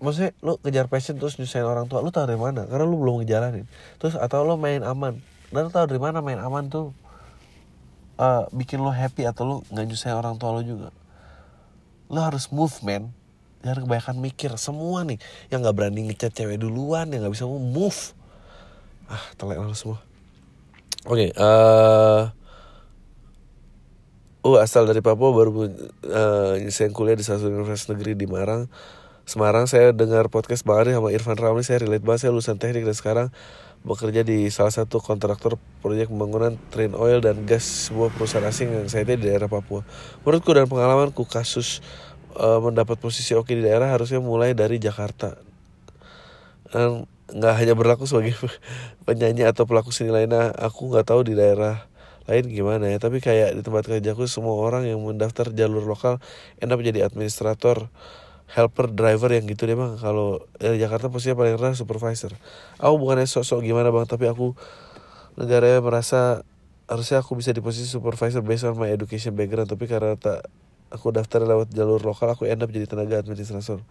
maksudnya 0.00 0.36
lu 0.44 0.60
kejar 0.60 0.92
passion 0.92 1.16
terus 1.16 1.40
nyusahin 1.40 1.64
orang 1.64 1.88
tua 1.88 2.04
lu 2.04 2.12
tahu 2.12 2.28
dari 2.28 2.40
mana? 2.40 2.68
Karena 2.68 2.84
lu 2.84 3.00
belum 3.00 3.24
ngejalanin. 3.24 3.64
Terus 3.96 4.20
atau 4.20 4.44
lu 4.44 4.60
main 4.60 4.84
aman. 4.84 5.16
Dan 5.48 5.68
lu 5.68 5.70
tahu 5.72 5.88
dari 5.88 6.00
mana 6.00 6.20
main 6.20 6.36
aman 6.36 6.68
tuh 6.68 6.92
uh, 8.16 8.48
bikin 8.52 8.80
lo 8.80 8.92
happy 8.92 9.28
atau 9.28 9.42
lo 9.44 9.56
nggak 9.72 9.84
nyusahin 9.86 10.16
orang 10.16 10.36
tua 10.40 10.56
lo 10.56 10.62
juga. 10.64 10.90
Lo 12.12 12.20
harus 12.20 12.48
move 12.52 12.74
man 12.84 13.12
jangan 13.66 13.82
kebanyakan 13.82 14.16
mikir 14.22 14.50
semua 14.62 15.02
nih 15.02 15.18
yang 15.50 15.64
nggak 15.64 15.74
berani 15.74 16.06
ngechat 16.06 16.30
cewek 16.30 16.62
duluan 16.62 17.10
yang 17.10 17.26
nggak 17.26 17.34
bisa 17.34 17.50
move 17.50 18.14
ah 19.10 19.22
telek 19.34 19.58
lo 19.58 19.74
semua. 19.74 19.98
Oke 21.06 21.30
okay, 21.30 21.38
uh, 21.38 22.30
uh 24.46 24.58
asal 24.62 24.86
dari 24.86 25.02
Papua 25.02 25.34
baru 25.34 25.66
uh, 25.66 26.54
nyusahin 26.62 26.94
kuliah 26.94 27.18
di 27.18 27.26
satu 27.26 27.50
universitas 27.50 27.90
negeri 27.90 28.14
di 28.14 28.26
Marang. 28.30 28.70
Semarang 29.26 29.66
saya 29.66 29.90
dengar 29.90 30.30
podcast 30.30 30.62
Bang 30.62 30.86
Ari 30.86 30.94
sama 30.94 31.10
Irfan 31.10 31.34
Ramli 31.34 31.66
saya 31.66 31.82
relate 31.82 32.06
banget 32.06 32.26
saya 32.26 32.30
lulusan 32.30 32.62
teknik 32.62 32.86
dan 32.86 32.94
sekarang 32.94 33.28
bekerja 33.82 34.24
di 34.24 34.48
salah 34.48 34.72
satu 34.72 35.02
kontraktor 35.02 35.60
proyek 35.82 36.08
pembangunan 36.08 36.56
train 36.72 36.96
oil 36.96 37.20
dan 37.20 37.44
gas 37.44 37.90
sebuah 37.90 38.14
perusahaan 38.14 38.46
asing 38.46 38.72
yang 38.72 38.88
saya 38.88 39.04
di 39.04 39.26
daerah 39.26 39.50
Papua. 39.50 39.84
Menurutku 40.22 40.54
dan 40.56 40.70
pengalamanku 40.70 41.26
kasus 41.28 41.84
uh, 42.38 42.62
mendapat 42.62 42.96
posisi 42.96 43.36
oke 43.36 43.52
di 43.52 43.62
daerah 43.62 43.92
harusnya 43.92 44.22
mulai 44.22 44.56
dari 44.56 44.80
Jakarta. 44.80 45.36
Dan 46.72 47.04
nggak 47.26 47.54
hanya 47.58 47.74
berlaku 47.74 48.06
sebagai 48.06 48.38
penyanyi 49.06 49.44
atau 49.44 49.66
pelaku 49.66 49.90
seni 49.90 50.14
lainnya, 50.14 50.54
aku 50.54 50.94
nggak 50.94 51.06
tahu 51.10 51.26
di 51.26 51.34
daerah 51.34 51.86
lain 52.26 52.44
gimana 52.50 52.90
ya 52.90 52.98
tapi 52.98 53.22
kayak 53.22 53.54
di 53.54 53.62
tempat 53.62 53.86
kerjaku 53.86 54.26
semua 54.26 54.58
orang 54.58 54.82
yang 54.82 54.98
mendaftar 54.98 55.54
jalur 55.54 55.86
lokal 55.86 56.18
enak 56.58 56.74
menjadi 56.74 57.06
administrator 57.06 57.86
helper 58.52 58.92
driver 58.94 59.30
yang 59.34 59.46
gitu 59.50 59.66
deh 59.66 59.74
bang. 59.74 59.98
Kalau 59.98 60.46
dari 60.58 60.78
Jakarta 60.78 61.10
posisinya 61.10 61.36
paling 61.38 61.54
rendah 61.58 61.78
supervisor. 61.78 62.34
Aku 62.78 62.94
bukannya 63.00 63.26
sok-sok 63.26 63.66
gimana 63.66 63.90
bang 63.90 64.06
tapi 64.06 64.30
aku 64.30 64.54
negaranya 65.34 65.82
merasa 65.82 66.46
harusnya 66.86 67.20
aku 67.20 67.34
bisa 67.34 67.50
di 67.50 67.58
posisi 67.58 67.90
supervisor 67.90 68.46
based 68.46 68.66
on 68.66 68.78
my 68.78 68.90
education 68.90 69.34
background. 69.34 69.66
Tapi 69.66 69.84
karena 69.90 70.14
tak 70.14 70.46
aku 70.94 71.10
daftar 71.10 71.42
lewat 71.42 71.74
jalur 71.74 71.98
lokal 71.98 72.30
aku 72.30 72.46
end 72.46 72.62
up 72.62 72.70
jadi 72.70 72.86
tenaga 72.86 73.18
administrator 73.18 73.82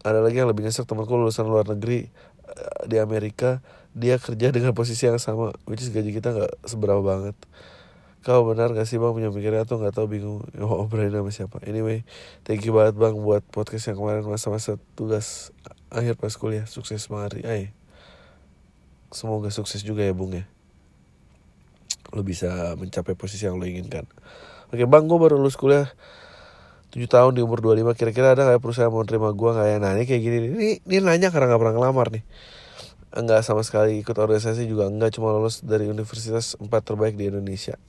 ada 0.00 0.24
lagi 0.24 0.40
yang 0.40 0.48
lebih 0.48 0.64
nyesek 0.64 0.88
temanku 0.88 1.12
lulusan 1.12 1.44
luar 1.44 1.68
negeri 1.68 2.08
eh, 2.48 2.80
di 2.88 2.96
Amerika. 2.96 3.60
Dia 3.90 4.22
kerja 4.22 4.54
dengan 4.54 4.72
posisi 4.72 5.10
yang 5.10 5.18
sama 5.18 5.50
which 5.66 5.82
is 5.82 5.90
gaji 5.90 6.14
kita 6.14 6.30
nggak 6.30 6.52
seberapa 6.62 7.02
banget 7.02 7.34
Kau 8.20 8.44
benar 8.44 8.76
gak 8.76 8.84
sih 8.84 9.00
bang 9.00 9.16
punya 9.16 9.32
pikiran? 9.32 9.64
Atau 9.64 9.80
gak 9.80 9.96
tahu 9.96 10.12
bingung 10.12 10.44
mau 10.60 10.84
ngobrolin 10.84 11.08
sama 11.08 11.32
siapa? 11.32 11.56
Anyway 11.64 12.04
thank 12.44 12.60
you 12.68 12.76
banget 12.76 13.00
bang 13.00 13.16
buat 13.16 13.40
podcast 13.48 13.88
yang 13.88 13.96
kemarin 13.96 14.20
masa-masa 14.28 14.76
tugas 14.92 15.56
akhir 15.88 16.20
pas 16.20 16.36
kuliah. 16.36 16.68
Sukses 16.68 17.08
bang 17.08 17.24
Ari 17.24 17.42
Ay. 17.48 17.64
Semoga 19.08 19.48
sukses 19.48 19.80
juga 19.80 20.04
ya 20.04 20.12
bung 20.12 20.36
ya. 20.36 20.44
Lo 22.12 22.20
bisa 22.20 22.76
mencapai 22.76 23.16
posisi 23.16 23.48
yang 23.48 23.56
lo 23.56 23.64
inginkan. 23.64 24.04
Oke 24.68 24.84
bang 24.84 25.08
gue 25.08 25.16
baru 25.16 25.40
lulus 25.40 25.56
kuliah 25.56 25.88
7 26.92 27.00
tahun 27.08 27.38
di 27.38 27.40
umur 27.40 27.64
25 27.64 27.96
Kira-kira 27.96 28.36
ada 28.36 28.44
gak 28.52 28.60
perusahaan 28.60 28.92
mau 28.92 29.00
terima 29.08 29.32
gue 29.32 29.48
gak 29.48 29.64
ya 29.64 29.80
ini 29.80 30.04
kayak 30.04 30.20
gini. 30.20 30.36
Ini, 30.44 30.68
ini 30.84 30.96
nanya 31.00 31.32
karena 31.32 31.56
gak 31.56 31.60
pernah 31.64 31.72
ngelamar 31.72 32.12
nih. 32.12 32.24
Enggak 33.16 33.48
sama 33.48 33.64
sekali 33.64 33.96
ikut 34.04 34.12
organisasi 34.12 34.68
juga. 34.68 34.92
Enggak 34.92 35.16
cuma 35.16 35.32
lulus 35.32 35.64
dari 35.64 35.88
universitas 35.88 36.60
4 36.60 36.68
terbaik 36.84 37.16
di 37.16 37.32
Indonesia 37.32 37.80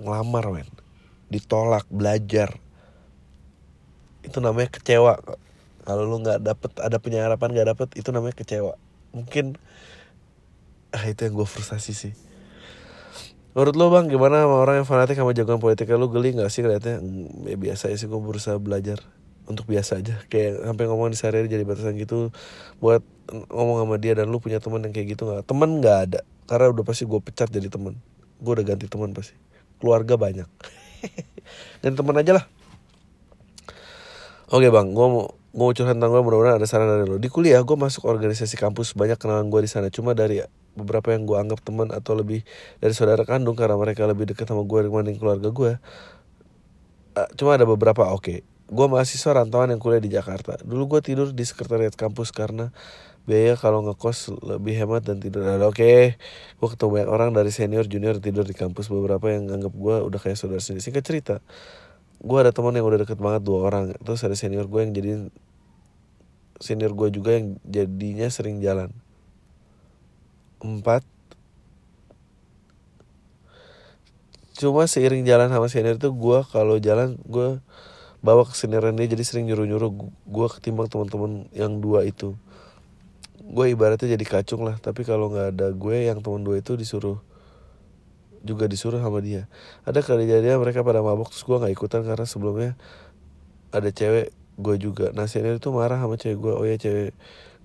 ngelamar 0.00 0.44
men. 0.50 0.68
Ditolak 1.28 1.86
belajar. 1.92 2.56
Itu 4.24 4.42
namanya 4.42 4.72
kecewa. 4.72 5.20
Kalau 5.84 6.02
lu 6.04 6.20
nggak 6.20 6.44
dapet 6.44 6.70
ada 6.80 6.98
penyarapan 7.00 7.48
nggak 7.52 7.68
dapet 7.76 7.88
itu 7.96 8.08
namanya 8.10 8.36
kecewa. 8.36 8.74
Mungkin 9.14 9.60
ah 10.90 11.04
itu 11.06 11.20
yang 11.22 11.34
gue 11.38 11.46
frustasi 11.46 11.92
sih. 11.94 12.14
Menurut 13.50 13.74
lo 13.74 13.90
bang 13.90 14.06
gimana 14.06 14.46
sama 14.46 14.62
orang 14.62 14.82
yang 14.82 14.86
fanatik 14.86 15.18
sama 15.18 15.34
jagoan 15.34 15.58
politiknya? 15.58 15.98
Lu 15.98 16.06
geli 16.06 16.38
gak 16.38 16.54
sih 16.54 16.62
kelihatannya 16.62 17.02
ya 17.50 17.56
biasa 17.58 17.90
sih 17.98 18.06
gue 18.06 18.20
berusaha 18.22 18.54
belajar 18.62 19.02
untuk 19.50 19.66
biasa 19.66 19.98
aja. 19.98 20.22
Kayak 20.30 20.62
sampai 20.70 20.84
ngomong 20.86 21.10
di 21.10 21.18
sehari 21.18 21.50
jadi 21.50 21.66
batasan 21.66 21.98
gitu 21.98 22.30
buat 22.78 23.02
ngomong 23.50 23.82
sama 23.82 23.96
dia 23.98 24.14
dan 24.14 24.30
lu 24.30 24.38
punya 24.38 24.62
teman 24.62 24.86
yang 24.86 24.94
kayak 24.94 25.18
gitu 25.18 25.26
nggak? 25.26 25.42
Teman 25.50 25.82
nggak 25.82 25.98
ada 26.06 26.20
karena 26.50 26.66
udah 26.74 26.82
pasti 26.82 27.06
gue 27.06 27.20
pecat 27.22 27.46
jadi 27.46 27.70
teman 27.70 27.94
gue 28.42 28.52
udah 28.58 28.66
ganti 28.66 28.90
teman 28.90 29.14
pasti 29.14 29.38
keluarga 29.80 30.14
banyak. 30.20 30.46
Dan 31.82 31.96
teman 31.96 32.20
aja 32.20 32.36
lah. 32.36 32.44
Oke 34.50 34.68
bang 34.68 34.92
gue 34.92 35.06
mau 35.08 35.30
mau 35.50 35.74
curhat 35.74 35.98
tentang 35.98 36.14
gue 36.14 36.22
mudah-mudahan 36.22 36.62
ada 36.62 36.68
saran 36.68 36.86
dari 36.86 37.08
lo. 37.08 37.18
Di 37.18 37.26
kuliah 37.32 37.62
gue 37.64 37.74
masuk 37.74 38.06
organisasi 38.06 38.54
kampus 38.54 38.94
banyak 38.94 39.18
kenalan 39.18 39.50
gue 39.50 39.60
di 39.64 39.70
sana. 39.70 39.90
Cuma 39.90 40.14
dari 40.14 40.44
beberapa 40.78 41.10
yang 41.10 41.26
gue 41.26 41.34
anggap 41.34 41.64
teman 41.66 41.90
atau 41.90 42.14
lebih 42.14 42.46
dari 42.78 42.94
saudara 42.94 43.26
kandung 43.26 43.58
karena 43.58 43.74
mereka 43.74 44.06
lebih 44.06 44.30
dekat 44.30 44.46
sama 44.46 44.62
gue 44.62 44.86
dibanding 44.86 45.18
keluarga 45.18 45.50
gue 45.50 45.72
uh, 47.18 47.28
cuma 47.34 47.58
ada 47.58 47.66
beberapa 47.66 48.06
oke. 48.10 48.22
Okay. 48.22 48.38
gue 48.70 48.86
mahasiswa 48.86 49.34
rantauan 49.34 49.74
yang 49.74 49.82
kuliah 49.82 49.98
di 49.98 50.14
Jakarta. 50.14 50.54
Dulu 50.62 50.86
gue 50.86 51.00
tidur 51.02 51.34
di 51.34 51.42
sekretariat 51.42 51.90
kampus 51.90 52.30
karena 52.30 52.70
biaya 53.28 53.54
kalau 53.56 53.84
ngekos 53.84 54.32
lebih 54.40 54.74
hemat 54.80 55.04
dan 55.04 55.20
tidur. 55.20 55.44
Ada 55.44 55.68
oke. 55.68 55.76
Okay. 55.76 56.00
gue 56.60 56.68
ketemu 56.68 56.90
banyak 56.92 57.10
orang 57.10 57.30
dari 57.32 57.50
senior 57.52 57.84
junior 57.88 58.16
tidur 58.20 58.44
di 58.44 58.56
kampus. 58.56 58.88
Beberapa 58.88 59.32
yang 59.32 59.48
anggap 59.52 59.72
gue 59.72 59.96
udah 60.00 60.20
kayak 60.20 60.36
saudara 60.36 60.60
sendiri. 60.60 60.84
Singkat 60.84 61.04
cerita 61.04 61.36
gue 62.20 62.36
ada 62.36 62.52
teman 62.52 62.76
yang 62.76 62.84
udah 62.84 63.00
deket 63.04 63.16
banget 63.16 63.42
dua 63.44 63.68
orang. 63.68 63.96
Terus 64.04 64.20
ada 64.24 64.36
senior 64.36 64.68
gue 64.68 64.80
yang 64.84 64.92
jadi 64.92 65.10
senior 66.60 66.92
gue 66.92 67.08
juga 67.08 67.36
yang 67.40 67.56
jadinya 67.64 68.28
sering 68.28 68.60
jalan. 68.60 68.92
Empat. 70.60 71.00
Cuma 74.60 74.84
seiring 74.84 75.24
jalan 75.24 75.48
sama 75.48 75.72
senior 75.72 75.96
itu 75.96 76.12
gue 76.12 76.38
kalau 76.52 76.76
jalan 76.76 77.16
gue 77.24 77.64
bawa 78.20 78.44
ke 78.44 78.52
senioran 78.52 78.92
dia 79.00 79.08
jadi 79.08 79.24
sering 79.24 79.48
nyuruh 79.48 79.64
nyuruh 79.64 79.90
gue 80.28 80.46
ketimbang 80.52 80.92
teman-teman 80.92 81.48
yang 81.56 81.80
dua 81.80 82.04
itu 82.04 82.36
gue 83.50 83.66
ibaratnya 83.74 84.14
jadi 84.14 84.24
kacung 84.24 84.62
lah. 84.62 84.78
Tapi 84.78 85.02
kalau 85.02 85.28
nggak 85.34 85.58
ada 85.58 85.66
gue 85.74 85.96
yang 86.06 86.22
temen 86.22 86.46
dua 86.46 86.62
itu 86.62 86.78
disuruh 86.78 87.18
juga 88.46 88.70
disuruh 88.70 89.02
sama 89.02 89.18
dia. 89.20 89.50
Ada 89.84 90.00
kali 90.00 90.24
jadi 90.24 90.56
mereka 90.56 90.86
pada 90.86 91.02
mabok 91.02 91.34
terus 91.34 91.42
gue 91.44 91.56
nggak 91.58 91.72
ikutan 91.74 92.06
karena 92.06 92.24
sebelumnya 92.24 92.70
ada 93.74 93.90
cewek 93.90 94.32
gue 94.56 94.76
juga. 94.78 95.10
Nah 95.12 95.26
senior 95.26 95.58
itu 95.58 95.68
marah 95.74 95.98
sama 95.98 96.14
cewek 96.14 96.38
gue 96.38 96.52
oh 96.54 96.64
ya 96.64 96.76
cewek 96.78 97.12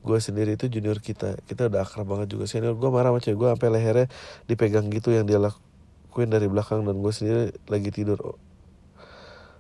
gue 0.05 0.17
sendiri 0.19 0.57
itu 0.57 0.65
junior 0.67 0.97
kita. 0.97 1.37
Kita 1.45 1.69
udah 1.69 1.85
akrab 1.85 2.09
banget 2.09 2.33
juga. 2.33 2.49
Senior 2.49 2.73
gue 2.75 2.89
marah 2.89 3.13
sama 3.13 3.21
cewek 3.21 3.37
gue 3.37 3.49
sampai 3.53 3.69
lehernya 3.69 4.07
dipegang 4.49 4.89
gitu 4.89 5.13
yang 5.13 5.29
dia 5.29 5.37
lakuin 5.37 6.27
dari 6.33 6.49
belakang 6.49 6.81
dan 6.81 6.97
gue 6.97 7.13
sendiri 7.13 7.53
lagi 7.69 7.89
tidur. 7.93 8.19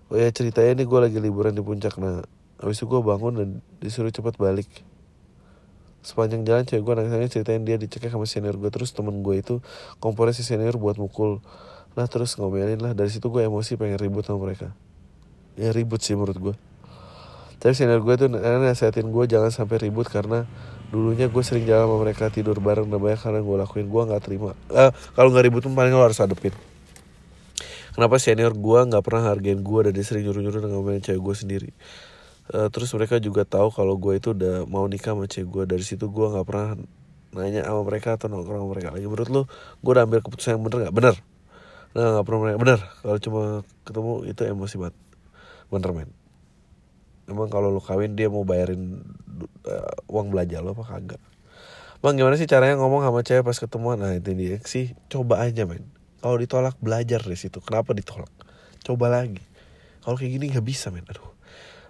Oh 0.05 0.17
ya 0.17 0.29
ceritanya 0.33 0.81
ini 0.81 0.83
gue 0.89 0.99
lagi 0.99 1.17
liburan 1.21 1.53
di 1.53 1.61
puncak. 1.61 1.95
Nah 2.01 2.25
habis 2.59 2.81
itu 2.81 2.89
gue 2.89 3.01
bangun 3.01 3.33
dan 3.37 3.49
disuruh 3.79 4.09
cepat 4.09 4.35
balik 4.41 4.67
sepanjang 6.05 6.45
jalan 6.45 6.63
cewek 6.69 6.85
gue 6.85 6.93
nangis 7.01 7.33
ceritain 7.33 7.65
dia 7.65 7.81
dicekek 7.81 8.13
sama 8.13 8.29
senior 8.29 8.53
gue 8.61 8.69
terus 8.69 8.93
temen 8.93 9.25
gue 9.25 9.41
itu 9.41 9.65
kompornya 9.97 10.37
si 10.37 10.45
senior 10.45 10.77
buat 10.77 11.01
mukul. 11.01 11.41
Lah 11.97 12.05
terus 12.05 12.37
ngomelin 12.37 12.77
lah. 12.77 12.93
Dari 12.93 13.09
situ 13.09 13.33
gue 13.33 13.41
emosi 13.41 13.81
pengen 13.81 13.97
ribut 13.97 14.21
sama 14.21 14.45
mereka. 14.45 14.69
Ya 15.57 15.73
ribut 15.73 16.05
sih 16.05 16.13
menurut 16.13 16.37
gue 16.37 16.55
tapi 17.65 17.73
senior 17.73 17.97
gue 18.03 18.13
tuh 18.13 18.29
nasihatin 18.29 19.09
gue 19.09 19.25
jangan 19.25 19.49
sampai 19.49 19.89
ribut 19.89 20.05
karena 20.05 20.45
dulunya 20.93 21.25
gue 21.25 21.41
sering 21.41 21.65
jalan 21.65 21.89
sama 21.89 21.97
mereka 21.97 22.29
tidur 22.29 22.61
bareng 22.61 22.85
dan 22.93 23.01
banyak 23.01 23.17
karena 23.17 23.41
gue 23.41 23.55
lakuin. 23.57 23.87
Gue 23.89 24.01
nggak 24.05 24.21
terima. 24.21 24.53
Uh, 24.69 24.93
kalau 25.17 25.33
nggak 25.33 25.49
ribut 25.49 25.61
pun 25.65 25.73
paling 25.73 25.89
lo 25.89 26.05
harus 26.05 26.21
hadepin. 26.21 26.53
Kenapa 27.95 28.21
senior 28.21 28.53
gue 28.53 28.79
nggak 28.91 29.01
pernah 29.01 29.33
hargain 29.33 29.57
gue 29.65 29.79
dan 29.87 29.91
dia 29.97 30.05
sering 30.05 30.29
nyuruh 30.29 30.45
nyuruh 30.45 30.61
dan 30.61 30.69
ngomelin 30.77 31.01
cewek 31.01 31.21
gue 31.25 31.35
sendiri 31.35 31.69
uh, 32.53 32.69
terus 32.69 32.93
mereka 32.93 33.17
juga 33.17 33.47
tahu 33.47 33.73
kalau 33.73 33.97
gue 33.97 34.19
itu 34.19 34.35
udah 34.35 34.69
mau 34.69 34.85
nikah 34.85 35.17
sama 35.17 35.25
cewek 35.25 35.47
gue 35.49 35.63
dari 35.65 35.85
situ 35.85 36.05
gue 36.11 36.27
nggak 36.29 36.45
pernah 36.45 36.77
nanya 37.35 37.67
sama 37.67 37.81
mereka 37.83 38.15
atau 38.15 38.31
nongkrong 38.31 38.61
sama 38.61 38.69
mereka 38.71 38.89
lagi. 38.93 39.05
Menurut 39.07 39.29
lo 39.31 39.41
gue 39.81 39.91
udah 39.91 40.03
ambil 40.05 40.19
keputusan 40.21 40.59
yang 40.59 40.63
bener 40.63 40.77
nggak? 40.87 40.95
Bener. 40.95 41.15
Nah 41.95 42.05
nggak 42.19 42.25
pernah 42.27 42.39
mereka 42.43 42.57
bener. 42.61 42.79
Kalau 43.01 43.17
cuma 43.19 43.41
ketemu 43.83 44.13
itu 44.29 44.41
emosi 44.45 44.75
banget. 44.79 44.95
Bener 45.71 45.91
men. 45.91 46.09
Emang 47.25 47.49
kalau 47.49 47.73
lo 47.73 47.81
kawin 47.81 48.13
dia 48.13 48.29
mau 48.29 48.45
bayarin 48.45 49.01
uh, 49.65 50.11
uang 50.13 50.29
belanja 50.29 50.61
lo 50.61 50.77
apa 50.77 50.83
kagak? 50.85 51.21
Bang 51.99 52.21
gimana 52.21 52.37
sih 52.37 52.45
caranya 52.45 52.77
ngomong 52.77 53.01
sama 53.01 53.25
cewek 53.25 53.43
pas 53.43 53.57
ketemuan? 53.57 53.97
Nah 53.97 54.13
itu 54.13 54.31
dia. 54.37 54.61
Sih 54.63 54.93
coba 55.09 55.41
aja 55.41 55.65
men. 55.65 55.83
Kalau 56.21 56.37
ditolak 56.37 56.77
belajar 56.79 57.19
dari 57.19 57.37
situ. 57.37 57.59
Kenapa 57.59 57.91
ditolak? 57.91 58.29
Coba 58.85 59.09
lagi. 59.09 59.41
Kalau 60.05 60.15
kayak 60.15 60.31
gini 60.37 60.53
nggak 60.53 60.65
bisa 60.65 60.93
men. 60.93 61.03
Aduh 61.09 61.34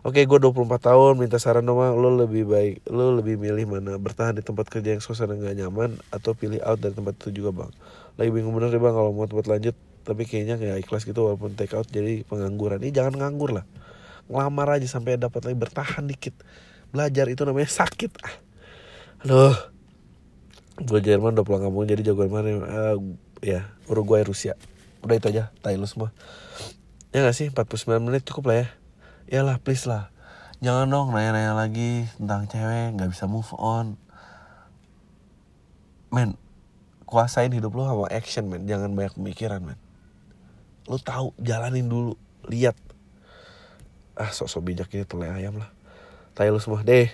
Oke, 0.05 0.21
gue 0.29 0.37
24 0.37 0.69
tahun, 0.85 1.17
minta 1.17 1.41
saran 1.41 1.65
dong, 1.65 1.81
lo 1.81 2.13
lebih 2.13 2.45
baik, 2.45 2.85
lo 2.93 3.17
lebih 3.17 3.41
milih 3.41 3.65
mana? 3.65 3.97
Bertahan 3.97 4.37
di 4.37 4.45
tempat 4.45 4.69
kerja 4.69 4.93
yang 4.93 5.01
suasana 5.01 5.33
gak 5.33 5.57
nyaman 5.57 5.97
atau 6.13 6.37
pilih 6.37 6.61
out 6.61 6.77
dari 6.77 6.93
tempat 6.93 7.17
itu 7.25 7.41
juga, 7.41 7.49
Bang? 7.49 7.73
Lagi 8.21 8.29
bingung 8.29 8.53
bener 8.53 8.69
deh, 8.69 8.77
Bang, 8.77 8.93
kalau 8.93 9.17
mau 9.17 9.25
tempat 9.25 9.49
lanjut, 9.49 9.73
tapi 10.05 10.29
kayaknya 10.29 10.61
kayak 10.61 10.85
ikhlas 10.85 11.09
gitu 11.09 11.25
walaupun 11.25 11.57
take 11.57 11.73
out 11.73 11.89
jadi 11.89 12.21
pengangguran. 12.29 12.85
Ini 12.85 12.93
jangan 12.93 13.17
nganggur 13.17 13.57
lah. 13.57 13.65
Ngelamar 14.29 14.77
aja 14.77 14.85
sampai 14.85 15.17
dapat 15.17 15.41
lagi 15.41 15.57
bertahan 15.57 16.05
dikit. 16.05 16.37
Belajar 16.93 17.25
itu 17.25 17.41
namanya 17.41 17.65
sakit. 17.73 18.11
Ah. 18.21 18.35
Aduh. 19.25 19.57
Gue 20.85 21.01
Jerman 21.01 21.33
udah 21.33 21.41
pulang 21.41 21.65
kampung 21.65 21.89
jadi 21.89 22.13
jagoan 22.13 22.29
mana? 22.29 22.49
Uh, 22.61 23.17
ya, 23.41 23.73
Uruguay, 23.89 24.21
Rusia. 24.21 24.53
Udah 25.01 25.17
itu 25.17 25.33
aja, 25.33 25.49
tai 25.65 25.81
lu 25.81 25.89
semua. 25.89 26.13
Ya 27.09 27.25
gak 27.25 27.33
sih, 27.33 27.49
49 27.49 28.05
menit 28.05 28.21
cukup 28.21 28.53
lah 28.53 28.57
ya 28.61 28.84
ya 29.29 29.41
lah 29.41 29.57
please 29.61 29.85
lah. 29.89 30.13
Jangan 30.63 30.87
dong 30.87 31.11
nanya-nanya 31.11 31.53
lagi 31.53 32.07
tentang 32.17 32.47
cewek 32.49 32.95
nggak 32.97 33.11
bisa 33.11 33.25
move 33.27 33.49
on. 33.59 33.99
Men 36.09 36.39
kuasain 37.05 37.53
hidup 37.53 37.75
lo 37.75 37.85
sama 37.85 38.07
action 38.09 38.49
men. 38.49 38.65
Jangan 38.65 38.95
banyak 38.95 39.13
pemikiran 39.19 39.61
men. 39.61 39.79
Lo 40.87 40.97
tahu 40.97 41.35
jalanin 41.37 41.85
dulu. 41.85 42.17
Lihat. 42.47 42.77
Ah 44.15 44.31
sok-sok 44.31 44.63
bijak 44.63 44.89
ini 44.95 45.03
telai 45.03 45.29
ayam 45.33 45.59
lah. 45.59 45.69
Tai 46.33 46.49
lu 46.49 46.61
semua. 46.61 46.81
Deh. 46.81 47.11